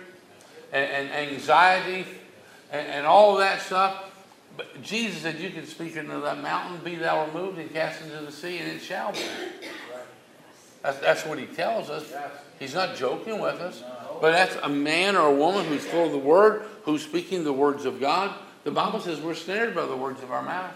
and, 0.71 1.09
and 1.09 1.31
anxiety 1.31 2.05
and, 2.71 2.87
and 2.87 3.05
all 3.05 3.37
that 3.37 3.61
stuff. 3.61 4.05
But 4.55 4.81
Jesus 4.81 5.21
said, 5.21 5.39
you 5.39 5.49
can 5.49 5.65
speak 5.65 5.95
into 5.95 6.19
that 6.19 6.41
mountain, 6.41 6.79
be 6.83 6.95
thou 6.95 7.25
removed 7.27 7.59
and 7.59 7.71
cast 7.71 8.01
into 8.01 8.19
the 8.19 8.31
sea, 8.31 8.57
and 8.57 8.69
it 8.69 8.81
shall 8.81 9.11
be. 9.11 9.19
That's, 10.81 10.99
that's 10.99 11.25
what 11.25 11.39
he 11.39 11.45
tells 11.45 11.89
us. 11.89 12.13
He's 12.59 12.73
not 12.73 12.95
joking 12.95 13.39
with 13.39 13.55
us. 13.55 13.83
But 14.21 14.31
that's 14.31 14.55
a 14.57 14.69
man 14.69 15.15
or 15.15 15.27
a 15.27 15.35
woman 15.35 15.65
who's 15.65 15.85
full 15.85 16.05
of 16.05 16.11
the 16.11 16.17
word, 16.17 16.63
who's 16.83 17.03
speaking 17.03 17.43
the 17.43 17.53
words 17.53 17.85
of 17.85 17.99
God. 17.99 18.33
The 18.63 18.71
Bible 18.71 18.99
says 18.99 19.21
we're 19.21 19.33
snared 19.33 19.73
by 19.73 19.85
the 19.85 19.95
words 19.95 20.21
of 20.21 20.31
our 20.31 20.43
mouth. 20.43 20.73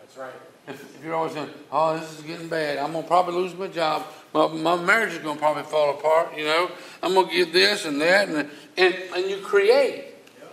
That's 0.00 0.16
right. 0.16 0.32
If, 0.68 0.96
if 0.96 1.04
you're 1.04 1.14
always 1.14 1.32
saying, 1.32 1.48
oh, 1.70 1.98
this 1.98 2.18
is 2.18 2.22
getting 2.22 2.48
bad, 2.48 2.78
I'm 2.78 2.92
going 2.92 3.04
to 3.04 3.08
probably 3.08 3.34
lose 3.34 3.54
my 3.54 3.68
job, 3.68 4.04
my, 4.34 4.48
my 4.48 4.76
marriage 4.76 5.12
is 5.12 5.18
going 5.18 5.36
to 5.36 5.40
probably 5.40 5.62
fall 5.62 5.96
apart, 5.96 6.36
you 6.36 6.44
know, 6.44 6.70
I'm 7.02 7.14
going 7.14 7.28
to 7.28 7.34
get 7.34 7.52
this 7.52 7.84
and 7.84 8.00
that, 8.00 8.28
and, 8.28 8.50
and, 8.76 8.94
and 9.14 9.30
you 9.30 9.38
create. 9.38 10.06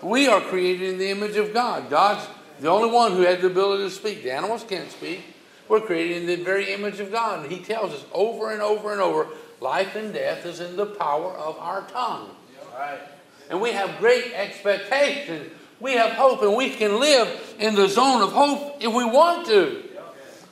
We 0.04 0.28
are 0.28 0.40
created 0.40 0.94
in 0.94 0.98
the 1.00 1.10
image 1.10 1.36
of 1.38 1.52
God. 1.52 1.90
God's 1.90 2.28
the 2.60 2.70
only 2.70 2.92
one 2.92 3.14
who 3.14 3.22
had 3.22 3.42
the 3.42 3.48
ability 3.48 3.84
to 3.84 3.90
speak. 3.90 4.24
The 4.24 4.32
animals 4.32 4.64
can't 4.64 4.92
speak. 4.92 5.22
We're 5.74 5.82
created 5.82 6.18
in 6.18 6.28
the 6.28 6.36
very 6.36 6.72
image 6.72 7.00
of 7.00 7.12
God. 7.12 7.50
He 7.52 7.58
tells 7.58 7.94
us 7.94 8.06
over 8.14 8.52
and 8.52 8.62
over 8.62 8.92
and 8.92 9.02
over 9.02 9.30
life 9.60 9.96
and 9.96 10.14
death 10.14 10.46
is 10.46 10.60
in 10.60 10.76
the 10.76 10.86
power 10.86 11.32
of 11.32 11.58
our 11.58 11.82
tongue. 11.88 12.30
Right. 12.78 13.00
And 13.50 13.60
we 13.60 13.72
have 13.72 13.98
great 13.98 14.34
expectation. 14.36 15.50
We 15.80 15.94
have 15.94 16.12
hope, 16.12 16.44
and 16.44 16.56
we 16.56 16.70
can 16.70 17.00
live 17.00 17.56
in 17.58 17.74
the 17.74 17.88
zone 17.88 18.22
of 18.22 18.34
hope 18.34 18.84
if 18.84 18.94
we 18.94 19.04
want 19.04 19.48
to. 19.48 19.82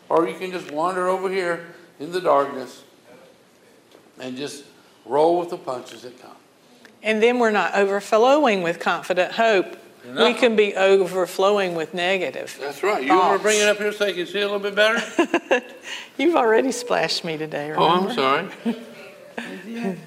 Or 0.10 0.27
you 0.27 0.36
can 0.39 0.49
just 0.49 0.71
wander 0.71 1.07
over 1.07 1.29
here 1.29 1.67
in 1.99 2.12
the 2.12 2.19
darkness 2.19 2.81
and 4.19 4.36
just 4.36 4.63
roll 5.05 5.38
with 5.38 5.51
the 5.51 5.57
punches 5.57 6.01
that 6.01 6.19
come. 6.19 6.31
And 7.03 7.21
then 7.21 7.38
we're 7.38 7.51
not 7.51 7.75
overflowing 7.75 8.63
with 8.63 8.79
confident 8.79 9.34
hope. 9.34 9.77
We 10.04 10.34
can 10.34 10.56
be 10.56 10.76
overflowing 10.76 11.76
with 11.76 11.94
negative. 11.94 12.58
That's 12.60 12.82
right. 12.82 13.04
You 13.04 13.16
want 13.16 13.38
to 13.38 13.44
bring 13.44 13.60
it 13.60 13.68
up 13.68 13.78
here 13.78 13.92
so 13.92 14.08
you 14.08 14.16
can 14.16 14.26
see 14.26 14.40
a 14.42 14.50
little 14.50 14.60
bit 14.60 14.74
better? 14.76 15.64
You've 16.18 16.36
already 16.36 16.72
splashed 16.72 17.24
me 17.24 17.38
today, 17.38 17.72
oh. 17.76 17.88
I'm 17.88 18.12
sorry. 18.14 18.50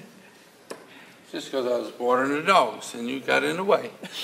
Just 1.31 1.51
because 1.51 1.65
I 1.65 1.77
was 1.77 1.91
watering 1.97 2.33
the 2.33 2.41
dogs 2.43 2.93
and 2.93 3.09
you 3.09 3.19
got 3.21 3.43
in 3.43 3.57
the 3.57 3.63
way. 3.63 3.91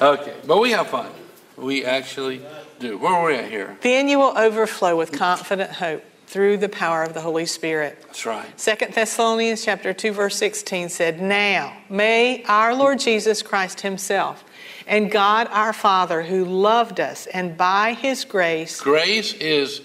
okay, 0.00 0.34
but 0.46 0.60
we 0.60 0.72
have 0.72 0.88
fun. 0.88 1.10
We 1.56 1.84
actually 1.84 2.42
do. 2.78 2.98
Where 2.98 3.12
are 3.12 3.26
we 3.26 3.36
at 3.36 3.48
here? 3.50 3.76
Then 3.80 4.08
you 4.08 4.18
will 4.18 4.36
overflow 4.36 4.96
with 4.96 5.12
confident 5.12 5.70
hope 5.72 6.04
through 6.32 6.56
the 6.56 6.68
power 6.68 7.02
of 7.02 7.12
the 7.12 7.20
Holy 7.20 7.44
Spirit. 7.44 7.98
That's 8.06 8.24
right. 8.24 8.58
Second 8.58 8.94
Thessalonians 8.94 9.62
chapter 9.62 9.92
2 9.92 10.12
verse 10.12 10.34
16 10.36 10.88
said, 10.88 11.20
"Now 11.20 11.76
may 11.90 12.42
our 12.44 12.74
Lord 12.74 13.00
Jesus 13.00 13.42
Christ 13.42 13.82
himself 13.82 14.42
and 14.86 15.10
God 15.10 15.46
our 15.52 15.74
Father 15.74 16.22
who 16.22 16.42
loved 16.42 17.00
us 17.00 17.26
and 17.26 17.58
by 17.58 17.92
his 17.92 18.24
grace 18.24 18.80
Grace 18.80 19.34
is 19.34 19.82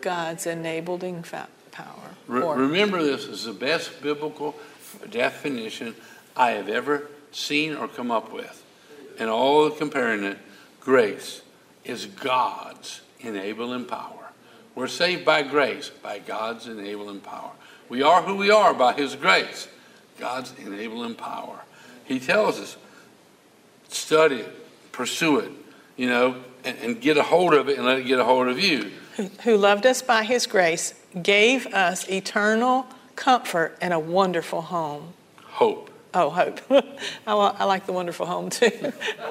God's 0.00 0.46
enabling 0.46 1.24
fa- 1.24 1.48
power." 1.70 2.16
Re- 2.26 2.42
remember, 2.42 3.02
this 3.02 3.26
is 3.26 3.44
the 3.44 3.52
best 3.52 4.00
biblical 4.00 4.54
definition 5.10 5.94
I 6.34 6.52
have 6.52 6.70
ever 6.70 7.08
seen 7.30 7.74
or 7.74 7.88
come 7.88 8.10
up 8.10 8.32
with. 8.32 8.62
And 9.18 9.28
all 9.28 9.64
the 9.68 9.72
comparing 9.72 10.24
it, 10.24 10.38
grace 10.80 11.42
is 11.84 12.06
God's 12.06 13.02
enabling 13.20 13.84
power. 13.84 14.21
We're 14.74 14.88
saved 14.88 15.24
by 15.24 15.42
grace, 15.42 15.90
by 16.02 16.18
God's 16.18 16.66
enabling 16.66 17.20
power. 17.20 17.50
We 17.88 18.02
are 18.02 18.22
who 18.22 18.36
we 18.36 18.50
are 18.50 18.72
by 18.72 18.94
His 18.94 19.14
grace, 19.16 19.68
God's 20.18 20.52
enabling 20.58 21.14
power. 21.16 21.60
He 22.04 22.18
tells 22.18 22.58
us, 22.58 22.76
study 23.88 24.36
it, 24.36 24.92
pursue 24.92 25.38
it, 25.40 25.50
you 25.96 26.08
know, 26.08 26.36
and, 26.64 26.78
and 26.78 27.00
get 27.00 27.16
a 27.16 27.22
hold 27.22 27.54
of 27.54 27.68
it 27.68 27.76
and 27.76 27.86
let 27.86 27.98
it 27.98 28.04
get 28.06 28.18
a 28.18 28.24
hold 28.24 28.48
of 28.48 28.58
you. 28.58 28.90
who- 29.16 29.30
who 29.44 29.56
loved 29.56 29.84
us 29.84 30.00
by 30.00 30.24
his 30.24 30.46
grace, 30.46 30.94
gave 31.22 31.66
us 31.74 32.08
eternal 32.08 32.86
comfort 33.14 33.76
and 33.82 33.92
a 33.92 33.98
wonderful 33.98 34.62
home. 34.62 35.12
Hope. 35.44 35.90
Oh, 36.14 36.30
hope. 36.30 36.60
I, 37.26 37.32
I 37.34 37.64
like 37.64 37.84
the 37.86 37.92
wonderful 37.92 38.24
home 38.26 38.48
too. 38.50 38.70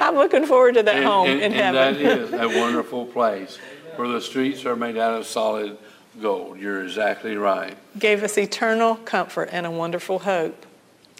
I'm 0.00 0.14
looking 0.16 0.46
forward 0.46 0.74
to 0.74 0.82
that 0.82 0.96
And, 0.96 1.04
home 1.04 1.28
and- 1.28 1.40
in 1.42 1.52
and 1.52 1.76
heaven. 1.76 2.02
that 2.02 2.18
is 2.18 2.32
a 2.32 2.60
wonderful 2.60 3.04
place 3.06 3.58
where 3.96 4.08
the 4.08 4.20
streets 4.20 4.64
are 4.64 4.76
made 4.76 4.96
out 4.96 5.14
of 5.18 5.26
solid 5.26 5.78
gold. 6.20 6.58
You're 6.58 6.82
exactly 6.84 7.36
right. 7.36 7.76
Gave 7.98 8.22
us 8.22 8.36
eternal 8.38 8.96
comfort 8.96 9.48
and 9.52 9.66
a 9.66 9.70
wonderful 9.70 10.20
hope. 10.20 10.66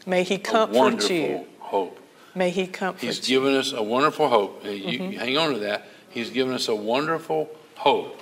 May 0.06 0.22
he 0.24 0.34
A 0.36 0.38
comfort 0.38 0.76
wonderful 0.76 1.14
you. 1.16 1.46
hope. 1.58 1.98
May 2.34 2.50
he 2.50 2.66
comfort 2.66 3.00
He's 3.04 3.28
you. 3.28 3.40
given 3.40 3.54
us 3.56 3.72
a 3.72 3.82
wonderful 3.82 4.28
hope. 4.28 4.64
And 4.64 4.78
You, 4.78 4.98
Mm-hmm. 5.00 5.18
hang 5.18 5.36
on 5.36 5.52
to 5.54 5.58
that. 5.60 5.86
He's 6.10 6.30
given 6.30 6.54
us 6.54 6.68
a 6.68 6.74
wonderful 6.74 7.50
hope. 7.76 8.20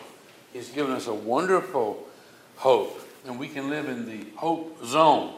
He's 0.53 0.70
given 0.70 0.92
us 0.92 1.07
a 1.07 1.14
wonderful 1.14 2.07
hope. 2.57 3.01
And 3.26 3.38
we 3.38 3.49
can 3.49 3.68
live 3.70 3.88
in 3.88 4.07
the 4.07 4.26
hope 4.36 4.84
zone. 4.84 5.34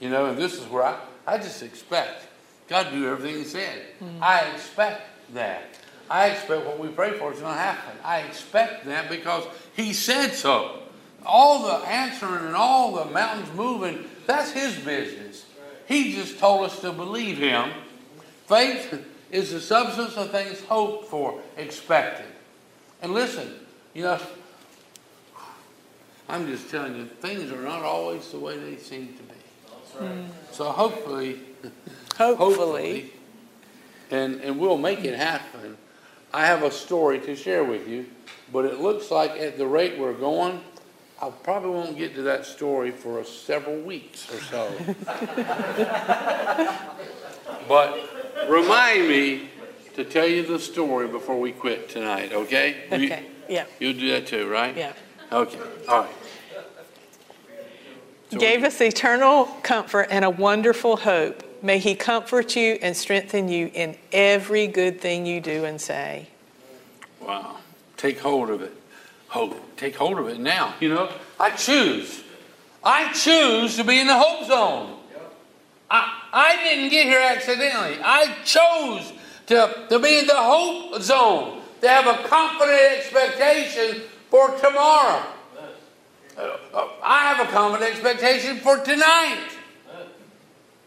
You 0.00 0.10
know, 0.10 0.26
and 0.26 0.36
this 0.38 0.54
is 0.54 0.64
where 0.66 0.82
I, 0.82 0.98
I 1.26 1.38
just 1.38 1.62
expect 1.62 2.26
God 2.68 2.84
to 2.84 2.90
do 2.90 3.08
everything 3.08 3.36
He 3.38 3.44
said. 3.44 3.82
Mm-hmm. 4.02 4.22
I 4.22 4.40
expect 4.54 5.02
that. 5.34 5.62
I 6.10 6.30
expect 6.30 6.66
what 6.66 6.78
we 6.78 6.88
pray 6.88 7.12
for 7.12 7.32
is 7.32 7.40
going 7.40 7.54
to 7.54 7.60
happen. 7.60 7.96
I 8.04 8.20
expect 8.20 8.84
that 8.86 9.08
because 9.08 9.44
He 9.74 9.92
said 9.92 10.32
so. 10.32 10.80
All 11.26 11.62
the 11.66 11.86
answering 11.86 12.44
and 12.46 12.54
all 12.54 12.94
the 12.94 13.06
mountains 13.10 13.48
moving, 13.56 14.04
that's 14.26 14.50
His 14.52 14.76
business. 14.78 15.46
He 15.86 16.14
just 16.14 16.38
told 16.38 16.66
us 16.66 16.80
to 16.80 16.92
believe 16.92 17.38
Him. 17.38 17.70
Faith 18.46 19.04
is 19.30 19.50
the 19.52 19.60
substance 19.60 20.16
of 20.16 20.30
things 20.30 20.60
hoped 20.64 21.08
for, 21.08 21.40
expected. 21.56 22.26
And 23.02 23.12
listen, 23.14 23.52
you 23.94 24.02
know, 24.02 24.20
I'm 26.28 26.46
just 26.46 26.70
telling 26.70 26.96
you, 26.96 27.04
things 27.06 27.50
are 27.50 27.60
not 27.60 27.82
always 27.82 28.30
the 28.30 28.38
way 28.38 28.56
they 28.58 28.76
seem 28.76 29.14
to 29.14 29.22
be. 29.22 30.24
So 30.52 30.64
hopefully, 30.70 31.40
Hopefully. 32.16 33.12
and, 34.10 34.40
and 34.40 34.58
we'll 34.58 34.78
make 34.78 35.04
it 35.04 35.14
happen. 35.16 35.76
I 36.34 36.46
have 36.46 36.64
a 36.64 36.70
story 36.72 37.20
to 37.20 37.36
share 37.36 37.62
with 37.62 37.86
you, 37.86 38.06
but 38.52 38.64
it 38.64 38.80
looks 38.80 39.12
like 39.12 39.30
at 39.40 39.56
the 39.56 39.68
rate 39.68 39.96
we're 39.96 40.12
going, 40.14 40.60
I 41.22 41.30
probably 41.30 41.70
won't 41.70 41.96
get 41.96 42.16
to 42.16 42.22
that 42.22 42.44
story 42.44 42.90
for 42.90 43.22
several 43.22 43.78
weeks 43.80 44.28
or 44.34 44.40
so. 44.40 44.68
but 47.68 48.00
remind 48.48 49.06
me 49.08 49.48
to 49.94 50.02
tell 50.04 50.26
you 50.26 50.44
the 50.44 50.58
story 50.58 51.06
before 51.06 51.38
we 51.38 51.52
quit 51.52 51.88
tonight, 51.88 52.32
okay? 52.32 52.78
You- 52.90 53.04
Okay, 53.06 53.26
yeah, 53.48 53.66
You'll 53.78 53.92
do 53.92 54.10
that 54.10 54.26
too, 54.26 54.48
right? 54.48 54.76
yeah. 54.76 54.92
Okay, 55.30 55.58
all 55.88 56.00
right. 56.00 56.10
So- 58.32 58.38
Gave 58.40 58.64
us 58.64 58.80
eternal 58.80 59.44
comfort 59.62 60.08
and 60.10 60.24
a 60.24 60.30
wonderful 60.30 60.96
hope. 60.96 61.43
May 61.64 61.78
he 61.78 61.94
comfort 61.94 62.56
you 62.56 62.78
and 62.82 62.94
strengthen 62.94 63.48
you 63.48 63.70
in 63.72 63.96
every 64.12 64.66
good 64.66 65.00
thing 65.00 65.24
you 65.24 65.40
do 65.40 65.64
and 65.64 65.80
say. 65.80 66.28
Wow. 67.22 67.56
Take 67.96 68.18
hold 68.18 68.50
of 68.50 68.60
it. 68.60 68.76
Hope. 69.28 69.58
Take 69.78 69.96
hold 69.96 70.18
of 70.18 70.28
it 70.28 70.38
now. 70.38 70.74
You 70.78 70.90
know, 70.90 71.10
I 71.40 71.52
choose. 71.52 72.22
I 72.84 73.10
choose 73.14 73.76
to 73.76 73.84
be 73.84 73.98
in 73.98 74.06
the 74.06 74.18
hope 74.18 74.46
zone. 74.46 74.98
I, 75.90 76.20
I 76.34 76.56
didn't 76.64 76.90
get 76.90 77.06
here 77.06 77.18
accidentally. 77.18 77.96
I 78.04 78.34
chose 78.44 79.10
to, 79.46 79.86
to 79.88 79.98
be 79.98 80.18
in 80.18 80.26
the 80.26 80.36
hope 80.36 81.00
zone, 81.00 81.62
to 81.80 81.88
have 81.88 82.06
a 82.06 82.28
confident 82.28 82.78
expectation 82.98 84.02
for 84.28 84.54
tomorrow. 84.58 85.24
Uh, 86.36 86.56
uh, 86.74 86.88
I 87.02 87.32
have 87.32 87.48
a 87.48 87.50
confident 87.50 87.90
expectation 87.90 88.58
for 88.58 88.84
tonight. 88.84 89.53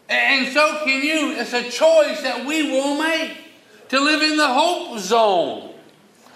And 0.08 0.52
so 0.52 0.80
can 0.84 1.02
you. 1.02 1.32
It's 1.32 1.52
a 1.52 1.64
choice 1.64 2.22
that 2.22 2.44
we 2.46 2.70
will 2.70 2.96
make 2.96 3.36
to 3.88 4.00
live 4.00 4.22
in 4.22 4.36
the 4.36 4.46
hope 4.46 4.98
zone. 4.98 5.74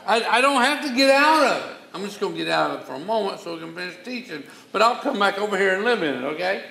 I, 0.06 0.22
I 0.22 0.40
don't 0.40 0.62
have 0.62 0.84
to 0.86 0.94
get 0.94 1.10
out 1.10 1.44
of 1.44 1.64
it. 1.64 1.76
I'm 1.94 2.04
just 2.04 2.20
going 2.20 2.32
to 2.32 2.38
get 2.38 2.48
out 2.48 2.70
of 2.70 2.80
it 2.80 2.86
for 2.86 2.94
a 2.94 2.98
moment 2.98 3.40
so 3.40 3.54
we 3.54 3.60
can 3.60 3.74
finish 3.74 3.96
teaching. 4.04 4.42
But 4.72 4.82
I'll 4.82 4.96
come 4.96 5.18
back 5.18 5.38
over 5.38 5.58
here 5.58 5.74
and 5.74 5.84
live 5.84 6.02
in 6.02 6.22
it, 6.22 6.24
okay? 6.24 6.64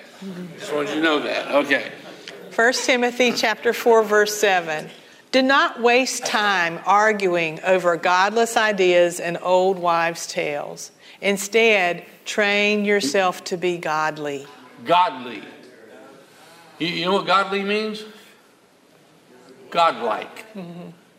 Just 0.58 0.72
want 0.72 0.88
you 0.88 0.96
to 0.96 1.00
know 1.00 1.20
that. 1.20 1.52
Okay. 1.64 1.90
1 2.54 2.72
Timothy 2.72 3.32
chapter 3.32 3.72
4 3.72 4.02
verse 4.02 4.36
7. 4.36 4.90
Do 5.30 5.40
not 5.40 5.80
waste 5.80 6.26
time 6.26 6.80
arguing 6.84 7.60
over 7.62 7.96
godless 7.96 8.56
ideas 8.56 9.18
and 9.18 9.38
old 9.40 9.78
wives' 9.78 10.26
tales. 10.26 10.90
Instead, 11.22 12.04
train 12.24 12.84
yourself 12.84 13.42
to 13.44 13.56
be 13.56 13.78
godly. 13.78 14.46
Godly. 14.84 15.42
You, 16.82 16.88
you 16.88 17.04
know 17.04 17.12
what 17.12 17.26
godly 17.26 17.62
means? 17.62 18.02
Godlike. 19.70 20.46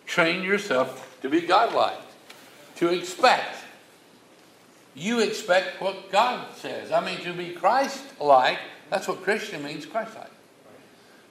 Train 0.06 0.44
yourself 0.44 1.18
to 1.22 1.30
be 1.30 1.40
godlike, 1.40 2.02
to 2.76 2.90
expect. 2.90 3.60
You 4.94 5.22
expect 5.22 5.82
what 5.82 6.12
God 6.12 6.54
says. 6.58 6.92
I 6.92 7.04
mean, 7.04 7.20
to 7.20 7.32
be 7.32 7.52
Christ 7.52 8.04
like, 8.20 8.60
that's 8.90 9.08
what 9.08 9.24
Christian 9.24 9.64
means, 9.64 9.86
Christ 9.86 10.16
like. 10.16 10.32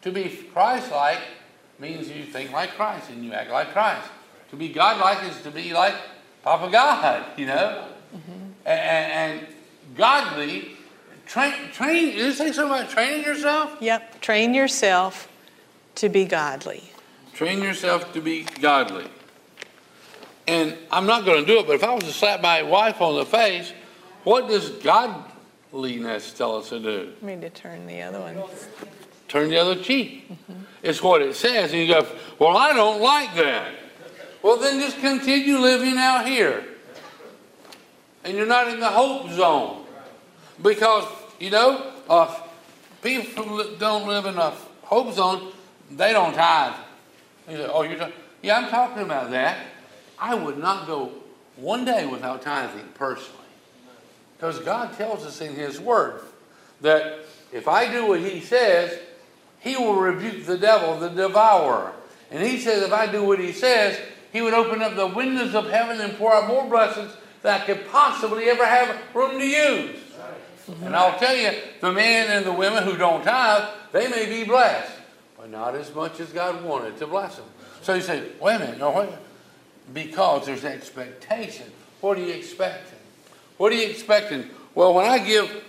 To 0.01 0.11
be 0.11 0.31
Christ 0.53 0.91
like 0.91 1.21
means 1.79 2.09
you 2.09 2.25
think 2.25 2.53
like 2.53 2.71
Christ 2.71 3.11
and 3.11 3.23
you 3.23 3.35
act 3.35 3.51
like 3.51 3.73
Christ. 3.73 4.09
To 4.51 4.57
be 4.57 4.71
God 4.71 4.99
like 4.99 5.31
is 5.31 5.43
to 5.43 5.51
be 5.51 5.75
like 5.75 5.95
Papa 6.43 6.71
God, 6.73 7.27
you 7.37 7.47
know? 7.47 7.87
Mm-hmm. 8.17 8.51
And, 8.65 9.41
and 9.41 9.47
godly, 9.95 10.77
train, 11.33 11.55
train, 11.73 12.17
did 12.17 12.27
it 12.27 12.35
say 12.35 12.53
something 12.53 12.79
about 12.79 12.91
training 12.91 13.25
yourself? 13.25 13.79
Yep, 13.81 14.21
train 14.21 14.53
yourself 14.53 15.29
to 15.95 16.11
be 16.11 16.27
godly. 16.27 16.93
Train 17.33 17.63
yourself 17.63 18.13
to 18.13 18.21
be 18.21 18.45
godly. 18.61 19.07
And 20.47 20.77
I'm 20.91 21.07
not 21.07 21.25
going 21.25 21.41
to 21.41 21.47
do 21.47 21.61
it, 21.61 21.67
but 21.67 21.77
if 21.77 21.85
I 21.85 21.95
was 21.95 22.05
to 22.05 22.13
slap 22.13 22.43
my 22.43 22.63
wife 22.63 23.01
on 23.01 23.15
the 23.15 23.25
face, 23.25 23.73
what 24.25 24.49
does 24.49 24.69
godliness 24.69 26.33
tell 26.35 26.57
us 26.57 26.69
to 26.69 26.79
do? 26.79 27.13
Let 27.23 27.23
me 27.23 27.41
to 27.41 27.51
turn 27.51 27.87
the 27.87 28.03
other 28.03 28.21
one. 28.21 28.43
Turn 29.29 29.49
the 29.49 29.57
other 29.57 29.77
cheek. 29.77 30.31
Mm-hmm. 30.31 30.65
It's 30.83 31.03
what 31.03 31.23
it 31.23 31.35
says. 31.35 31.73
And 31.73 31.81
you 31.81 31.89
go, 31.89 32.07
Well, 32.39 32.57
I 32.57 32.75
don't 32.75 33.01
like 33.01 33.35
that. 33.37 33.73
Well, 34.43 34.59
then 34.59 34.79
just 34.81 34.99
continue 34.99 35.59
living 35.59 35.97
out 35.97 36.27
here. 36.27 36.65
And 38.25 38.37
you're 38.37 38.47
not 38.47 38.69
in 38.69 38.81
the 38.81 38.91
hope 38.91 39.31
zone. 39.31 39.87
Because, 40.61 41.07
you 41.43 41.51
know, 41.51 41.93
uh, 42.09 42.33
people 43.03 43.43
who 43.43 43.77
don't 43.77 44.07
live 44.07 44.27
in 44.27 44.39
a 44.39 44.51
hope 44.83 45.13
zone, 45.13 45.51
they 45.91 46.13
don't 46.13 46.35
tithe. 46.35 46.75
You 47.51 47.57
say, 47.57 47.67
oh, 47.69 47.83
you're? 47.83 48.13
Yeah, 48.43 48.59
I'm 48.59 48.69
talking 48.69 49.03
about 49.03 49.33
that. 49.33 49.67
I 50.21 50.37
would 50.37 50.57
not 50.57 50.87
go 50.87 51.11
one 51.57 51.85
day 51.85 52.07
without 52.07 52.43
tithing 52.43 52.87
personally. 52.95 53.41
Because 54.37 54.61
God 54.61 54.97
tells 54.97 55.27
us 55.27 55.41
in 55.41 55.57
His 55.57 55.81
Word 55.81 56.21
that 56.81 57.19
if 57.53 57.67
I 57.67 57.91
do 57.91 58.07
what 58.07 58.21
He 58.21 58.41
says, 58.41 58.97
He 59.59 59.77
will 59.77 59.97
rebuke 59.97 60.47
the 60.47 60.57
devil, 60.57 60.97
the 61.01 61.09
devourer. 61.09 61.93
And 62.31 62.41
He 62.41 62.61
says 62.61 62.85
if 62.85 62.93
I 62.93 63.11
do 63.11 63.25
what 63.25 63.41
He 63.41 63.51
says, 63.51 63.99
He 64.33 64.43
would 64.43 64.55
open 64.55 64.81
up 64.81 64.95
the 64.95 65.09
windows 65.09 65.57
of 65.57 65.69
heaven 65.69 66.01
and 66.01 66.17
pour 66.17 66.33
out 66.33 66.47
more 66.47 66.69
blessings 66.69 67.11
than 67.43 67.61
I 67.61 67.65
could 67.65 67.89
possibly 67.89 68.45
ever 68.45 68.65
have 68.65 68.97
room 69.13 69.41
to 69.41 69.45
use. 69.45 70.02
Mm-hmm. 70.69 70.87
And 70.87 70.97
I'll 70.97 71.19
tell 71.19 71.37
you, 71.37 71.53
the 71.81 71.93
men 71.93 72.31
and 72.31 72.47
the 72.47 72.53
women 72.53 72.85
who 72.85 72.97
don't 72.97 73.25
tithe, 73.25 73.69
they 73.93 74.09
may 74.09 74.27
be 74.27 74.45
blessed, 74.45 74.93
but 75.37 75.51
not 75.51 75.75
as 75.75 75.95
much 75.95 76.21
as 76.21 76.33
God 76.33 76.63
wanted 76.65 76.97
to 76.99 77.07
bless 77.07 77.37
them. 77.37 77.47
So 77.83 77.95
you 77.95 78.01
say, 78.01 78.23
wait 78.41 78.57
a 78.57 78.59
minute, 78.61 78.79
no, 78.79 78.91
wait. 78.93 79.09
Because 79.93 80.47
there's 80.47 80.65
expectation. 80.65 81.67
What 82.01 82.17
are 82.19 82.21
you 82.21 82.33
expecting? 82.33 82.99
What 83.57 83.73
are 83.73 83.77
you 83.77 83.89
expecting? 83.89 84.49
Well, 84.75 84.95
when 84.95 85.07
I 85.07 85.19
give 85.19 85.65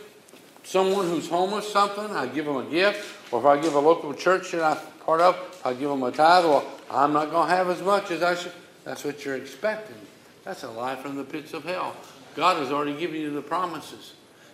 someone 0.64 1.08
who's 1.08 1.28
homeless 1.28 1.72
something, 1.72 2.06
I 2.16 2.28
give 2.28 2.46
them 2.46 2.58
a 2.58 2.66
gift, 2.66 3.34
or 3.34 3.40
if 3.40 3.46
I 3.46 3.60
give 3.62 3.74
a 3.74 3.80
local 3.80 4.14
church 4.14 4.52
that 4.52 4.64
I'm 4.64 4.78
part 5.06 5.22
of, 5.22 5.36
I 5.66 5.74
give 5.74 5.90
them 5.90 6.04
a 6.04 6.12
tithe, 6.12 6.46
well, 6.46 6.66
I'm 6.90 7.14
not 7.14 7.32
going 7.32 7.50
to 7.50 7.56
have 7.56 7.70
as 7.70 7.82
much 7.82 8.12
as 8.12 8.22
I 8.22 8.36
should. 8.36 8.52
That's 8.84 9.04
what 9.04 9.26
you're 9.26 9.36
expecting. 9.36 9.96
That's 10.44 10.64
a 10.64 10.70
lie 10.70 10.96
from 10.96 11.16
the 11.16 11.24
pits 11.24 11.54
of 11.54 11.64
hell. 11.64 11.96
God 12.36 12.58
has 12.58 12.72
already 12.72 12.98
given 12.98 13.20
you 13.20 13.32
the 13.32 13.42
promises. 13.42 14.14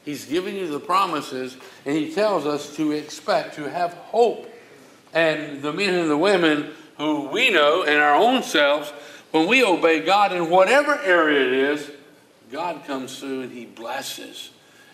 He's 0.09 0.25
given 0.25 0.55
you 0.55 0.67
the 0.67 0.79
promises, 0.79 1.55
and 1.85 1.95
He 1.95 2.11
tells 2.11 2.47
us 2.47 2.75
to 2.77 2.93
expect, 2.93 3.53
to 3.57 3.69
have 3.69 3.93
hope. 3.93 4.51
And 5.13 5.61
the 5.61 5.71
men 5.71 5.93
and 5.93 6.09
the 6.09 6.17
women 6.17 6.71
who 6.97 7.27
we 7.27 7.51
know 7.51 7.83
in 7.83 7.95
our 7.95 8.15
own 8.15 8.41
selves, 8.41 8.89
when 9.29 9.47
we 9.47 9.63
obey 9.63 9.99
God 9.99 10.33
in 10.33 10.49
whatever 10.49 10.99
area 11.01 11.45
it 11.45 11.53
is, 11.53 11.91
God 12.51 12.85
comes 12.85 13.19
through 13.19 13.41
and 13.41 13.51
He 13.51 13.65
blesses. 13.65 14.49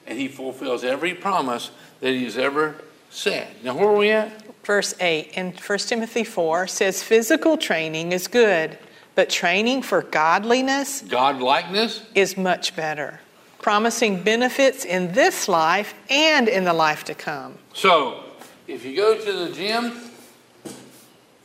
And 0.05 0.19
He 0.19 0.27
fulfills 0.27 0.83
every 0.83 1.13
promise 1.13 1.71
that 2.01 2.11
He's 2.11 2.37
ever 2.37 2.75
said. 3.09 3.47
Now, 3.63 3.77
where 3.77 3.87
are 3.87 3.95
we 3.95 4.11
at? 4.11 4.43
Verse 4.65 4.95
8 4.99 5.31
in 5.35 5.53
1 5.53 5.77
Timothy 5.79 6.25
4 6.25 6.67
says, 6.67 7.01
Physical 7.01 7.55
training 7.55 8.11
is 8.11 8.27
good, 8.27 8.77
But 9.15 9.29
training 9.29 9.83
for 9.83 10.01
godliness 10.01 11.03
God 11.07 11.39
likeness. 11.39 12.03
is 12.13 12.35
much 12.35 12.75
better, 12.75 13.21
promising 13.65 14.21
benefits 14.21 14.85
in 14.85 15.11
this 15.13 15.47
life 15.47 15.95
and 16.11 16.47
in 16.47 16.65
the 16.65 16.71
life 16.71 17.03
to 17.03 17.15
come. 17.15 17.57
So, 17.73 18.23
if 18.67 18.85
you 18.85 18.95
go 18.95 19.17
to 19.19 19.33
the 19.33 19.51
gym 19.51 19.91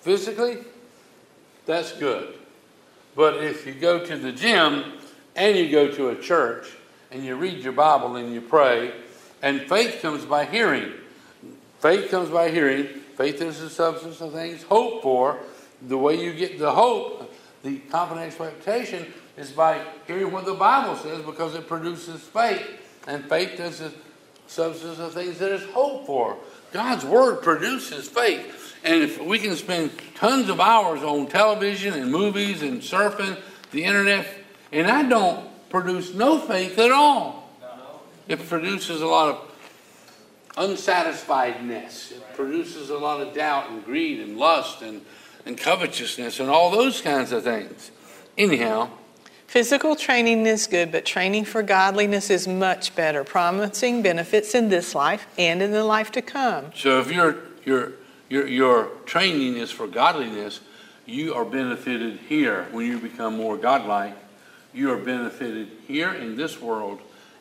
physically, 0.02 0.58
that's 1.64 1.92
good. 1.92 2.34
But 3.16 3.42
if 3.42 3.66
you 3.66 3.72
go 3.72 4.04
to 4.04 4.18
the 4.18 4.32
gym 4.32 4.98
and 5.34 5.56
you 5.56 5.70
go 5.70 5.90
to 5.92 6.10
a 6.10 6.14
church 6.14 6.66
and 7.10 7.24
you 7.24 7.36
read 7.36 7.64
your 7.64 7.72
Bible 7.72 8.16
and 8.16 8.34
you 8.34 8.42
pray, 8.42 8.92
and 9.40 9.62
faith 9.62 10.02
comes 10.02 10.26
by 10.26 10.44
hearing. 10.44 10.92
Faith 11.78 12.10
comes 12.10 12.28
by 12.28 12.50
hearing. 12.50 12.84
Faith 13.16 13.40
is 13.40 13.60
the 13.60 13.70
substance 13.70 14.20
of 14.20 14.34
things 14.34 14.62
hoped 14.64 15.02
for. 15.02 15.38
The 15.88 15.96
way 15.96 16.22
you 16.22 16.34
get 16.34 16.58
the 16.58 16.70
hope, 16.70 17.34
the 17.62 17.78
confident 17.90 18.26
expectation, 18.26 19.10
is 19.40 19.50
by 19.50 19.82
hearing 20.06 20.30
what 20.30 20.44
the 20.44 20.54
Bible 20.54 20.96
says 20.96 21.22
because 21.22 21.54
it 21.54 21.66
produces 21.66 22.20
faith. 22.20 22.66
And 23.06 23.24
faith 23.24 23.58
is 23.58 23.78
the 23.78 23.92
substance 24.46 24.98
of 24.98 25.14
things 25.14 25.38
that 25.38 25.50
is 25.50 25.64
hoped 25.70 26.06
for. 26.06 26.36
God's 26.72 27.04
Word 27.04 27.42
produces 27.42 28.08
faith. 28.08 28.76
And 28.84 29.02
if 29.02 29.20
we 29.20 29.38
can 29.38 29.56
spend 29.56 29.90
tons 30.14 30.48
of 30.48 30.60
hours 30.60 31.02
on 31.02 31.26
television 31.26 31.94
and 31.94 32.12
movies 32.12 32.62
and 32.62 32.80
surfing 32.82 33.40
the 33.72 33.84
internet, 33.84 34.26
and 34.72 34.86
I 34.86 35.08
don't 35.08 35.48
produce 35.70 36.14
no 36.14 36.38
faith 36.38 36.78
at 36.78 36.92
all. 36.92 37.50
It 38.28 38.46
produces 38.46 39.00
a 39.00 39.06
lot 39.06 39.28
of 39.28 39.50
unsatisfiedness. 40.56 42.12
It 42.12 42.34
produces 42.34 42.90
a 42.90 42.98
lot 42.98 43.20
of 43.20 43.34
doubt 43.34 43.70
and 43.70 43.84
greed 43.84 44.20
and 44.20 44.36
lust 44.36 44.82
and, 44.82 45.00
and 45.46 45.56
covetousness 45.56 46.40
and 46.40 46.50
all 46.50 46.70
those 46.70 47.00
kinds 47.00 47.32
of 47.32 47.42
things. 47.42 47.90
Anyhow, 48.36 48.90
Physical 49.50 49.96
training 49.96 50.46
is 50.46 50.68
good, 50.68 50.92
but 50.92 51.04
training 51.04 51.44
for 51.44 51.60
godliness 51.64 52.30
is 52.30 52.46
much 52.46 52.94
better, 52.94 53.24
promising 53.24 54.00
benefits 54.00 54.54
in 54.54 54.68
this 54.68 54.94
life 54.94 55.26
and 55.36 55.60
in 55.60 55.72
the 55.72 55.82
life 55.82 56.12
to 56.12 56.22
come. 56.22 56.66
so 56.72 57.00
if 57.00 57.10
your 57.10 57.34
your 57.64 57.94
your 58.28 58.46
your 58.46 58.84
training 59.06 59.56
is 59.56 59.72
for 59.72 59.88
godliness, 59.88 60.60
you 61.04 61.34
are 61.34 61.44
benefited 61.44 62.20
here 62.28 62.68
when 62.70 62.86
you 62.86 63.00
become 63.00 63.36
more 63.36 63.56
godlike. 63.56 64.14
You 64.72 64.92
are 64.92 64.96
benefited 64.98 65.66
here 65.88 66.14
in 66.14 66.36
this 66.36 66.60
world, 66.60 67.00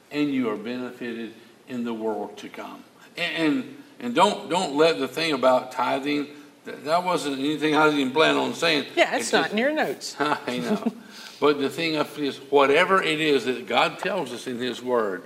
and 0.09 0.33
you 0.33 0.49
are 0.49 0.57
benefited 0.57 1.35
in 1.67 1.83
the 1.83 1.93
world 1.93 2.37
to 2.37 2.49
come. 2.49 2.83
And 3.17 3.35
and, 3.37 3.77
and 3.99 4.15
don't 4.15 4.49
don't 4.49 4.75
let 4.75 4.97
the 4.97 5.07
thing 5.07 5.33
about 5.33 5.71
tithing 5.71 6.25
that, 6.65 6.85
that 6.85 7.03
wasn't 7.03 7.37
anything 7.37 7.75
I 7.75 7.91
didn't 7.91 8.13
plan 8.13 8.35
on 8.35 8.55
saying. 8.55 8.85
Yeah, 8.95 9.15
it's 9.15 9.29
It 9.31 9.35
not 9.35 9.41
just- 9.43 9.51
in 9.51 9.57
your 9.59 9.73
notes. 9.73 10.15
I 10.19 10.57
know. 10.57 10.91
But 11.39 11.59
the 11.59 11.69
thing 11.69 11.95
of 11.95 12.17
is, 12.19 12.37
whatever 12.49 13.01
it 13.01 13.19
is 13.21 13.45
that 13.45 13.67
God 13.67 13.99
tells 13.99 14.31
us 14.33 14.47
in 14.47 14.57
His 14.57 14.81
Word, 14.81 15.23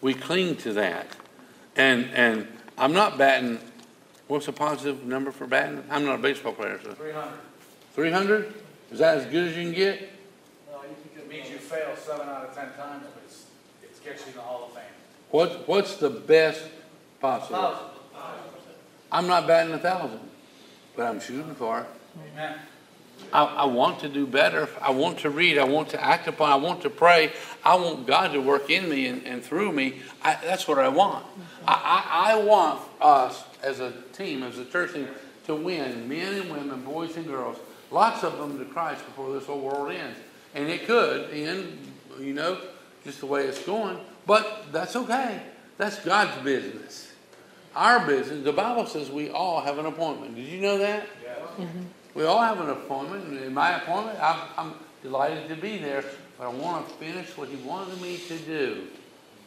we 0.00 0.14
cling 0.14 0.56
to 0.58 0.72
that. 0.74 1.06
And 1.76 2.06
and 2.14 2.46
I'm 2.76 2.92
not 2.92 3.18
batting. 3.18 3.58
What's 4.26 4.48
a 4.48 4.52
positive 4.52 5.04
number 5.04 5.30
for 5.32 5.46
batting? 5.46 5.82
I'm 5.90 6.04
not 6.04 6.16
a 6.16 6.22
baseball 6.22 6.52
player. 6.52 6.78
So 6.82 6.92
300. 6.92 7.32
300 7.94 8.54
is 8.92 8.98
that 8.98 9.18
as 9.18 9.26
good 9.26 9.48
as 9.48 9.56
you 9.56 9.64
can 9.64 9.72
get? 9.72 10.00
No, 10.70 10.82
you- 10.82 11.20
it 11.22 11.28
means 11.28 11.50
you 11.50 11.56
fail 11.58 11.94
seven 11.96 12.28
out 12.28 12.44
of 12.44 12.54
10 12.54 12.64
times, 12.74 13.04
but 13.14 13.22
it's, 13.26 13.46
it 13.82 14.04
gets 14.04 14.22
you 14.22 14.28
in 14.32 14.36
the 14.36 14.42
Hall 14.42 14.64
of 14.66 14.72
Fame. 14.74 14.84
What 15.30 15.66
what's 15.68 15.96
the 15.96 16.10
best 16.10 16.62
possible? 17.20 17.58
Thousand. 17.58 17.84
I'm 19.10 19.26
not 19.26 19.46
batting 19.46 19.72
a 19.72 19.78
thousand, 19.78 20.20
but 20.94 21.06
I'm 21.06 21.20
shooting 21.20 21.54
for 21.54 21.80
it. 21.80 21.86
Amen. 22.32 22.58
I, 23.32 23.44
I 23.44 23.64
want 23.66 24.00
to 24.00 24.08
do 24.08 24.26
better. 24.26 24.68
I 24.80 24.90
want 24.90 25.18
to 25.20 25.30
read. 25.30 25.58
I 25.58 25.64
want 25.64 25.90
to 25.90 26.02
act 26.02 26.28
upon. 26.28 26.50
I 26.50 26.56
want 26.56 26.82
to 26.82 26.90
pray. 26.90 27.32
I 27.64 27.76
want 27.76 28.06
God 28.06 28.32
to 28.32 28.40
work 28.40 28.70
in 28.70 28.88
me 28.88 29.06
and, 29.06 29.26
and 29.26 29.42
through 29.42 29.72
me. 29.72 30.00
I, 30.22 30.38
that's 30.42 30.66
what 30.66 30.78
I 30.78 30.88
want. 30.88 31.24
I, 31.66 32.02
I, 32.10 32.32
I 32.32 32.42
want 32.42 32.80
us 33.00 33.44
as 33.62 33.80
a 33.80 33.92
team, 34.12 34.42
as 34.42 34.58
a 34.58 34.64
church 34.64 34.94
team, 34.94 35.08
to 35.46 35.54
win 35.54 36.08
men 36.08 36.34
and 36.34 36.50
women, 36.50 36.82
boys 36.82 37.16
and 37.16 37.26
girls, 37.26 37.58
lots 37.90 38.24
of 38.24 38.38
them 38.38 38.58
to 38.58 38.64
Christ 38.64 39.04
before 39.04 39.32
this 39.32 39.46
whole 39.46 39.60
world 39.60 39.90
ends. 39.92 40.18
And 40.54 40.68
it 40.68 40.86
could 40.86 41.30
end, 41.30 41.78
you 42.18 42.34
know, 42.34 42.58
just 43.04 43.20
the 43.20 43.26
way 43.26 43.44
it's 43.44 43.62
going. 43.64 43.98
But 44.26 44.72
that's 44.72 44.96
okay. 44.96 45.42
That's 45.76 46.02
God's 46.04 46.42
business. 46.42 47.12
Our 47.74 48.04
business, 48.06 48.42
the 48.44 48.52
Bible 48.52 48.86
says 48.86 49.10
we 49.10 49.30
all 49.30 49.60
have 49.60 49.78
an 49.78 49.86
appointment. 49.86 50.34
Did 50.34 50.46
you 50.46 50.60
know 50.60 50.78
that? 50.78 51.06
Mm-hmm. 51.58 51.82
We 52.18 52.24
all 52.24 52.42
have 52.42 52.58
an 52.58 52.68
appointment, 52.68 53.26
and 53.26 53.38
in 53.44 53.54
my 53.54 53.80
appointment, 53.80 54.18
I'm, 54.20 54.40
I'm 54.56 54.74
delighted 55.04 55.48
to 55.50 55.54
be 55.54 55.78
there, 55.78 56.04
but 56.36 56.46
I 56.46 56.48
want 56.48 56.88
to 56.88 56.94
finish 56.94 57.36
what 57.36 57.48
he 57.48 57.54
wanted 57.64 58.02
me 58.02 58.16
to 58.16 58.36
do. 58.38 58.88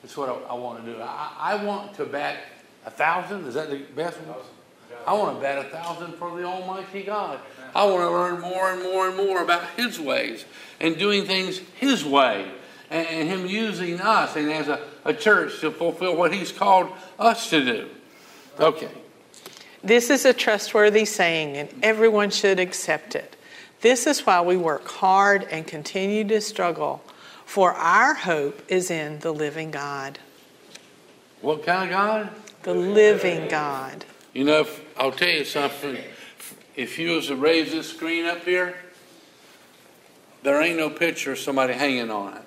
That's 0.01 0.15
what 0.15 0.29
I, 0.29 0.53
I 0.53 0.53
want 0.53 0.85
to 0.85 0.93
do. 0.93 0.97
I, 1.01 1.33
I 1.37 1.65
want 1.65 1.93
to 1.95 2.05
bat 2.05 2.37
a 2.85 2.89
thousand. 2.89 3.45
Is 3.45 3.55
that 3.55 3.69
the 3.69 3.79
best 3.93 4.21
one? 4.21 4.37
I 5.05 5.11
want 5.11 5.35
to 5.35 5.41
bat 5.41 5.65
a 5.65 5.67
thousand 5.67 6.13
for 6.13 6.33
the 6.33 6.45
Almighty 6.45 7.03
God. 7.03 7.41
I 7.75 7.83
want 7.83 8.03
to 8.03 8.09
learn 8.09 8.39
more 8.39 8.71
and 8.71 8.81
more 8.81 9.09
and 9.09 9.17
more 9.17 9.43
about 9.43 9.65
His 9.75 9.99
ways 9.99 10.45
and 10.79 10.97
doing 10.97 11.25
things 11.25 11.59
His 11.75 12.05
way, 12.05 12.49
and, 12.89 13.05
and 13.05 13.27
Him 13.27 13.47
using 13.47 13.99
us 13.99 14.37
and 14.37 14.49
as 14.49 14.69
a, 14.69 14.79
a 15.03 15.13
church 15.13 15.59
to 15.59 15.71
fulfill 15.71 16.15
what 16.15 16.33
He's 16.33 16.53
called 16.53 16.87
us 17.19 17.49
to 17.49 17.65
do. 17.65 17.89
Okay. 18.57 18.87
This 19.83 20.09
is 20.09 20.25
a 20.25 20.33
trustworthy 20.33 21.05
saying, 21.05 21.57
and 21.57 21.69
everyone 21.81 22.29
should 22.29 22.59
accept 22.59 23.15
it. 23.15 23.35
This 23.81 24.05
is 24.05 24.25
why 24.25 24.41
we 24.41 24.57
work 24.57 24.87
hard 24.87 25.43
and 25.49 25.65
continue 25.65 26.23
to 26.25 26.39
struggle, 26.39 27.01
for 27.45 27.73
our 27.73 28.13
hope 28.13 28.61
is 28.67 28.91
in 28.91 29.19
the 29.19 29.33
living 29.33 29.71
God. 29.71 30.19
What 31.41 31.65
kind 31.65 31.85
of 31.85 31.97
God? 31.97 32.29
The 32.61 32.75
living 32.75 33.47
God. 33.47 34.05
You 34.33 34.43
know, 34.43 34.61
if, 34.61 34.85
I'll 34.97 35.11
tell 35.11 35.29
you 35.29 35.43
something. 35.43 35.97
If 36.75 36.99
you 36.99 37.15
was 37.15 37.27
to 37.27 37.35
raise 37.35 37.71
this 37.71 37.89
screen 37.89 38.25
up 38.25 38.45
here, 38.45 38.77
there 40.43 40.61
ain't 40.61 40.77
no 40.77 40.89
picture 40.89 41.31
of 41.31 41.39
somebody 41.39 41.73
hanging 41.73 42.11
on 42.11 42.37
it. 42.37 42.43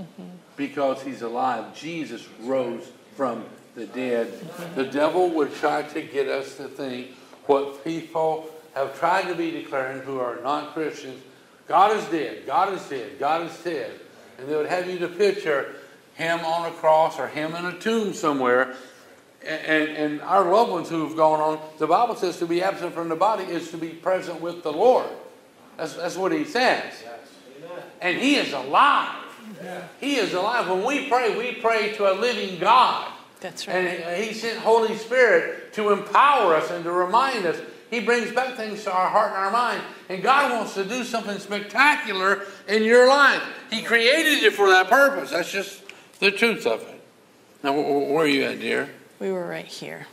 Mm-hmm. 0.00 0.22
Because 0.56 1.02
he's 1.02 1.22
alive. 1.22 1.74
Jesus 1.74 2.26
rose 2.40 2.90
from 3.16 3.44
the 3.76 3.86
dead. 3.86 4.32
The 4.74 4.84
devil 4.84 5.28
would 5.30 5.54
try 5.54 5.82
to 5.82 6.02
get 6.02 6.28
us 6.28 6.56
to 6.56 6.64
think 6.64 7.08
what 7.44 7.84
people 7.84 8.48
have 8.74 8.98
tried 8.98 9.28
to 9.28 9.34
be 9.34 9.50
declaring 9.50 10.00
who 10.00 10.18
are 10.18 10.40
not 10.42 10.72
Christians. 10.74 11.22
God 11.68 11.96
is 11.96 12.04
dead. 12.06 12.46
God 12.46 12.72
is 12.72 12.82
dead. 12.88 13.18
God 13.18 13.46
is 13.46 13.56
dead. 13.62 13.92
And 14.38 14.48
they 14.48 14.56
would 14.56 14.66
have 14.66 14.88
you 14.88 14.98
to 15.00 15.08
picture 15.08 15.76
him 16.14 16.40
on 16.40 16.70
a 16.70 16.74
cross 16.74 17.18
or 17.18 17.28
him 17.28 17.54
in 17.54 17.66
a 17.66 17.78
tomb 17.78 18.14
somewhere. 18.14 18.74
And, 19.46 19.66
and, 19.66 19.96
and 19.96 20.20
our 20.22 20.50
loved 20.50 20.72
ones 20.72 20.88
who 20.88 21.06
have 21.06 21.16
gone 21.16 21.40
on, 21.40 21.60
the 21.78 21.86
Bible 21.86 22.16
says 22.16 22.38
to 22.38 22.46
be 22.46 22.62
absent 22.62 22.94
from 22.94 23.08
the 23.08 23.16
body 23.16 23.44
is 23.44 23.70
to 23.70 23.76
be 23.76 23.90
present 23.90 24.40
with 24.40 24.62
the 24.62 24.72
Lord. 24.72 25.06
That's, 25.76 25.94
that's 25.94 26.16
what 26.16 26.32
he 26.32 26.44
says. 26.44 26.94
And 28.00 28.18
he 28.18 28.36
is 28.36 28.52
alive. 28.52 29.22
He 30.00 30.16
is 30.16 30.32
alive. 30.32 30.68
When 30.68 30.84
we 30.84 31.08
pray, 31.08 31.36
we 31.36 31.60
pray 31.60 31.92
to 31.94 32.10
a 32.10 32.14
living 32.14 32.58
God. 32.58 33.12
That's 33.46 33.68
right. 33.68 33.76
And 33.76 34.24
he 34.24 34.34
sent 34.34 34.58
Holy 34.58 34.96
Spirit 34.96 35.72
to 35.74 35.90
empower 35.92 36.56
us 36.56 36.72
and 36.72 36.82
to 36.82 36.90
remind 36.90 37.46
us. 37.46 37.56
He 37.90 38.00
brings 38.00 38.32
back 38.32 38.56
things 38.56 38.82
to 38.82 38.92
our 38.92 39.08
heart 39.08 39.28
and 39.28 39.36
our 39.36 39.52
mind. 39.52 39.82
And 40.08 40.20
God 40.20 40.50
wants 40.50 40.74
to 40.74 40.84
do 40.84 41.04
something 41.04 41.38
spectacular 41.38 42.42
in 42.66 42.82
your 42.82 43.06
life. 43.06 43.40
He 43.70 43.82
created 43.82 44.42
you 44.42 44.50
for 44.50 44.68
that 44.70 44.90
purpose. 44.90 45.30
That's 45.30 45.52
just 45.52 45.80
the 46.18 46.32
truth 46.32 46.66
of 46.66 46.82
it. 46.82 47.00
Now, 47.62 47.72
wh- 47.72 47.86
wh- 47.86 48.10
where 48.10 48.24
are 48.24 48.26
you 48.26 48.42
at, 48.42 48.58
dear? 48.58 48.90
We 49.20 49.30
were 49.30 49.46
right 49.46 49.64
here. 49.64 50.08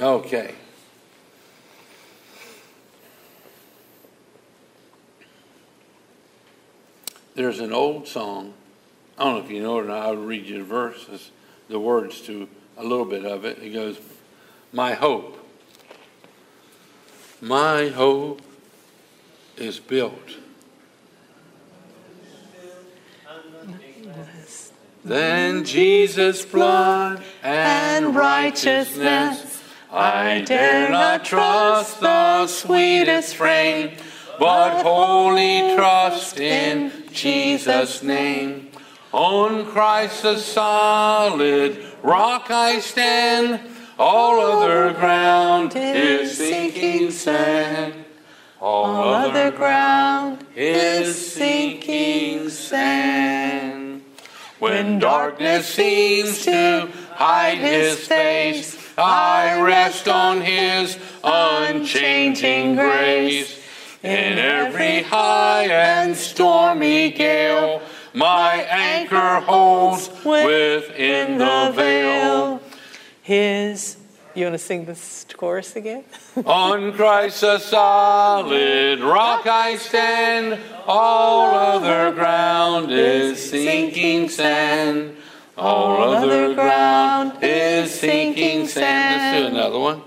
Okay. 0.00 0.56
There's 7.36 7.60
an 7.60 7.72
old 7.72 8.08
song. 8.08 8.52
I 9.16 9.22
don't 9.22 9.38
know 9.38 9.44
if 9.44 9.50
you 9.52 9.62
know 9.62 9.78
it 9.78 9.84
or 9.84 9.86
not. 9.86 10.06
I'll 10.06 10.16
read 10.16 10.46
you 10.46 10.58
the 10.58 10.64
verses, 10.64 11.30
the 11.68 11.78
words 11.78 12.20
to 12.22 12.48
a 12.76 12.82
little 12.82 13.04
bit 13.04 13.24
of 13.24 13.44
it. 13.44 13.58
It 13.58 13.70
goes, 13.70 13.98
My 14.72 14.94
hope. 14.94 15.38
My 17.40 17.88
hope 17.88 18.40
is 19.56 19.78
built. 19.78 20.38
Then 25.04 25.64
Jesus' 25.64 26.44
blood 26.46 27.22
and 27.42 28.16
righteousness. 28.16 29.62
I 29.92 30.40
dare 30.40 30.90
not 30.90 31.24
trust 31.24 32.00
the 32.00 32.46
sweetest 32.46 33.36
frame, 33.36 33.96
but 34.38 34.82
wholly 34.82 35.76
trust 35.76 36.40
in 36.40 36.90
Jesus' 37.12 38.02
name. 38.02 38.70
On 39.12 39.66
Christ 39.66 40.22
the 40.22 40.38
solid 40.38 41.93
rock 42.04 42.50
I 42.50 42.80
stand, 42.80 43.60
all 43.98 44.38
other 44.38 44.92
ground 44.92 45.72
is 45.74 46.36
sinking 46.36 47.10
sand. 47.10 48.04
All 48.60 49.12
other 49.14 49.50
ground 49.50 50.46
is 50.54 51.32
sinking 51.32 52.50
sand. 52.50 54.02
When 54.58 54.98
darkness 54.98 55.66
seems 55.66 56.44
to 56.44 56.88
hide 57.12 57.58
his 57.58 58.06
face, 58.06 58.78
I 58.96 59.60
rest 59.60 60.06
on 60.06 60.40
his 60.42 60.98
unchanging 61.22 62.76
grace. 62.76 63.60
In 64.02 64.38
every 64.38 65.02
high 65.02 65.64
and 65.64 66.14
stormy 66.14 67.10
gale, 67.10 67.80
my 68.14 68.62
anchor 68.70 69.40
holds 69.44 70.08
within 70.24 71.38
the 71.38 71.72
veil. 71.74 72.60
His, 73.22 73.96
you 74.34 74.44
want 74.44 74.54
to 74.54 74.58
sing 74.58 74.84
this 74.84 75.26
chorus 75.36 75.76
again? 75.76 76.04
On 76.46 76.92
Christ 76.92 77.42
a 77.42 77.58
solid 77.58 79.00
rock 79.00 79.46
I 79.46 79.76
stand, 79.76 80.60
all 80.86 81.54
other 81.54 82.12
ground 82.12 82.92
is 82.92 83.50
sinking 83.50 84.28
sand. 84.28 85.16
All 85.56 86.14
other 86.14 86.54
ground 86.54 87.38
is 87.42 87.92
sinking 87.92 88.66
sand. 88.68 89.42
Let's 89.42 89.52
do 89.52 89.56
another 89.56 89.78
one. 89.78 90.02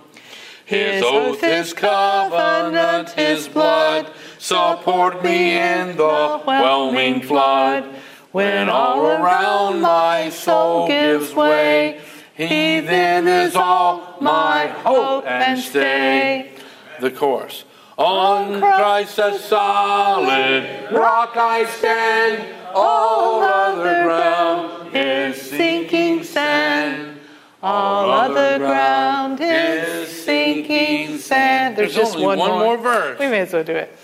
His 0.65 1.01
oath, 1.01 1.39
his 1.39 1.73
covenant, 1.73 3.11
his 3.11 3.47
blood 3.47 4.11
support 4.47 5.21
me 5.23 5.57
in 5.57 5.97
the 5.97 6.39
whelming 6.45 7.21
flood. 7.21 7.83
When 8.31 8.69
all 8.69 9.05
around 9.05 9.81
my 9.81 10.29
soul 10.29 10.87
gives 10.87 11.33
way, 11.33 11.99
he 12.33 12.79
then 12.79 13.27
is 13.27 13.55
all 13.55 14.17
my 14.21 14.67
hope 14.67 15.25
and 15.25 15.59
stay. 15.59 16.51
The 17.01 17.11
chorus. 17.11 17.65
On 17.97 18.59
Christ 18.59 19.17
a 19.19 19.37
solid 19.39 20.91
rock 20.91 21.35
I 21.35 21.65
stand, 21.65 22.55
all 22.73 23.41
other 23.41 24.03
ground 24.03 24.95
is 24.95 25.41
sinking 25.41 26.23
sand. 26.23 27.19
All 27.61 28.11
other 28.11 28.59
ground 28.59 29.39
is 29.41 30.09
sinking 30.23 31.17
sand. 31.17 31.75
There's, 31.75 31.95
There's 31.95 32.05
just 32.05 32.15
only 32.15 32.27
one, 32.27 32.37
one 32.37 32.51
more. 32.51 32.59
more 32.59 32.77
verse. 32.77 33.19
We 33.19 33.27
may 33.27 33.39
as 33.39 33.51
well 33.51 33.63
do 33.63 33.73
it. 33.73 33.97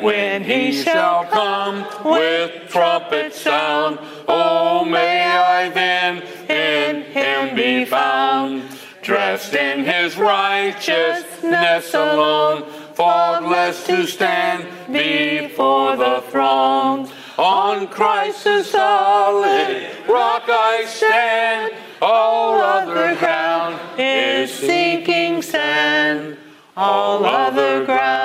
When 0.00 0.44
he 0.44 0.72
shall 0.72 1.24
come 1.26 1.86
with 2.04 2.70
trumpet 2.70 3.34
sound, 3.34 3.98
oh, 4.26 4.84
may 4.84 5.26
I 5.26 5.68
then 5.68 6.22
in 6.48 7.02
him 7.02 7.54
be 7.54 7.84
found, 7.84 8.64
dressed 9.02 9.54
in 9.54 9.84
his 9.84 10.16
righteousness 10.16 11.92
alone, 11.92 12.64
faultless 12.94 13.86
to 13.86 14.06
stand 14.06 14.66
before 14.90 15.96
the 15.96 16.22
throne. 16.30 17.08
On 17.36 17.86
Christ's 17.88 18.70
solid 18.70 19.86
rock 20.08 20.44
I 20.46 20.84
stand, 20.86 21.74
all 22.00 22.60
other 22.60 23.14
ground 23.16 23.78
is 23.98 24.52
sinking 24.52 25.42
sand. 25.42 26.38
All 26.76 27.24
other 27.26 27.84
ground 27.84 28.19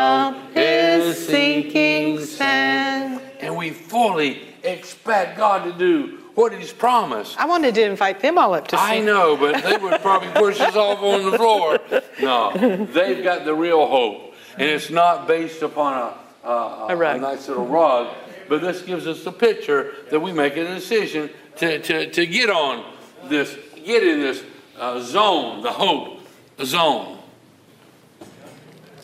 fully 4.08 4.42
expect 4.64 5.38
God 5.38 5.64
to 5.66 5.74
do 5.74 6.20
what 6.36 6.54
He's 6.54 6.74
promised. 6.74 7.38
I 7.40 7.46
wanted 7.46 7.76
to 7.76 7.84
invite 7.84 8.20
them 8.20 8.38
all 8.38 8.54
up 8.54 8.68
to 8.70 8.80
I 8.80 8.96
sing. 8.98 9.06
know, 9.06 9.38
but 9.38 9.64
they 9.64 9.78
would 9.78 10.02
probably 10.02 10.30
push 10.30 10.60
us 10.60 10.76
off 10.76 11.00
on 11.02 11.32
the 11.32 11.38
floor. 11.38 11.80
No, 12.22 12.52
they've 12.92 13.24
got 13.24 13.46
the 13.46 13.54
real 13.54 13.86
hope. 13.88 14.34
And 14.58 14.64
it's 14.70 14.90
not 14.90 15.28
based 15.28 15.62
upon 15.62 16.14
a, 16.44 16.48
a, 16.48 16.86
A 16.90 16.96
rug. 16.96 17.22
nice 17.22 17.48
little 17.48 17.66
rug, 17.68 18.14
but 18.48 18.62
this 18.62 18.82
gives 18.82 19.06
us 19.08 19.26
a 19.26 19.32
picture 19.32 19.94
that 20.12 20.20
we 20.20 20.32
make 20.32 20.56
a 20.58 20.64
decision 20.66 21.30
to, 21.58 21.80
to, 21.80 22.10
to 22.12 22.26
get 22.26 22.50
on 22.50 22.86
this, 23.26 23.56
get 23.86 24.04
in 24.04 24.20
this 24.22 24.44
uh, 24.78 25.00
zone, 25.02 25.62
the 25.62 25.72
hope 25.72 26.20
zone. 26.64 27.18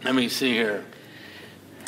Let 0.03 0.15
me 0.15 0.29
see 0.29 0.53
here. 0.53 0.83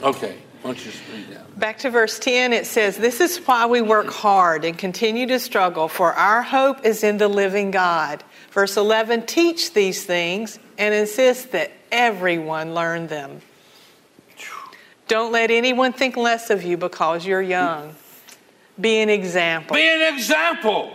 Okay, 0.02 0.38
why 0.64 0.72
don't 0.72 0.86
you 0.86 0.92
read 1.14 1.28
that? 1.30 1.60
Back 1.60 1.78
to 1.80 1.90
verse 1.90 2.18
10, 2.20 2.54
it 2.54 2.66
says, 2.66 2.98
This 2.98 3.22
is 3.22 3.38
why 3.38 3.66
we 3.66 3.82
work 3.82 4.08
hard 4.08 4.66
and 4.66 4.78
continue 4.78 5.28
to 5.28 5.40
struggle, 5.40 5.88
for 5.88 6.14
our 6.14 6.42
hope 6.42 6.86
is 6.86 7.04
in 7.04 7.18
the 7.18 7.28
living 7.28 7.70
God. 7.70 8.24
Verse 8.52 8.78
11, 8.78 9.26
teach 9.26 9.74
these 9.74 10.04
things 10.04 10.58
and 10.78 10.94
insist 10.94 11.52
that 11.52 11.72
everyone 11.92 12.74
learn 12.74 13.08
them. 13.08 13.42
Don't 15.08 15.32
let 15.32 15.52
anyone 15.52 15.92
think 15.94 16.16
less 16.16 16.50
of 16.50 16.64
you 16.64 16.78
because 16.78 17.26
you're 17.26 17.42
young. 17.42 17.94
Be 18.80 19.02
an 19.02 19.10
example 19.10 19.76
Be 19.76 19.88
an 19.88 20.14
example. 20.16 20.92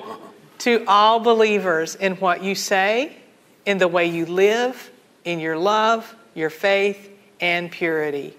to 0.60 0.84
all 0.88 1.20
believers 1.20 1.94
in 1.94 2.14
what 2.16 2.42
you 2.42 2.54
say, 2.54 3.14
in 3.66 3.78
the 3.78 3.86
way 3.86 4.06
you 4.06 4.26
live, 4.26 4.90
in 5.24 5.38
your 5.40 5.56
love, 5.58 6.16
your 6.34 6.50
faith, 6.50 7.10
and 7.40 7.70
purity. 7.70 8.34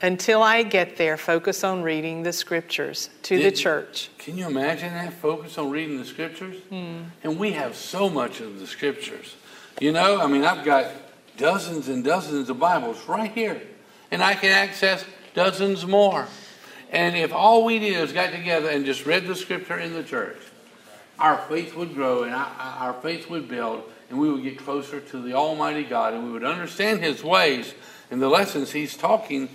Until 0.00 0.44
I 0.44 0.62
get 0.62 0.96
there, 0.96 1.16
focus 1.16 1.64
on 1.64 1.82
reading 1.82 2.22
the 2.22 2.32
scriptures 2.32 3.10
to 3.24 3.42
the 3.42 3.50
church. 3.50 4.10
Can 4.18 4.38
you 4.38 4.46
imagine 4.46 4.92
that? 4.94 5.12
Focus 5.14 5.58
on 5.58 5.70
reading 5.70 5.98
the 5.98 6.04
scriptures? 6.04 6.56
Hmm. 6.68 7.02
And 7.24 7.38
we 7.38 7.52
have 7.52 7.74
so 7.74 8.08
much 8.08 8.40
of 8.40 8.60
the 8.60 8.66
scriptures. 8.66 9.34
You 9.80 9.90
know, 9.90 10.20
I 10.20 10.28
mean, 10.28 10.44
I've 10.44 10.64
got 10.64 10.92
dozens 11.36 11.88
and 11.88 12.04
dozens 12.04 12.48
of 12.48 12.60
Bibles 12.60 13.08
right 13.08 13.32
here, 13.32 13.60
and 14.12 14.22
I 14.22 14.34
can 14.34 14.50
access 14.50 15.04
dozens 15.34 15.84
more. 15.84 16.28
And 16.90 17.16
if 17.16 17.32
all 17.32 17.64
we 17.64 17.80
did 17.80 17.96
is 17.96 18.12
got 18.12 18.30
together 18.30 18.68
and 18.68 18.84
just 18.84 19.04
read 19.04 19.26
the 19.26 19.34
scripture 19.34 19.78
in 19.78 19.94
the 19.94 20.04
church, 20.04 20.38
our 21.18 21.38
faith 21.48 21.74
would 21.74 21.94
grow 21.94 22.22
and 22.22 22.34
our, 22.34 22.46
our 22.58 22.92
faith 22.94 23.28
would 23.28 23.48
build, 23.48 23.82
and 24.10 24.18
we 24.18 24.30
would 24.30 24.44
get 24.44 24.58
closer 24.58 25.00
to 25.00 25.20
the 25.20 25.32
Almighty 25.32 25.82
God, 25.82 26.14
and 26.14 26.24
we 26.24 26.30
would 26.30 26.44
understand 26.44 27.00
His 27.00 27.24
ways 27.24 27.74
and 28.12 28.22
the 28.22 28.28
lessons 28.28 28.70
He's 28.70 28.96
talking 28.96 29.48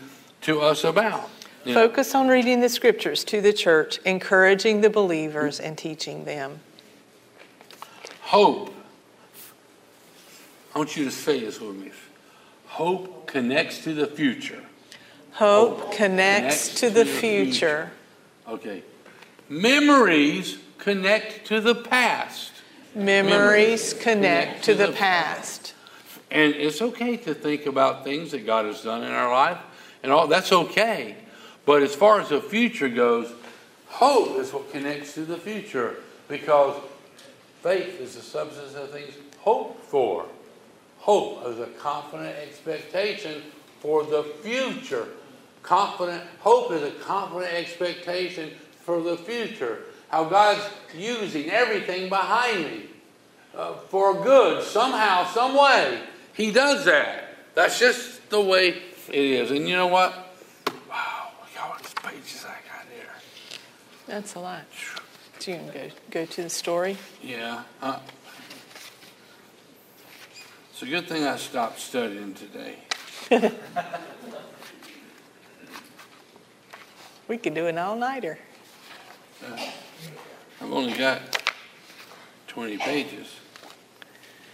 to 0.43 0.61
us 0.61 0.83
about. 0.83 1.29
Know, 1.65 1.73
Focus 1.73 2.13
on 2.13 2.27
reading 2.27 2.59
the 2.59 2.69
scriptures 2.69 3.23
to 3.25 3.41
the 3.41 3.53
church, 3.53 3.99
encouraging 4.05 4.81
the 4.81 4.89
believers 4.89 5.59
and 5.59 5.77
teaching 5.77 6.25
them. 6.25 6.59
Hope. 8.21 8.73
I 10.75 10.79
want 10.79 10.97
you 10.97 11.05
to 11.05 11.11
say 11.11 11.39
this 11.39 11.61
with 11.61 11.75
me. 11.75 11.91
Hope 12.65 13.27
connects 13.27 13.83
to 13.83 13.93
the 13.93 14.07
future. 14.07 14.63
Hope 15.31 15.93
connects 15.93 16.79
to 16.81 16.89
the 16.89 17.05
future. 17.05 17.91
Okay. 18.47 18.83
Memories 19.47 20.57
connect 20.77 21.47
to 21.47 21.61
the 21.61 21.75
past. 21.75 22.51
Memories 22.93 23.93
connect 23.93 24.63
to 24.65 24.75
the 24.75 24.91
past. 24.91 25.73
And 26.29 26.53
it's 26.55 26.81
okay 26.81 27.15
to 27.17 27.33
think 27.33 27.67
about 27.67 28.03
things 28.03 28.31
that 28.31 28.45
God 28.45 28.65
has 28.65 28.81
done 28.81 29.03
in 29.03 29.11
our 29.11 29.31
life 29.31 29.59
and 30.03 30.11
all 30.11 30.27
that's 30.27 30.51
okay. 30.51 31.15
But 31.65 31.81
as 31.81 31.95
far 31.95 32.19
as 32.19 32.29
the 32.29 32.41
future 32.41 32.89
goes, 32.89 33.31
hope 33.87 34.37
is 34.37 34.53
what 34.53 34.71
connects 34.71 35.13
to 35.13 35.25
the 35.25 35.37
future 35.37 35.95
because 36.27 36.79
faith 37.61 37.99
is 37.99 38.15
the 38.15 38.21
substance 38.21 38.75
of 38.75 38.91
things 38.91 39.13
hoped 39.39 39.83
for. 39.85 40.25
Hope 40.99 41.45
is 41.47 41.59
a 41.59 41.67
confident 41.79 42.35
expectation 42.37 43.41
for 43.79 44.03
the 44.03 44.23
future. 44.41 45.07
Confident 45.61 46.23
hope 46.39 46.71
is 46.71 46.83
a 46.83 46.91
confident 46.91 47.53
expectation 47.53 48.51
for 48.81 49.01
the 49.01 49.17
future. 49.17 49.79
How 50.09 50.25
God's 50.25 50.61
using 50.95 51.49
everything 51.49 52.09
behind 52.09 52.65
me 52.65 52.83
uh, 53.55 53.73
for 53.89 54.21
good 54.23 54.63
somehow, 54.63 55.25
some 55.25 55.55
way. 55.55 56.01
He 56.33 56.51
does 56.51 56.85
that. 56.85 57.29
That's 57.55 57.79
just 57.79 58.29
the 58.29 58.41
way 58.41 58.81
it 59.09 59.15
is. 59.15 59.51
And 59.51 59.67
you 59.67 59.75
know 59.75 59.87
what? 59.87 60.11
Wow, 60.89 61.31
look 61.39 61.49
how 61.55 61.73
many 61.73 62.15
pages 62.17 62.45
I 62.45 62.49
got 62.49 62.85
here. 62.93 63.09
That's 64.07 64.35
a 64.35 64.39
lot. 64.39 64.63
Do 65.39 65.51
you 65.51 65.57
want 65.57 65.73
to 65.73 65.79
go, 65.79 65.89
go 66.11 66.25
to 66.25 66.43
the 66.43 66.49
story? 66.49 66.97
Yeah. 67.21 67.63
Uh, 67.81 67.99
it's 70.71 70.81
a 70.81 70.85
good 70.85 71.07
thing 71.07 71.25
I 71.25 71.37
stopped 71.37 71.79
studying 71.79 72.33
today. 72.33 72.77
We 77.27 77.37
could 77.37 77.53
do 77.53 77.67
an 77.67 77.77
all 77.77 77.95
nighter. 77.95 78.37
I've 80.61 80.71
only 80.71 80.93
got 80.93 81.21
20 82.47 82.77
pages, 82.77 83.27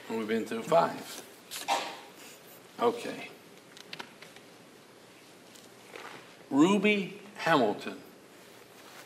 and 0.08 0.18
we've 0.18 0.28
been 0.28 0.46
through 0.46 0.64
five. 0.64 1.22
Okay. 2.80 3.30
Ruby 6.50 7.20
Hamilton, 7.38 7.98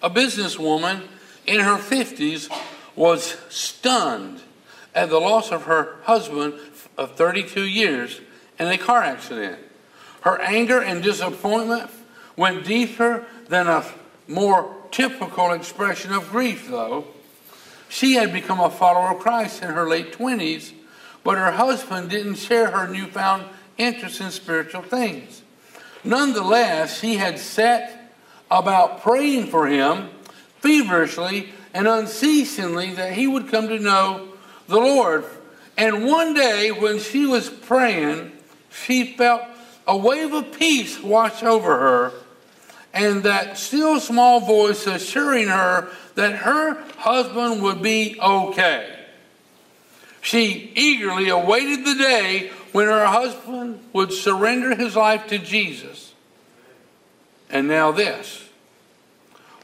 a 0.02 0.10
businesswoman 0.10 1.04
in 1.46 1.60
her 1.60 1.78
50s, 1.78 2.50
was 2.96 3.38
stunned 3.50 4.41
at 4.96 5.10
the 5.10 5.20
loss 5.20 5.52
of 5.52 5.64
her 5.64 5.98
husband 6.04 6.54
of 6.98 7.16
32 7.16 7.64
years 7.64 8.22
in 8.60 8.68
a 8.68 8.78
car 8.78 9.02
accident. 9.02 9.60
Her 10.22 10.39
anger 10.41 10.82
and 10.82 11.04
disappointment 11.04 11.89
went 12.38 12.66
deeper 12.66 13.26
than 13.50 13.68
a 13.68 13.86
more 14.28 14.76
typical 14.91 15.52
expression 15.52 16.14
of 16.14 16.30
grief, 16.30 16.68
though. 16.70 17.06
She 17.89 18.14
had 18.14 18.32
become 18.34 18.60
a 18.60 18.70
follower 18.70 19.12
of 19.12 19.20
Christ 19.20 19.62
in 19.62 19.70
her 19.70 19.88
late 19.88 20.14
20s, 20.14 20.74
but 21.24 21.38
her 21.38 21.52
husband 21.52 22.10
didn't 22.10 22.36
share 22.36 22.72
her 22.72 22.88
newfound 22.88 23.46
interest 23.78 24.22
in 24.22 24.32
spiritual 24.32 24.82
things. 24.82 25.43
Nonetheless, 26.04 26.99
she 26.99 27.16
had 27.16 27.39
set 27.39 28.14
about 28.51 29.01
praying 29.01 29.47
for 29.47 29.68
him 29.68 30.10
feverishly 30.60 31.49
and 31.74 31.88
unceasingly 31.88 32.93
that 32.93 33.14
he 33.14 33.28
would 33.28 33.49
come 33.49 33.68
to 33.68 33.80
know 33.80 34.30
the 34.68 34.80
Lord. 34.80 35.26
And 35.78 36.06
one 36.06 36.34
day, 36.34 36.72
when 36.72 36.99
she 36.99 37.26
was 37.26 37.49
praying, 37.49 38.32
she 38.72 39.16
felt 39.16 39.43
a 39.88 39.97
wave 39.97 40.34
of 40.34 40.58
peace 40.58 41.01
wash 41.01 41.43
over 41.43 41.78
her, 41.78 42.12
and 42.93 43.24
that 43.24 43.58
still 43.58 43.99
small 43.99 44.39
voice 44.39 44.86
assuring 44.88 45.47
her 45.47 45.89
that 46.16 46.36
her 46.38 46.82
husband 46.97 47.62
would 47.64 47.82
be 47.82 48.18
okay. 48.22 49.03
She 50.24 50.72
eagerly 50.74 51.28
awaited 51.28 51.86
the 51.86 51.96
day 51.96 52.50
when 52.72 52.88
her 52.88 53.06
husband 53.06 53.84
would 53.92 54.14
surrender 54.14 54.74
his 54.74 54.96
life 54.96 55.28
to 55.28 55.38
Jesus. 55.38 56.14
And 57.50 57.68
now, 57.68 57.92
this. 57.92 58.48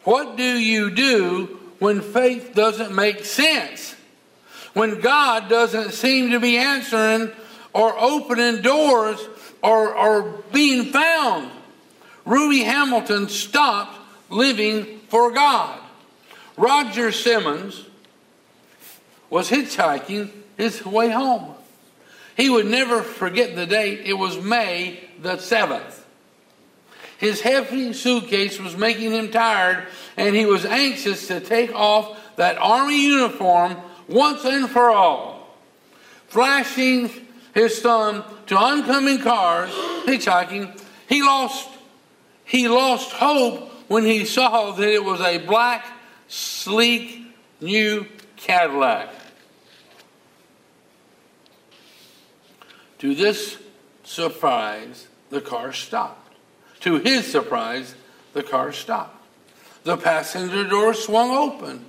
What 0.04 0.36
do 0.36 0.44
you 0.44 0.92
do 0.92 1.60
when 1.80 2.02
faith 2.02 2.54
doesn't 2.54 2.94
make 2.94 3.24
sense? 3.24 3.96
When 4.74 5.00
God 5.00 5.48
doesn't 5.48 5.94
seem 5.94 6.32
to 6.32 6.42
be 6.42 6.58
answering 6.58 7.32
or 7.72 7.98
opening 7.98 8.62
doors 8.62 9.18
or, 9.64 9.96
or 9.96 10.44
being 10.52 10.92
found? 10.92 11.52
Ruby 12.26 12.64
Hamilton 12.64 13.30
stopped 13.30 13.98
living 14.30 15.00
for 15.08 15.32
God. 15.32 15.80
Roger 16.58 17.14
Simmons 17.14 17.86
was 19.30 19.50
hitchhiking 19.50 20.32
his 20.60 20.86
way 20.86 21.10
home. 21.10 21.56
He 22.36 22.50
would 22.50 22.66
never 22.66 23.02
forget 23.02 23.56
the 23.56 23.66
date. 23.66 24.02
It 24.04 24.14
was 24.14 24.38
May 24.38 25.10
the 25.22 25.38
7th. 25.38 26.02
His 27.18 27.40
heavy 27.40 27.94
suitcase 27.94 28.60
was 28.60 28.76
making 28.76 29.12
him 29.12 29.32
tired, 29.32 29.88
and 30.18 30.36
he 30.36 30.46
was 30.46 30.66
anxious 30.66 31.28
to 31.28 31.40
take 31.40 31.74
off 31.74 32.18
that 32.36 32.58
army 32.58 33.02
uniform 33.06 33.78
once 34.10 34.44
and 34.44 34.70
for 34.70 34.90
all. 34.90 35.56
Flashing 36.28 37.10
his 37.54 37.80
thumb 37.80 38.26
to 38.48 38.58
oncoming 38.58 39.20
cars 39.20 39.72
hitchhiking, 40.06 40.78
he 41.08 41.24
lost 41.24 41.70
he 42.44 42.68
lost 42.68 43.12
hope 43.12 43.70
when 43.88 44.04
he 44.04 44.26
saw 44.26 44.72
that 44.72 44.90
it 44.90 45.04
was 45.04 45.22
a 45.22 45.38
black, 45.38 45.86
sleek, 46.28 47.22
new 47.62 48.08
Cadillac. 48.38 49.19
To 53.00 53.16
this 53.16 53.58
surprise, 54.04 55.08
the 55.30 55.42
car 55.42 55.74
stopped. 55.74 56.36
To 56.82 56.96
his 56.96 57.30
surprise, 57.30 57.96
the 58.34 58.44
car 58.44 58.72
stopped. 58.72 59.16
The 59.84 59.98
passenger 59.98 60.66
door 60.66 60.94
swung 60.94 61.32
open. 61.32 61.86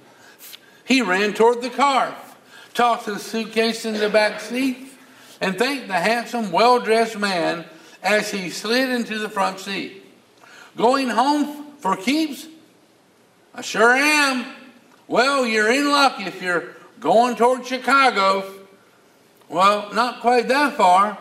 He 0.84 1.02
ran 1.02 1.34
toward 1.34 1.62
the 1.62 1.70
car, 1.70 2.14
tossed 2.74 3.06
the 3.06 3.18
suitcase 3.18 3.84
in 3.84 3.94
the 3.94 4.08
back 4.08 4.40
seat, 4.40 4.88
and 5.40 5.58
thanked 5.58 5.88
the 5.88 5.94
handsome, 5.94 6.52
well 6.52 6.80
dressed 6.80 7.18
man 7.18 7.64
as 8.02 8.30
he 8.30 8.50
slid 8.50 8.88
into 8.90 9.18
the 9.18 9.28
front 9.28 9.60
seat. 9.60 10.04
Going 10.76 11.08
home 11.08 11.72
for 11.78 11.96
keeps? 11.96 12.46
I 13.54 13.62
sure 13.62 13.92
am. 13.92 14.46
Well, 15.08 15.44
you're 15.44 15.70
in 15.70 15.90
luck 15.90 16.20
if 16.20 16.40
you're 16.40 16.68
going 17.00 17.34
toward 17.34 17.66
Chicago. 17.66 18.59
Well, 19.50 19.92
not 19.92 20.20
quite 20.20 20.46
that 20.46 20.76
far. 20.76 21.18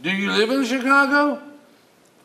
Do 0.00 0.10
you 0.10 0.30
live 0.30 0.50
in 0.50 0.64
Chicago? 0.66 1.42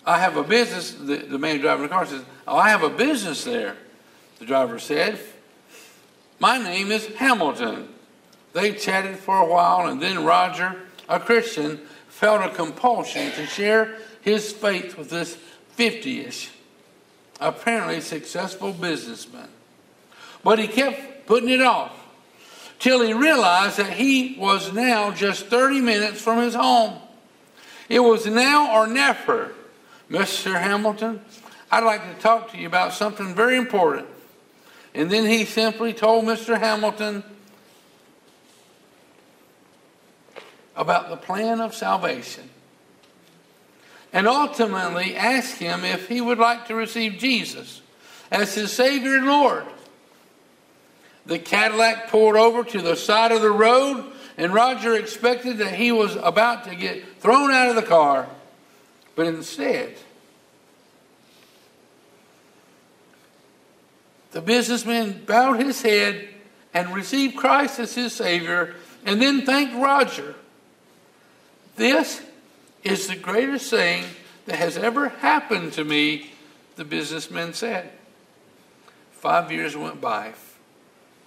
I 0.06 0.20
have 0.20 0.36
a 0.36 0.44
business. 0.44 0.92
The, 0.92 1.16
the 1.16 1.40
man 1.40 1.62
driving 1.62 1.84
the 1.84 1.90
car 1.90 2.06
says, 2.06 2.24
Oh, 2.46 2.58
I 2.58 2.70
have 2.70 2.84
a 2.84 2.90
business 2.90 3.46
there. 3.46 3.78
The 4.40 4.46
driver 4.46 4.78
said, 4.78 5.18
My 6.38 6.58
name 6.58 6.92
is 6.92 7.08
Hamilton. 7.16 7.88
They 8.52 8.74
chatted 8.74 9.18
for 9.18 9.38
a 9.38 9.46
while, 9.46 9.88
and 9.88 10.02
then 10.02 10.26
Roger, 10.26 10.82
a 11.08 11.20
Christian, 11.20 11.80
felt 12.10 12.42
a 12.42 12.54
compulsion 12.54 13.32
to 13.32 13.46
share 13.46 13.98
his 14.22 14.52
faith 14.52 14.98
with 14.98 15.10
this 15.10 15.36
50 15.76 16.22
ish, 16.22 16.50
apparently 17.40 18.02
successful 18.02 18.74
businessman. 18.74 19.48
But 20.44 20.60
he 20.60 20.68
kept 20.68 21.26
putting 21.26 21.50
it 21.50 21.62
off 21.62 21.97
till 22.80 23.02
he 23.02 23.14
realized 23.14 23.78
that 23.78 23.94
he 23.94 24.36
was 24.38 24.74
now 24.74 25.12
just 25.12 25.48
30 25.48 25.82
minutes 25.82 26.22
from 26.22 26.40
his 26.40 26.54
home. 26.54 27.00
It 27.90 28.00
was 28.00 28.26
now 28.26 28.76
or 28.80 28.88
never. 28.88 29.54
Mr. 30.10 30.60
Hamilton, 30.60 31.22
I'd 31.72 31.84
like 31.84 32.16
to 32.16 32.22
talk 32.22 32.52
to 32.52 32.58
you 32.58 32.68
about 32.68 32.94
something 32.94 33.36
very 33.36 33.58
important. 33.58 34.08
And 34.94 35.12
then 35.12 35.26
he 35.26 35.46
simply 35.46 35.94
told 35.94 36.26
Mr. 36.26 36.58
Hamilton 36.58 37.24
about 40.76 41.10
the 41.10 41.18
plan 41.18 41.60
of 41.60 41.74
salvation 41.74 42.50
and 44.14 44.28
ultimately 44.28 45.16
asked 45.16 45.58
him 45.58 45.84
if 45.84 46.08
he 46.08 46.22
would 46.22 46.40
like 46.40 46.68
to 46.68 46.76
receive 46.76 47.18
Jesus 47.18 47.82
as 48.32 48.56
his 48.56 48.72
Savior 48.72 49.18
and 49.18 49.28
Lord. 49.28 49.66
The 51.28 51.40
Cadillac 51.40 52.10
pulled 52.10 52.38
over 52.38 52.64
to 52.64 52.82
the 52.82 52.96
side 52.96 53.34
of 53.34 53.42
the 53.42 53.52
road, 53.52 54.06
and 54.38 54.54
Roger 54.54 54.96
expected 54.96 55.58
that 55.58 55.76
he 55.76 55.92
was 55.92 56.16
about 56.16 56.64
to 56.66 56.76
get 56.76 57.20
thrown 57.20 57.52
out 57.52 57.70
of 57.70 57.76
the 57.76 57.84
car. 57.84 58.30
But 59.16 59.28
instead, 59.28 59.98
the 64.32 64.42
businessman 64.42 65.26
bowed 65.26 65.60
his 65.60 65.82
head 65.82 66.30
and 66.74 66.94
received 66.94 67.36
Christ 67.36 67.80
as 67.80 67.94
his 67.96 68.14
Savior, 68.14 68.76
and 69.06 69.22
then 69.22 69.46
thanked 69.46 69.76
Roger. 69.76 70.36
This 71.76 72.22
is 72.84 73.08
the 73.08 73.16
greatest 73.16 73.70
thing 73.70 74.06
that 74.46 74.56
has 74.56 74.78
ever 74.78 75.10
happened 75.10 75.74
to 75.74 75.84
me, 75.84 76.32
the 76.78 76.86
businessman 76.86 77.54
said. 77.54 77.92
Five 79.12 79.52
years 79.52 79.76
went 79.76 80.00
by. 80.00 80.34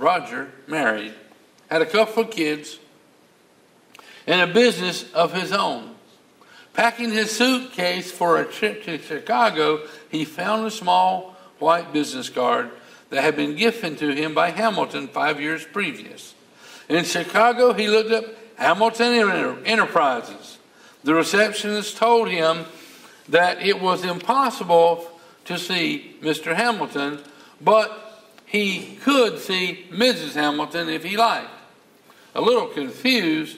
Roger 0.01 0.51
married, 0.67 1.13
had 1.71 1.83
a 1.83 1.87
couple 1.87 2.25
of 2.25 2.31
kids, 2.31 2.79
and 4.27 4.41
a 4.41 4.53
business 4.53 5.11
of 5.13 5.35
his 5.35 5.53
own. 5.53 5.95
Packing 6.73 7.13
his 7.13 7.31
suitcase 7.31 8.11
for 8.11 8.41
a 8.41 8.47
trip 8.47 8.83
to 8.85 8.97
Chicago, 8.99 9.87
he 10.11 10.25
found 10.25 10.67
a 10.67 10.71
small 10.71 11.37
white 11.59 11.93
business 11.93 12.31
card 12.31 12.71
that 13.11 13.23
had 13.23 13.37
been 13.37 13.57
given 13.57 13.95
to 13.97 14.15
him 14.15 14.33
by 14.33 14.51
Hamilton 14.51 15.07
five 15.07 15.39
years 15.39 15.67
previous. 15.67 16.35
In 16.89 17.05
Chicago, 17.05 17.75
he 17.75 17.87
looked 17.87 18.11
up 18.11 18.25
Hamilton 18.57 19.67
Enterprises. 19.67 20.59
The 21.05 21.15
receptionist 21.15 21.99
told 21.99 22.29
him 22.29 22.65
that 23.29 23.61
it 23.61 23.81
was 23.81 24.05
impossible 24.05 25.11
to 25.45 25.59
see 25.59 26.17
Mr. 26.23 26.55
Hamilton, 26.55 27.19
but 27.61 28.10
he 28.51 28.97
could 29.03 29.39
see 29.39 29.87
Mrs. 29.93 30.35
Hamilton 30.35 30.89
if 30.89 31.05
he 31.05 31.17
liked. 31.17 31.53
A 32.35 32.41
little 32.41 32.67
confused, 32.67 33.57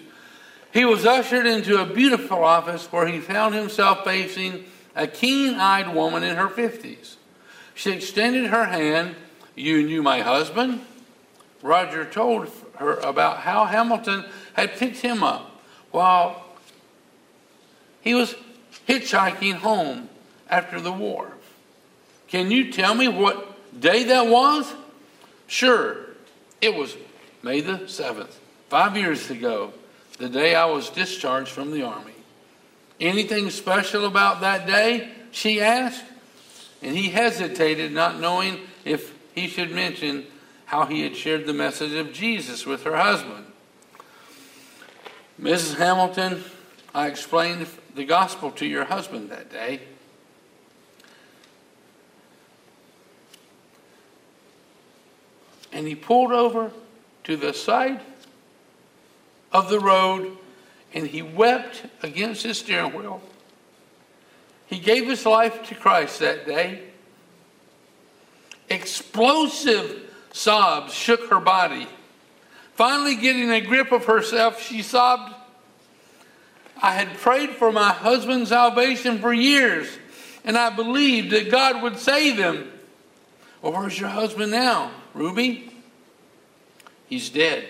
he 0.70 0.84
was 0.84 1.06
ushered 1.06 1.46
into 1.46 1.80
a 1.80 1.86
beautiful 1.86 2.44
office 2.44 2.92
where 2.92 3.06
he 3.06 3.18
found 3.18 3.54
himself 3.54 4.04
facing 4.04 4.64
a 4.94 5.06
keen 5.06 5.54
eyed 5.54 5.94
woman 5.94 6.22
in 6.22 6.36
her 6.36 6.48
50s. 6.48 7.16
She 7.74 7.92
extended 7.92 8.50
her 8.50 8.66
hand. 8.66 9.16
You 9.54 9.82
knew 9.82 10.02
my 10.02 10.20
husband? 10.20 10.82
Roger 11.62 12.04
told 12.04 12.50
her 12.74 12.96
about 12.96 13.38
how 13.38 13.64
Hamilton 13.64 14.26
had 14.52 14.76
picked 14.76 14.98
him 14.98 15.22
up 15.22 15.58
while 15.90 16.44
he 18.02 18.12
was 18.12 18.34
hitchhiking 18.86 19.54
home 19.54 20.10
after 20.50 20.82
the 20.82 20.92
war. 20.92 21.32
Can 22.28 22.50
you 22.50 22.70
tell 22.70 22.94
me 22.94 23.08
what 23.08 23.80
day 23.80 24.04
that 24.04 24.26
was? 24.26 24.70
Sure, 25.52 25.98
it 26.62 26.74
was 26.74 26.96
May 27.42 27.60
the 27.60 27.80
7th, 27.80 28.36
five 28.70 28.96
years 28.96 29.28
ago, 29.28 29.74
the 30.16 30.30
day 30.30 30.54
I 30.54 30.64
was 30.64 30.88
discharged 30.88 31.50
from 31.50 31.72
the 31.72 31.82
Army. 31.82 32.14
Anything 32.98 33.50
special 33.50 34.06
about 34.06 34.40
that 34.40 34.66
day? 34.66 35.10
She 35.30 35.60
asked. 35.60 36.04
And 36.80 36.96
he 36.96 37.10
hesitated, 37.10 37.92
not 37.92 38.18
knowing 38.18 38.60
if 38.86 39.14
he 39.34 39.46
should 39.46 39.72
mention 39.72 40.24
how 40.64 40.86
he 40.86 41.02
had 41.02 41.14
shared 41.14 41.44
the 41.44 41.52
message 41.52 41.92
of 41.92 42.14
Jesus 42.14 42.64
with 42.64 42.84
her 42.84 42.96
husband. 42.96 43.44
Mrs. 45.38 45.76
Hamilton, 45.76 46.44
I 46.94 47.08
explained 47.08 47.66
the 47.94 48.06
gospel 48.06 48.52
to 48.52 48.64
your 48.64 48.84
husband 48.84 49.28
that 49.28 49.52
day. 49.52 49.82
And 55.72 55.86
he 55.86 55.94
pulled 55.94 56.32
over 56.32 56.70
to 57.24 57.36
the 57.36 57.52
side 57.52 58.00
of 59.52 59.68
the 59.68 59.80
road 59.80 60.36
and 60.94 61.06
he 61.06 61.22
wept 61.22 61.84
against 62.02 62.42
his 62.42 62.58
steering 62.58 62.92
wheel. 62.92 63.22
He 64.66 64.78
gave 64.78 65.06
his 65.06 65.24
life 65.26 65.66
to 65.68 65.74
Christ 65.74 66.20
that 66.20 66.46
day. 66.46 66.82
Explosive 68.68 70.10
sobs 70.32 70.94
shook 70.94 71.28
her 71.28 71.40
body. 71.40 71.86
Finally, 72.74 73.16
getting 73.16 73.50
a 73.50 73.60
grip 73.60 73.92
of 73.92 74.06
herself, 74.06 74.62
she 74.62 74.82
sobbed, 74.82 75.34
I 76.80 76.92
had 76.92 77.16
prayed 77.18 77.50
for 77.50 77.70
my 77.70 77.90
husband's 77.90 78.48
salvation 78.48 79.18
for 79.18 79.32
years, 79.32 79.86
and 80.44 80.56
I 80.56 80.70
believed 80.70 81.32
that 81.32 81.50
God 81.50 81.82
would 81.82 81.98
save 81.98 82.38
him. 82.38 82.72
Well, 83.60 83.72
where's 83.72 84.00
your 84.00 84.08
husband 84.08 84.52
now, 84.52 84.90
Ruby? 85.14 85.70
He's 87.08 87.28
dead. 87.30 87.66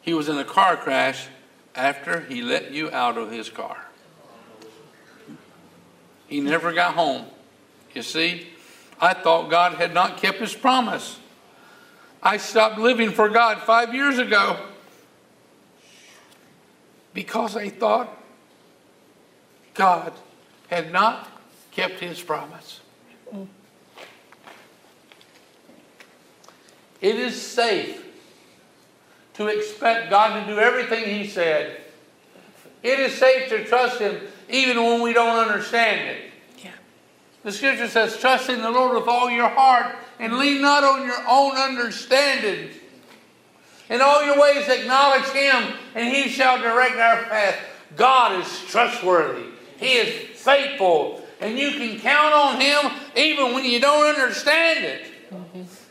He 0.00 0.14
was 0.14 0.28
in 0.28 0.38
a 0.38 0.44
car 0.44 0.76
crash 0.76 1.28
after 1.74 2.20
he 2.20 2.42
let 2.42 2.72
you 2.72 2.90
out 2.90 3.18
of 3.18 3.30
his 3.30 3.48
car. 3.48 3.86
He 6.26 6.40
never 6.40 6.72
got 6.72 6.94
home. 6.94 7.26
You 7.94 8.02
see, 8.02 8.48
I 9.00 9.14
thought 9.14 9.50
God 9.50 9.74
had 9.74 9.94
not 9.94 10.16
kept 10.16 10.38
his 10.38 10.54
promise. 10.54 11.18
I 12.22 12.38
stopped 12.38 12.78
living 12.78 13.10
for 13.10 13.28
God 13.28 13.60
five 13.62 13.94
years 13.94 14.18
ago 14.18 14.58
because 17.12 17.56
I 17.56 17.68
thought 17.68 18.08
God 19.74 20.12
had 20.68 20.92
not 20.92 21.30
kept 21.70 22.00
his 22.00 22.20
promise. 22.20 22.80
It 27.04 27.16
is 27.16 27.38
safe 27.38 28.02
to 29.34 29.48
expect 29.48 30.08
God 30.08 30.40
to 30.40 30.46
do 30.50 30.58
everything 30.58 31.04
he 31.04 31.28
said. 31.28 31.82
It 32.82 32.98
is 32.98 33.12
safe 33.12 33.50
to 33.50 33.62
trust 33.66 34.00
him 34.00 34.22
even 34.48 34.82
when 34.82 35.02
we 35.02 35.12
don't 35.12 35.36
understand 35.36 36.08
it. 36.08 36.30
Yeah. 36.64 36.70
The 37.42 37.52
scripture 37.52 37.88
says, 37.88 38.16
Trust 38.16 38.48
in 38.48 38.62
the 38.62 38.70
Lord 38.70 38.96
with 38.96 39.06
all 39.06 39.30
your 39.30 39.50
heart 39.50 39.96
and 40.18 40.38
lean 40.38 40.62
not 40.62 40.82
on 40.82 41.04
your 41.04 41.22
own 41.28 41.54
understanding. 41.56 42.70
In 43.90 44.00
all 44.00 44.24
your 44.24 44.40
ways 44.40 44.66
acknowledge 44.66 45.28
him, 45.28 45.74
and 45.94 46.08
he 46.08 46.30
shall 46.30 46.56
direct 46.56 46.96
our 46.96 47.22
path. 47.24 47.58
God 47.96 48.40
is 48.40 48.64
trustworthy. 48.70 49.50
He 49.76 49.92
is 49.92 50.40
faithful. 50.40 51.22
And 51.42 51.58
you 51.58 51.72
can 51.72 52.00
count 52.00 52.32
on 52.32 52.58
him 52.62 52.92
even 53.14 53.52
when 53.52 53.66
you 53.66 53.78
don't 53.78 54.06
understand 54.06 54.86
it. 54.86 55.06
Mm-hmm. 55.30 55.83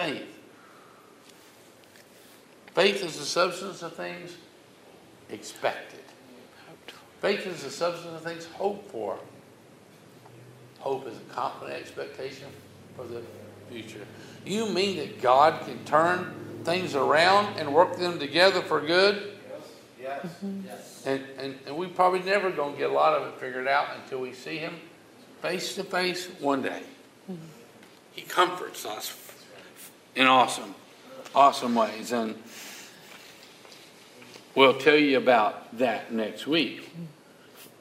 Faith. 0.00 0.38
Faith 2.74 3.04
is 3.04 3.18
the 3.18 3.24
substance 3.26 3.82
of 3.82 3.94
things 3.94 4.34
expected. 5.28 6.00
Faith 7.20 7.46
is 7.46 7.62
the 7.64 7.70
substance 7.70 8.14
of 8.14 8.22
things 8.22 8.46
hoped 8.46 8.90
for. 8.90 9.18
Hope 10.78 11.06
is 11.06 11.18
a 11.18 11.34
confident 11.34 11.78
expectation 11.78 12.48
for 12.96 13.04
the 13.04 13.20
future. 13.70 14.06
You 14.46 14.70
mean 14.70 14.96
that 14.96 15.20
God 15.20 15.66
can 15.66 15.84
turn 15.84 16.34
things 16.64 16.94
around 16.94 17.58
and 17.58 17.74
work 17.74 17.98
them 17.98 18.18
together 18.18 18.62
for 18.62 18.80
good? 18.80 19.34
Yes, 20.00 20.30
yes. 20.64 21.02
Mm-hmm. 21.04 21.08
And, 21.10 21.24
and, 21.38 21.58
and 21.66 21.76
we 21.76 21.88
probably 21.88 22.20
never 22.20 22.50
going 22.50 22.72
to 22.72 22.78
get 22.78 22.88
a 22.88 22.94
lot 22.94 23.20
of 23.20 23.28
it 23.28 23.38
figured 23.38 23.68
out 23.68 23.88
until 24.02 24.20
we 24.20 24.32
see 24.32 24.56
Him 24.56 24.76
face 25.42 25.74
to 25.74 25.84
face 25.84 26.26
one 26.40 26.62
day. 26.62 26.82
Mm-hmm. 27.30 27.42
He 28.12 28.22
comforts 28.22 28.86
us 28.86 29.06
in 30.14 30.26
awesome, 30.26 30.74
awesome 31.34 31.74
ways. 31.74 32.12
And 32.12 32.36
we'll 34.54 34.78
tell 34.78 34.96
you 34.96 35.18
about 35.18 35.76
that 35.78 36.12
next 36.12 36.46
week 36.46 36.90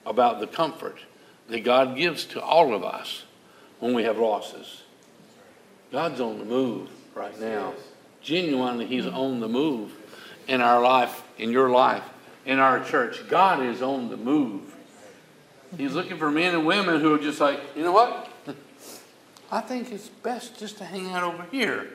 about 0.05 0.39
the 0.39 0.47
comfort 0.47 0.99
that 1.49 1.63
God 1.63 1.95
gives 1.95 2.25
to 2.25 2.41
all 2.41 2.73
of 2.73 2.83
us 2.83 3.23
when 3.79 3.93
we 3.93 4.03
have 4.03 4.17
losses. 4.17 4.83
God's 5.91 6.21
on 6.21 6.37
the 6.37 6.45
move 6.45 6.89
right 7.15 7.39
now. 7.39 7.73
Genuinely, 8.21 8.85
He's 8.85 9.07
on 9.07 9.39
the 9.39 9.47
move 9.47 9.91
in 10.47 10.61
our 10.61 10.81
life, 10.81 11.23
in 11.37 11.51
your 11.51 11.69
life, 11.69 12.03
in 12.45 12.59
our 12.59 12.83
church. 12.83 13.27
God 13.27 13.63
is 13.63 13.81
on 13.81 14.09
the 14.09 14.17
move. 14.17 14.75
He's 15.77 15.93
looking 15.93 16.17
for 16.17 16.31
men 16.31 16.53
and 16.55 16.65
women 16.65 16.99
who 16.99 17.13
are 17.13 17.19
just 17.19 17.39
like, 17.39 17.59
you 17.75 17.83
know 17.83 17.91
what? 17.91 18.29
I 19.51 19.61
think 19.61 19.91
it's 19.91 20.09
best 20.09 20.59
just 20.59 20.77
to 20.79 20.85
hang 20.85 21.07
out 21.11 21.23
over 21.23 21.45
here 21.51 21.87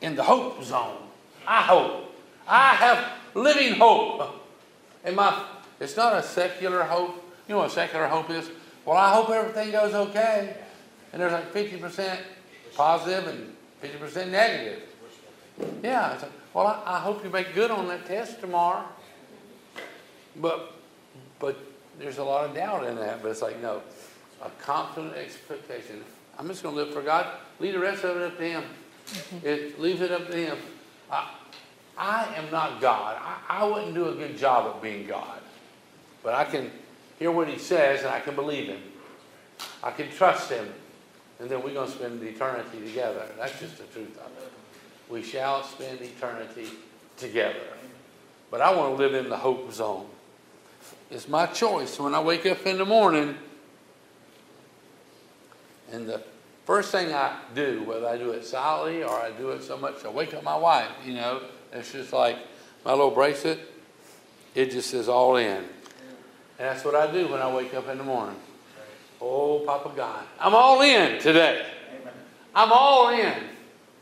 in 0.00 0.16
the 0.16 0.22
hope 0.22 0.62
zone. 0.62 0.96
I 1.46 1.62
hope. 1.62 2.14
I 2.46 2.74
have 2.74 3.12
living 3.34 3.74
hope. 3.74 4.34
And 5.04 5.16
my 5.16 5.44
it's 5.78 5.96
not 5.96 6.14
a 6.14 6.22
secular 6.22 6.82
hope. 6.82 7.14
You 7.48 7.54
know 7.54 7.62
what 7.62 7.72
secular 7.72 8.06
hope 8.06 8.30
is? 8.30 8.50
Well, 8.84 8.96
I 8.96 9.12
hope 9.14 9.30
everything 9.30 9.72
goes 9.72 9.94
okay. 9.94 10.56
And 11.12 11.20
there's 11.20 11.32
like 11.32 11.52
50% 11.52 12.18
positive 12.74 13.26
and 13.26 13.54
50% 13.82 14.30
negative. 14.30 14.82
Yeah. 15.82 16.18
Like, 16.20 16.30
well, 16.54 16.66
I, 16.66 16.96
I 16.96 17.00
hope 17.00 17.24
you 17.24 17.30
make 17.30 17.54
good 17.54 17.70
on 17.70 17.88
that 17.88 18.06
test 18.06 18.40
tomorrow. 18.40 18.84
But 20.36 20.74
but 21.38 21.58
there's 21.98 22.18
a 22.18 22.24
lot 22.24 22.48
of 22.48 22.54
doubt 22.54 22.84
in 22.84 22.96
that. 22.96 23.22
But 23.22 23.30
it's 23.30 23.42
like, 23.42 23.60
no, 23.60 23.82
a 24.42 24.50
confident 24.62 25.14
expectation. 25.14 26.02
I'm 26.38 26.46
just 26.46 26.62
going 26.62 26.74
to 26.74 26.82
live 26.82 26.94
for 26.94 27.02
God. 27.02 27.26
Leave 27.58 27.74
the 27.74 27.80
rest 27.80 28.04
of 28.04 28.16
it 28.16 28.22
up 28.22 28.38
to 28.38 28.44
Him. 28.44 28.64
Mm-hmm. 29.10 29.46
It 29.46 29.80
leaves 29.80 30.00
it 30.00 30.12
up 30.12 30.28
to 30.28 30.36
Him. 30.36 30.58
I, 31.10 31.30
I 31.98 32.34
am 32.36 32.50
not 32.50 32.80
God. 32.80 33.18
I, 33.20 33.60
I 33.60 33.64
wouldn't 33.64 33.94
do 33.94 34.08
a 34.08 34.14
good 34.14 34.38
job 34.38 34.66
of 34.66 34.82
being 34.82 35.06
God. 35.06 35.40
But 36.22 36.34
I 36.34 36.44
can 36.44 36.70
hear 37.18 37.30
what 37.30 37.48
He 37.48 37.58
says 37.58 38.00
and 38.00 38.08
I 38.08 38.20
can 38.20 38.34
believe 38.34 38.68
Him. 38.68 38.80
I 39.82 39.90
can 39.90 40.10
trust 40.10 40.50
Him. 40.50 40.66
And 41.40 41.48
then 41.48 41.62
we're 41.62 41.72
going 41.72 41.90
to 41.90 41.92
spend 41.92 42.22
eternity 42.22 42.80
together. 42.84 43.26
That's 43.38 43.58
just 43.58 43.78
the 43.78 43.84
truth 43.84 44.18
of 44.18 44.30
it. 44.42 44.52
We 45.08 45.22
shall 45.22 45.64
spend 45.64 46.00
eternity 46.00 46.68
together. 47.16 47.60
But 48.50 48.60
I 48.60 48.74
want 48.74 48.96
to 48.96 49.02
live 49.02 49.14
in 49.14 49.30
the 49.30 49.36
hope 49.36 49.72
zone. 49.72 50.06
It's 51.10 51.28
my 51.28 51.46
choice 51.46 51.98
when 51.98 52.14
I 52.14 52.20
wake 52.20 52.46
up 52.46 52.64
in 52.66 52.78
the 52.78 52.84
morning. 52.84 53.36
And 55.92 56.08
the 56.08 56.22
first 56.64 56.92
thing 56.92 57.12
I 57.12 57.38
do, 57.54 57.82
whether 57.84 58.06
I 58.06 58.16
do 58.16 58.30
it 58.30 58.44
silently 58.44 59.02
or 59.02 59.10
I 59.10 59.30
do 59.32 59.50
it 59.50 59.62
so 59.62 59.76
much, 59.76 60.04
I 60.04 60.08
wake 60.08 60.34
up 60.34 60.42
my 60.42 60.56
wife, 60.56 60.88
you 61.04 61.14
know, 61.14 61.42
it's 61.72 61.92
just 61.92 62.12
like 62.12 62.36
my 62.84 62.92
little 62.92 63.10
bracelet, 63.10 63.58
it 64.54 64.70
just 64.70 64.90
says 64.90 65.08
all 65.08 65.36
in. 65.36 65.56
And 65.56 65.64
that's 66.58 66.84
what 66.84 66.94
I 66.94 67.10
do 67.10 67.28
when 67.28 67.40
I 67.40 67.52
wake 67.52 67.74
up 67.74 67.88
in 67.88 67.98
the 67.98 68.04
morning. 68.04 68.36
Oh, 69.20 69.62
Papa 69.66 69.92
God, 69.96 70.24
I'm 70.38 70.54
all 70.54 70.80
in 70.82 71.20
today. 71.20 71.66
I'm 72.54 72.72
all 72.72 73.10
in. 73.10 73.34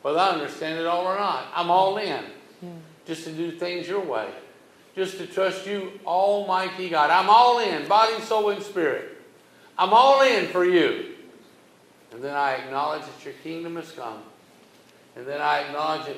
Whether 0.03 0.19
I 0.19 0.31
understand 0.31 0.79
it 0.79 0.87
all 0.87 1.05
or 1.05 1.17
not, 1.17 1.47
I'm 1.55 1.71
all 1.71 1.99
in. 1.99 2.25
Just 3.07 3.25
to 3.25 3.33
do 3.33 3.53
things 3.53 3.89
your 3.89 4.01
way. 4.01 4.29
Just 4.95 5.19
to 5.19 5.27
trust 5.27 5.67
you, 5.67 5.93
Almighty 6.05 6.89
God. 6.89 7.11
I'm 7.11 7.31
all 7.31 7.59
in, 7.59 7.87
body, 7.89 8.21
soul, 8.23 8.51
and 8.51 8.63
spirit. 8.63 9.17
I'm 9.77 9.93
all 9.93 10.23
in 10.23 10.47
for 10.49 10.65
you. 10.65 11.15
And 12.19 12.25
then 12.25 12.35
I 12.35 12.55
acknowledge 12.55 13.03
that 13.03 13.25
your 13.25 13.35
kingdom 13.45 13.77
has 13.77 13.93
come. 13.93 14.19
And 15.15 15.25
then 15.25 15.41
I 15.41 15.61
acknowledge 15.61 16.07
that 16.07 16.17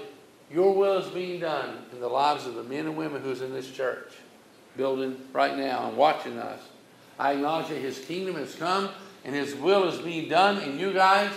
your 0.51 0.75
will 0.75 0.97
is 0.97 1.07
being 1.09 1.41
done 1.41 1.77
in 1.93 2.01
the 2.01 2.09
lives 2.09 2.47
of 2.47 2.55
the 2.55 2.63
men 2.63 2.87
and 2.87 2.97
women 2.97 3.21
who's 3.21 3.43
in 3.43 3.53
this 3.53 3.71
church, 3.71 4.11
building 4.79 5.21
right 5.35 5.55
now 5.55 5.89
and 5.89 5.99
watching 5.99 6.39
us. 6.39 6.59
I 7.19 7.33
acknowledge 7.33 7.69
that 7.69 7.83
his 7.83 7.99
kingdom 7.99 8.37
has 8.37 8.55
come 8.55 8.89
and 9.27 9.35
his 9.35 9.55
will 9.55 9.87
is 9.91 10.01
being 10.01 10.31
done 10.31 10.63
in 10.63 10.79
you 10.79 10.95
guys. 10.95 11.33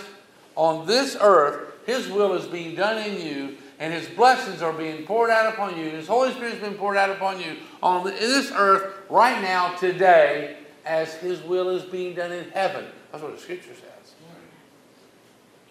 On 0.56 0.86
this 0.86 1.14
earth, 1.20 1.74
his 1.84 2.08
will 2.08 2.32
is 2.32 2.46
being 2.46 2.74
done 2.74 3.06
in 3.06 3.20
you, 3.20 3.58
and 3.78 3.92
his 3.92 4.08
blessings 4.08 4.62
are 4.62 4.72
being 4.72 5.04
poured 5.04 5.28
out 5.28 5.52
upon 5.52 5.76
you. 5.76 5.90
His 5.90 6.06
Holy 6.06 6.32
Spirit 6.32 6.52
has 6.52 6.62
been 6.62 6.78
poured 6.78 6.96
out 6.96 7.10
upon 7.10 7.38
you 7.38 7.56
on 7.82 8.02
this 8.02 8.50
earth 8.50 8.94
right 9.10 9.42
now, 9.42 9.74
today, 9.74 10.56
as 10.86 11.12
his 11.16 11.42
will 11.42 11.68
is 11.68 11.82
being 11.82 12.14
done 12.14 12.32
in 12.32 12.48
heaven. 12.52 12.86
That's 13.12 13.22
what 13.22 13.34
the 13.34 13.42
scripture 13.42 13.74
says. 13.74 13.93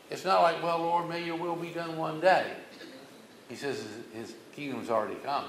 It's 0.09 0.25
not 0.25 0.41
like, 0.41 0.61
well, 0.61 0.79
Lord, 0.79 1.09
may 1.09 1.23
your 1.23 1.35
will 1.35 1.55
be 1.55 1.69
done 1.69 1.97
one 1.97 2.19
day. 2.19 2.45
He 3.49 3.55
says 3.55 3.77
his, 4.13 4.27
his 4.29 4.35
kingdom's 4.55 4.89
already 4.89 5.15
come. 5.23 5.45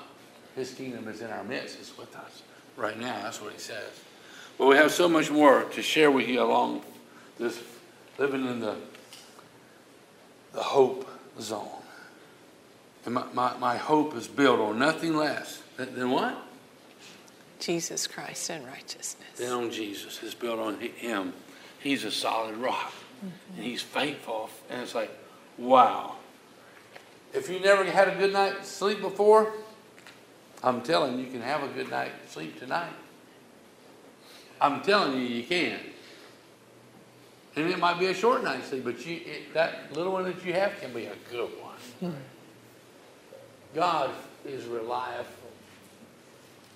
His 0.57 0.73
kingdom 0.73 1.09
is 1.09 1.21
in 1.21 1.31
our 1.31 1.45
midst. 1.45 1.79
It's 1.79 1.97
with 1.97 2.15
us 2.17 2.43
right 2.77 2.99
now. 2.99 3.21
That's 3.23 3.41
what 3.41 3.53
he 3.53 3.59
says. 3.59 4.01
But 4.59 4.67
we 4.67 4.77
have 4.77 4.93
so 4.93 5.09
much 5.09 5.31
more 5.31 5.65
to 5.65 5.83
share 5.83 6.11
with 6.11 6.29
you 6.29 6.43
along 6.43 6.83
this 7.39 7.61
living 8.19 8.47
in 8.47 8.61
the, 8.61 8.77
the 10.53 10.63
hope 10.63 11.09
zone. 11.41 11.69
And 13.05 13.15
my, 13.15 13.25
my, 13.33 13.57
my 13.59 13.77
hope 13.77 14.15
is 14.15 14.29
built 14.29 14.61
on 14.61 14.79
nothing 14.79 15.17
less 15.17 15.63
than, 15.77 15.95
than 15.95 16.11
what? 16.11 16.37
Jesus 17.59 18.07
Christ 18.07 18.51
and 18.51 18.67
righteousness. 18.67 19.29
Than 19.37 19.53
on 19.53 19.71
Jesus. 19.71 20.21
It's 20.23 20.35
built 20.35 20.59
on 20.59 20.79
Him. 20.79 21.33
He's 21.81 22.05
a 22.05 22.11
solid 22.11 22.57
rock. 22.57 22.93
And 23.57 23.65
He's 23.65 23.83
faithful. 23.83 24.51
And 24.71 24.83
it's 24.83 24.95
like, 24.95 25.11
wow. 25.59 26.17
If 27.33 27.49
you 27.49 27.61
never 27.61 27.85
had 27.85 28.09
a 28.09 28.15
good 28.17 28.33
night's 28.33 28.69
sleep 28.69 29.01
before, 29.01 29.53
I'm 30.63 30.83
telling 30.83 31.19
you, 31.19 31.27
you 31.27 31.31
can 31.31 31.43
have 31.43 31.63
a 31.63 31.69
good 31.69 31.91
night's 31.91 32.33
sleep 32.33 32.59
tonight. 32.59 32.93
I'm 34.61 34.83
telling 34.83 35.21
you, 35.21 35.27
you 35.27 35.43
can. 35.43 35.79
And 37.57 37.71
it 37.71 37.79
might 37.79 37.99
be 37.99 38.07
a 38.07 38.15
short 38.15 38.43
night's 38.43 38.69
sleep, 38.69 38.85
but 38.85 39.05
you, 39.07 39.21
it, 39.25 39.55
that 39.55 39.93
little 39.95 40.13
one 40.13 40.25
that 40.25 40.45
you 40.45 40.53
have 40.55 40.81
can 40.81 40.93
be 40.93 41.07
a 41.07 41.15
good 41.31 41.51
one. 42.01 42.15
God 43.75 44.11
is 44.45 44.65
reliable. 44.65 45.27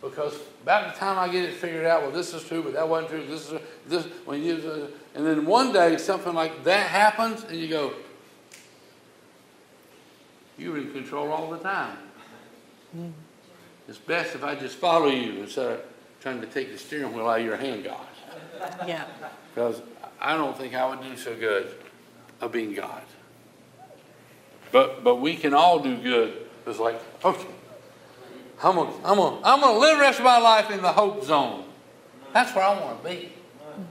Because 0.01 0.39
about 0.63 0.95
the 0.95 1.01
time 1.01 1.19
I 1.19 1.33
get 1.33 1.45
it 1.45 1.55
figured 1.55 1.85
out, 1.85 2.03
well, 2.03 2.13
this 2.13 2.33
is 2.33 2.45
true, 2.45 2.63
but 2.63 2.73
that 2.75 2.89
wasn't 2.89 3.11
true. 3.11 3.27
This 3.27 3.51
is 3.51 3.61
this 3.87 4.07
when 4.25 4.43
you, 4.43 4.55
uh, 4.55 4.87
and 5.19 5.27
then 5.27 5.47
one 5.47 5.73
day 5.73 5.97
something 5.99 6.33
like 6.33 6.63
that 6.63 6.87
happens, 6.87 7.43
and 7.43 7.59
you 7.59 7.67
go, 7.67 7.93
"You're 10.57 10.79
in 10.79 10.93
control 10.93 11.33
all 11.33 11.51
the 11.51 11.59
time." 11.59 11.99
Mm. 12.97 13.13
It's 13.89 13.99
best 13.99 14.37
if 14.37 14.45
I 14.45 14.55
just 14.55 14.77
follow 14.77 15.09
you 15.09 15.43
instead 15.43 15.73
of 15.73 15.81
trying 16.21 16.41
to 16.41 16.47
take 16.47 16.71
the 16.71 16.79
steering 16.79 17.13
wheel 17.13 17.27
out 17.27 17.41
of 17.41 17.45
your 17.45 17.57
hand, 17.57 17.83
God. 17.83 18.07
Yeah. 18.87 19.07
Because 19.53 19.83
I 20.21 20.37
don't 20.37 20.57
think 20.57 20.75
I 20.75 20.89
would 20.89 21.03
do 21.03 21.17
so 21.17 21.35
good 21.35 21.75
of 22.41 22.53
being 22.53 22.73
God. 22.73 23.03
But 24.71 25.03
but 25.03 25.17
we 25.17 25.35
can 25.37 25.53
all 25.53 25.81
do 25.81 25.97
good. 25.97 26.47
It's 26.65 26.79
like, 26.79 27.01
okay, 27.25 27.49
I'm 28.63 28.77
gonna, 28.77 28.93
I'm 29.05 29.17
gonna, 29.17 29.41
I'm 29.43 29.61
gonna 29.61 29.79
live 29.81 29.97
the 29.97 30.03
rest 30.03 30.21
of 30.21 30.25
my 30.25 30.39
life 30.39 30.71
in 30.71 30.81
the 30.81 30.93
hope 30.93 31.25
zone. 31.25 31.65
That's 32.33 32.55
where 32.55 32.65
I 32.65 32.81
want 32.81 33.03
to 33.03 33.09
be. 33.09 33.33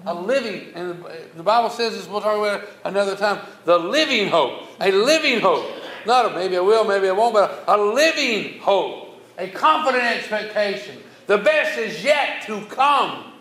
A 0.05 0.13
living, 0.13 0.73
and 0.75 1.03
the 1.35 1.43
Bible 1.43 1.69
says 1.69 1.95
this, 1.95 2.07
we'll 2.07 2.21
talk 2.21 2.37
about 2.37 2.63
it 2.63 2.69
another 2.83 3.15
time, 3.15 3.39
the 3.65 3.77
living 3.77 4.29
hope. 4.29 4.63
A 4.79 4.91
living 4.91 5.39
hope. 5.39 5.65
Not 6.05 6.31
a 6.31 6.35
maybe 6.35 6.57
I 6.57 6.61
will, 6.61 6.85
maybe 6.85 7.09
I 7.09 7.11
won't, 7.11 7.33
but 7.33 7.63
a, 7.67 7.75
a 7.75 7.77
living 7.77 8.59
hope. 8.59 9.21
A 9.37 9.49
confident 9.49 10.03
expectation. 10.03 10.97
The 11.27 11.37
best 11.37 11.77
is 11.77 12.03
yet 12.03 12.43
to 12.43 12.61
come. 12.67 13.33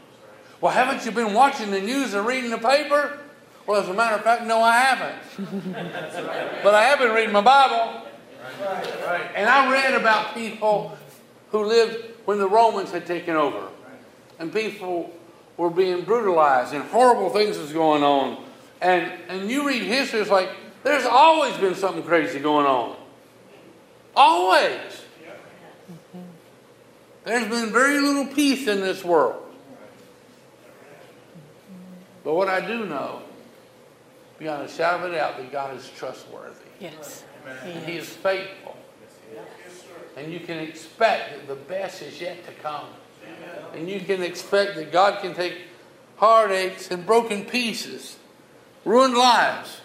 Well, 0.60 0.72
haven't 0.72 1.04
you 1.04 1.12
been 1.12 1.32
watching 1.32 1.70
the 1.70 1.80
news 1.80 2.14
and 2.14 2.26
reading 2.26 2.50
the 2.50 2.58
paper? 2.58 3.18
Well, 3.66 3.80
as 3.80 3.88
a 3.88 3.94
matter 3.94 4.16
of 4.16 4.22
fact, 4.22 4.44
no, 4.44 4.60
I 4.60 4.78
haven't. 4.78 5.72
but 6.62 6.74
I 6.74 6.84
have 6.84 6.98
been 6.98 7.12
reading 7.12 7.32
my 7.32 7.40
Bible. 7.40 8.02
And 9.34 9.48
I 9.48 9.70
read 9.70 9.94
about 9.94 10.34
people 10.34 10.96
who 11.50 11.64
lived 11.64 11.96
when 12.24 12.38
the 12.38 12.48
Romans 12.48 12.90
had 12.90 13.06
taken 13.06 13.36
over. 13.36 13.68
And 14.38 14.52
people 14.52 15.12
were 15.56 15.70
being 15.70 16.02
brutalized 16.02 16.74
and 16.74 16.84
horrible 16.84 17.30
things 17.30 17.58
was 17.58 17.72
going 17.72 18.02
on. 18.02 18.44
And, 18.80 19.12
and 19.28 19.50
you 19.50 19.66
read 19.66 19.82
history, 19.82 20.20
it's 20.20 20.30
like 20.30 20.50
there's 20.82 21.06
always 21.06 21.56
been 21.56 21.74
something 21.74 22.02
crazy 22.02 22.38
going 22.38 22.66
on. 22.66 22.96
Always. 24.14 25.02
There's 27.24 27.48
been 27.48 27.72
very 27.72 28.00
little 28.00 28.26
peace 28.26 28.68
in 28.68 28.80
this 28.80 29.02
world. 29.02 29.42
But 32.22 32.34
what 32.34 32.48
I 32.48 32.64
do 32.64 32.86
know, 32.86 33.22
beyond 34.38 34.62
a 34.62 34.68
shadow 34.68 35.04
of 35.04 35.12
a 35.12 35.16
doubt, 35.16 35.36
that 35.38 35.50
God 35.50 35.76
is 35.76 35.90
trustworthy. 35.96 36.54
Yes. 36.80 37.24
He, 37.64 37.72
he 37.72 37.96
is 37.96 38.08
faithful. 38.08 38.76
And 40.16 40.32
you 40.32 40.40
can 40.40 40.58
expect 40.58 41.32
that 41.32 41.48
the 41.48 41.54
best 41.54 42.02
is 42.02 42.20
yet 42.20 42.44
to 42.46 42.52
come. 42.52 42.86
And 43.74 43.88
you 43.88 44.00
can 44.00 44.22
expect 44.22 44.76
that 44.76 44.92
God 44.92 45.20
can 45.20 45.34
take 45.34 45.58
heartaches 46.16 46.90
and 46.90 47.04
broken 47.04 47.44
pieces, 47.44 48.16
ruined 48.84 49.14
lives. 49.14 49.80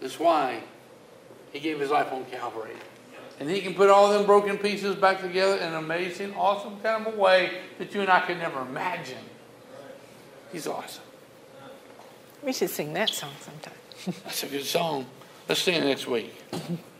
That's 0.00 0.18
why 0.18 0.60
He 1.52 1.60
gave 1.60 1.80
His 1.80 1.90
life 1.90 2.12
on 2.12 2.24
Calvary. 2.26 2.76
And 3.40 3.50
He 3.50 3.60
can 3.60 3.74
put 3.74 3.90
all 3.90 4.10
them 4.10 4.26
broken 4.26 4.58
pieces 4.58 4.96
back 4.96 5.20
together 5.20 5.56
in 5.56 5.68
an 5.68 5.74
amazing, 5.74 6.34
awesome 6.34 6.80
kind 6.80 7.06
of 7.06 7.14
a 7.14 7.16
way 7.16 7.60
that 7.78 7.94
you 7.94 8.00
and 8.00 8.10
I 8.10 8.20
could 8.20 8.38
never 8.38 8.60
imagine. 8.60 9.18
He's 10.52 10.66
awesome. 10.66 11.02
We 12.42 12.52
should 12.52 12.70
sing 12.70 12.92
that 12.92 13.10
song 13.10 13.32
sometime. 13.40 13.74
That's 14.24 14.42
a 14.42 14.46
good 14.46 14.64
song. 14.64 15.06
Let's 15.48 15.62
sing 15.62 15.74
it 15.74 15.84
next 15.84 16.06
week. 16.06 16.34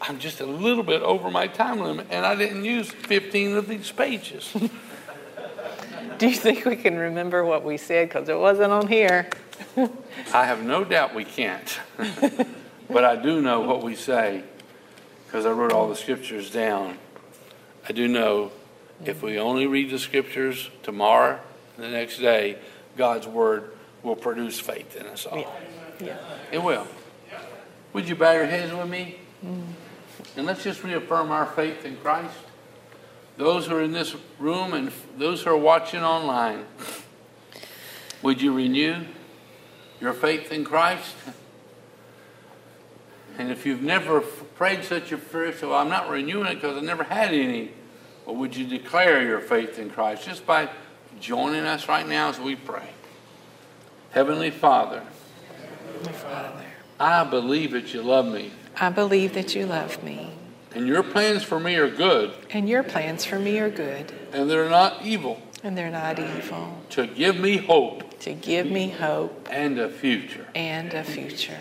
I'm 0.00 0.18
just 0.18 0.40
a 0.40 0.46
little 0.46 0.82
bit 0.82 1.02
over 1.02 1.30
my 1.30 1.46
time 1.46 1.80
limit, 1.80 2.06
and 2.10 2.24
I 2.26 2.34
didn't 2.34 2.64
use 2.64 2.90
15 2.90 3.56
of 3.56 3.68
these 3.68 3.90
pages. 3.90 4.54
Do 6.18 6.28
you 6.28 6.34
think 6.34 6.64
we 6.64 6.76
can 6.76 6.96
remember 6.96 7.44
what 7.44 7.64
we 7.64 7.76
said? 7.76 8.08
Because 8.08 8.28
it 8.28 8.38
wasn't 8.38 8.72
on 8.72 8.88
here. 8.88 9.28
I 10.32 10.46
have 10.46 10.62
no 10.62 10.84
doubt 10.84 11.14
we 11.14 11.24
can't. 11.24 11.78
but 12.90 13.04
I 13.04 13.16
do 13.16 13.42
know 13.42 13.60
what 13.60 13.82
we 13.82 13.94
say 13.94 14.42
because 15.26 15.44
I 15.44 15.50
wrote 15.50 15.72
all 15.72 15.88
the 15.88 15.96
scriptures 15.96 16.50
down. 16.50 16.96
I 17.86 17.92
do 17.92 18.08
know 18.08 18.52
if 19.04 19.22
we 19.22 19.38
only 19.38 19.66
read 19.66 19.90
the 19.90 19.98
scriptures 19.98 20.70
tomorrow 20.82 21.38
and 21.76 21.84
the 21.84 21.90
next 21.90 22.18
day, 22.18 22.56
God's 22.96 23.26
word 23.26 23.72
will 24.02 24.16
produce 24.16 24.58
faith 24.58 24.96
in 24.96 25.06
us 25.06 25.26
all. 25.26 25.38
Yeah. 25.38 26.06
yeah. 26.06 26.18
It 26.50 26.62
will. 26.62 26.86
Would 27.92 28.08
you 28.08 28.16
bow 28.16 28.32
your 28.32 28.46
heads 28.46 28.72
with 28.72 28.88
me? 28.88 29.18
Mm. 29.44 29.64
And 30.36 30.46
let's 30.46 30.62
just 30.62 30.82
reaffirm 30.82 31.30
our 31.30 31.46
faith 31.46 31.84
in 31.84 31.96
Christ. 31.96 32.34
Those 33.36 33.66
who 33.66 33.76
are 33.76 33.82
in 33.82 33.92
this 33.92 34.16
room 34.38 34.72
and 34.72 34.90
those 35.18 35.42
who 35.42 35.50
are 35.50 35.56
watching 35.56 36.02
online, 36.02 36.64
would 38.22 38.40
you 38.40 38.54
renew 38.54 39.04
your 40.00 40.12
faith 40.12 40.50
in 40.52 40.64
Christ? 40.64 41.14
And 43.38 43.50
if 43.50 43.66
you've 43.66 43.82
never 43.82 44.20
prayed 44.20 44.84
such 44.84 45.12
a 45.12 45.18
prayer, 45.18 45.52
so 45.54 45.74
I'm 45.74 45.90
not 45.90 46.08
renewing 46.08 46.46
it 46.46 46.54
because 46.54 46.78
I 46.78 46.80
never 46.80 47.04
had 47.04 47.34
any, 47.34 47.70
but 48.24 48.36
would 48.36 48.56
you 48.56 48.66
declare 48.66 49.22
your 49.22 49.40
faith 49.40 49.78
in 49.78 49.90
Christ 49.90 50.24
just 50.24 50.46
by 50.46 50.70
joining 51.20 51.64
us 51.64 51.88
right 51.88 52.08
now 52.08 52.30
as 52.30 52.40
we 52.40 52.56
pray? 52.56 52.88
Heavenly 54.10 54.50
Father, 54.50 55.02
Heavenly 55.86 56.12
Father, 56.14 56.64
I 56.98 57.24
believe 57.24 57.72
that 57.72 57.92
you 57.92 58.00
love 58.02 58.24
me. 58.24 58.50
I 58.78 58.90
believe 58.90 59.34
that 59.34 59.54
you 59.54 59.66
love 59.66 60.02
me. 60.02 60.32
And 60.74 60.86
your 60.86 61.02
plans 61.02 61.42
for 61.42 61.58
me 61.58 61.76
are 61.76 61.88
good. 61.88 62.34
And 62.50 62.68
your 62.68 62.82
plans 62.82 63.24
for 63.24 63.38
me 63.38 63.58
are 63.58 63.70
good. 63.70 64.12
And 64.32 64.50
they're 64.50 64.68
not 64.68 65.02
evil. 65.02 65.40
And 65.62 65.76
they're 65.76 65.90
not 65.90 66.18
evil. 66.18 66.78
To 66.90 67.06
give 67.06 67.40
me 67.40 67.56
hope. 67.56 68.20
To 68.20 68.34
give 68.34 68.70
me 68.70 68.90
hope. 68.90 69.48
And 69.50 69.78
a 69.78 69.88
future. 69.88 70.46
And 70.54 70.92
a 70.92 71.02
future. 71.02 71.58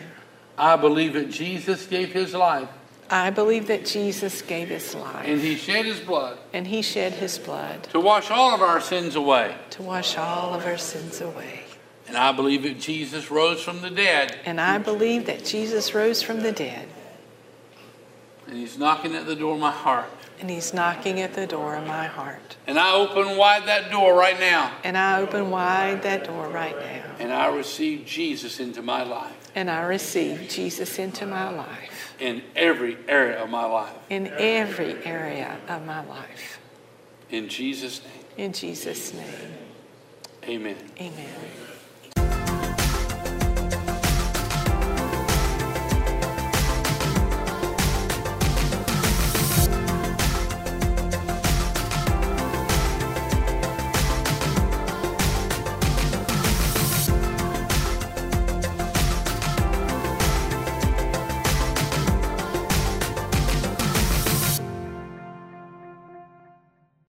I 0.57 0.76
believe 0.76 1.13
that 1.13 1.30
Jesus 1.30 1.88
gave 1.88 2.11
his 2.11 2.34
life. 2.34 2.68
I 3.09 3.30
believe 3.30 3.68
that 3.68 3.86
Jesus 3.86 4.41
gave 4.41 4.68
his 4.68 4.93
life. 4.95 5.26
And 5.26 5.39
he 5.39 5.55
shed 5.55 5.86
his 5.86 6.01
blood. 6.01 6.38
And 6.51 6.68
he 6.68 6.82
shed 6.82 7.13
his 7.13 7.38
blood. 7.38 7.84
To 7.91 7.99
wash 8.01 8.30
all 8.32 8.53
of 8.53 8.61
our 8.61 8.82
sins 8.82 9.16
away. 9.16 9.55
To 9.72 9.84
wash 9.84 10.18
all 10.18 10.53
of 10.53 10.66
our 10.66 10.78
sins 10.78 11.22
away. 11.22 11.61
And 12.07 12.18
I 12.18 12.32
believe 12.32 12.63
that 12.63 12.80
Jesus 12.80 13.32
rose 13.32 13.61
from 13.63 13.82
the 13.82 13.89
dead. 13.89 14.38
And 14.45 14.59
I 14.59 14.78
believe 14.78 15.26
that 15.28 15.45
Jesus 15.45 15.93
rose 15.93 16.22
from 16.22 16.41
the 16.41 16.51
dead. 16.51 16.88
And 18.47 18.57
he's 18.57 18.77
knocking 18.77 19.15
at 19.15 19.25
the 19.25 19.35
door 19.35 19.55
of 19.55 19.59
my 19.59 19.71
heart. 19.71 20.09
And 20.39 20.49
he's 20.49 20.73
knocking 20.73 21.21
at 21.21 21.33
the 21.33 21.47
door 21.47 21.75
of 21.75 21.87
my 21.87 22.05
heart. 22.05 22.57
And 22.67 22.77
I 22.77 22.93
open 22.93 23.37
wide 23.37 23.65
that 23.67 23.89
door 23.89 24.13
right 24.13 24.39
now. 24.39 24.71
And 24.83 24.97
I 24.97 25.21
open 25.21 25.49
wide 25.49 26.03
that 26.03 26.25
door 26.25 26.47
right 26.49 26.77
now. 26.77 27.15
And 27.19 27.31
I 27.31 27.55
receive 27.55 28.05
Jesus 28.05 28.59
into 28.59 28.81
my 28.81 29.03
life. 29.03 29.33
And 29.55 29.71
I 29.71 29.83
receive 29.83 30.49
Jesus 30.49 30.99
into 30.99 31.25
my 31.25 31.49
life. 31.49 32.15
In 32.19 32.43
every 32.55 32.97
area 33.07 33.41
of 33.41 33.49
my 33.49 33.65
life. 33.65 33.93
In 34.09 34.27
every 34.27 35.03
area 35.05 35.57
of 35.69 35.85
my 35.85 36.05
life. 36.05 36.59
In 37.29 37.47
Jesus' 37.47 38.01
name. 38.03 38.25
In 38.37 38.53
Jesus' 38.53 39.13
name. 39.13 39.53
Amen. 40.43 40.77
Amen. 40.99 41.64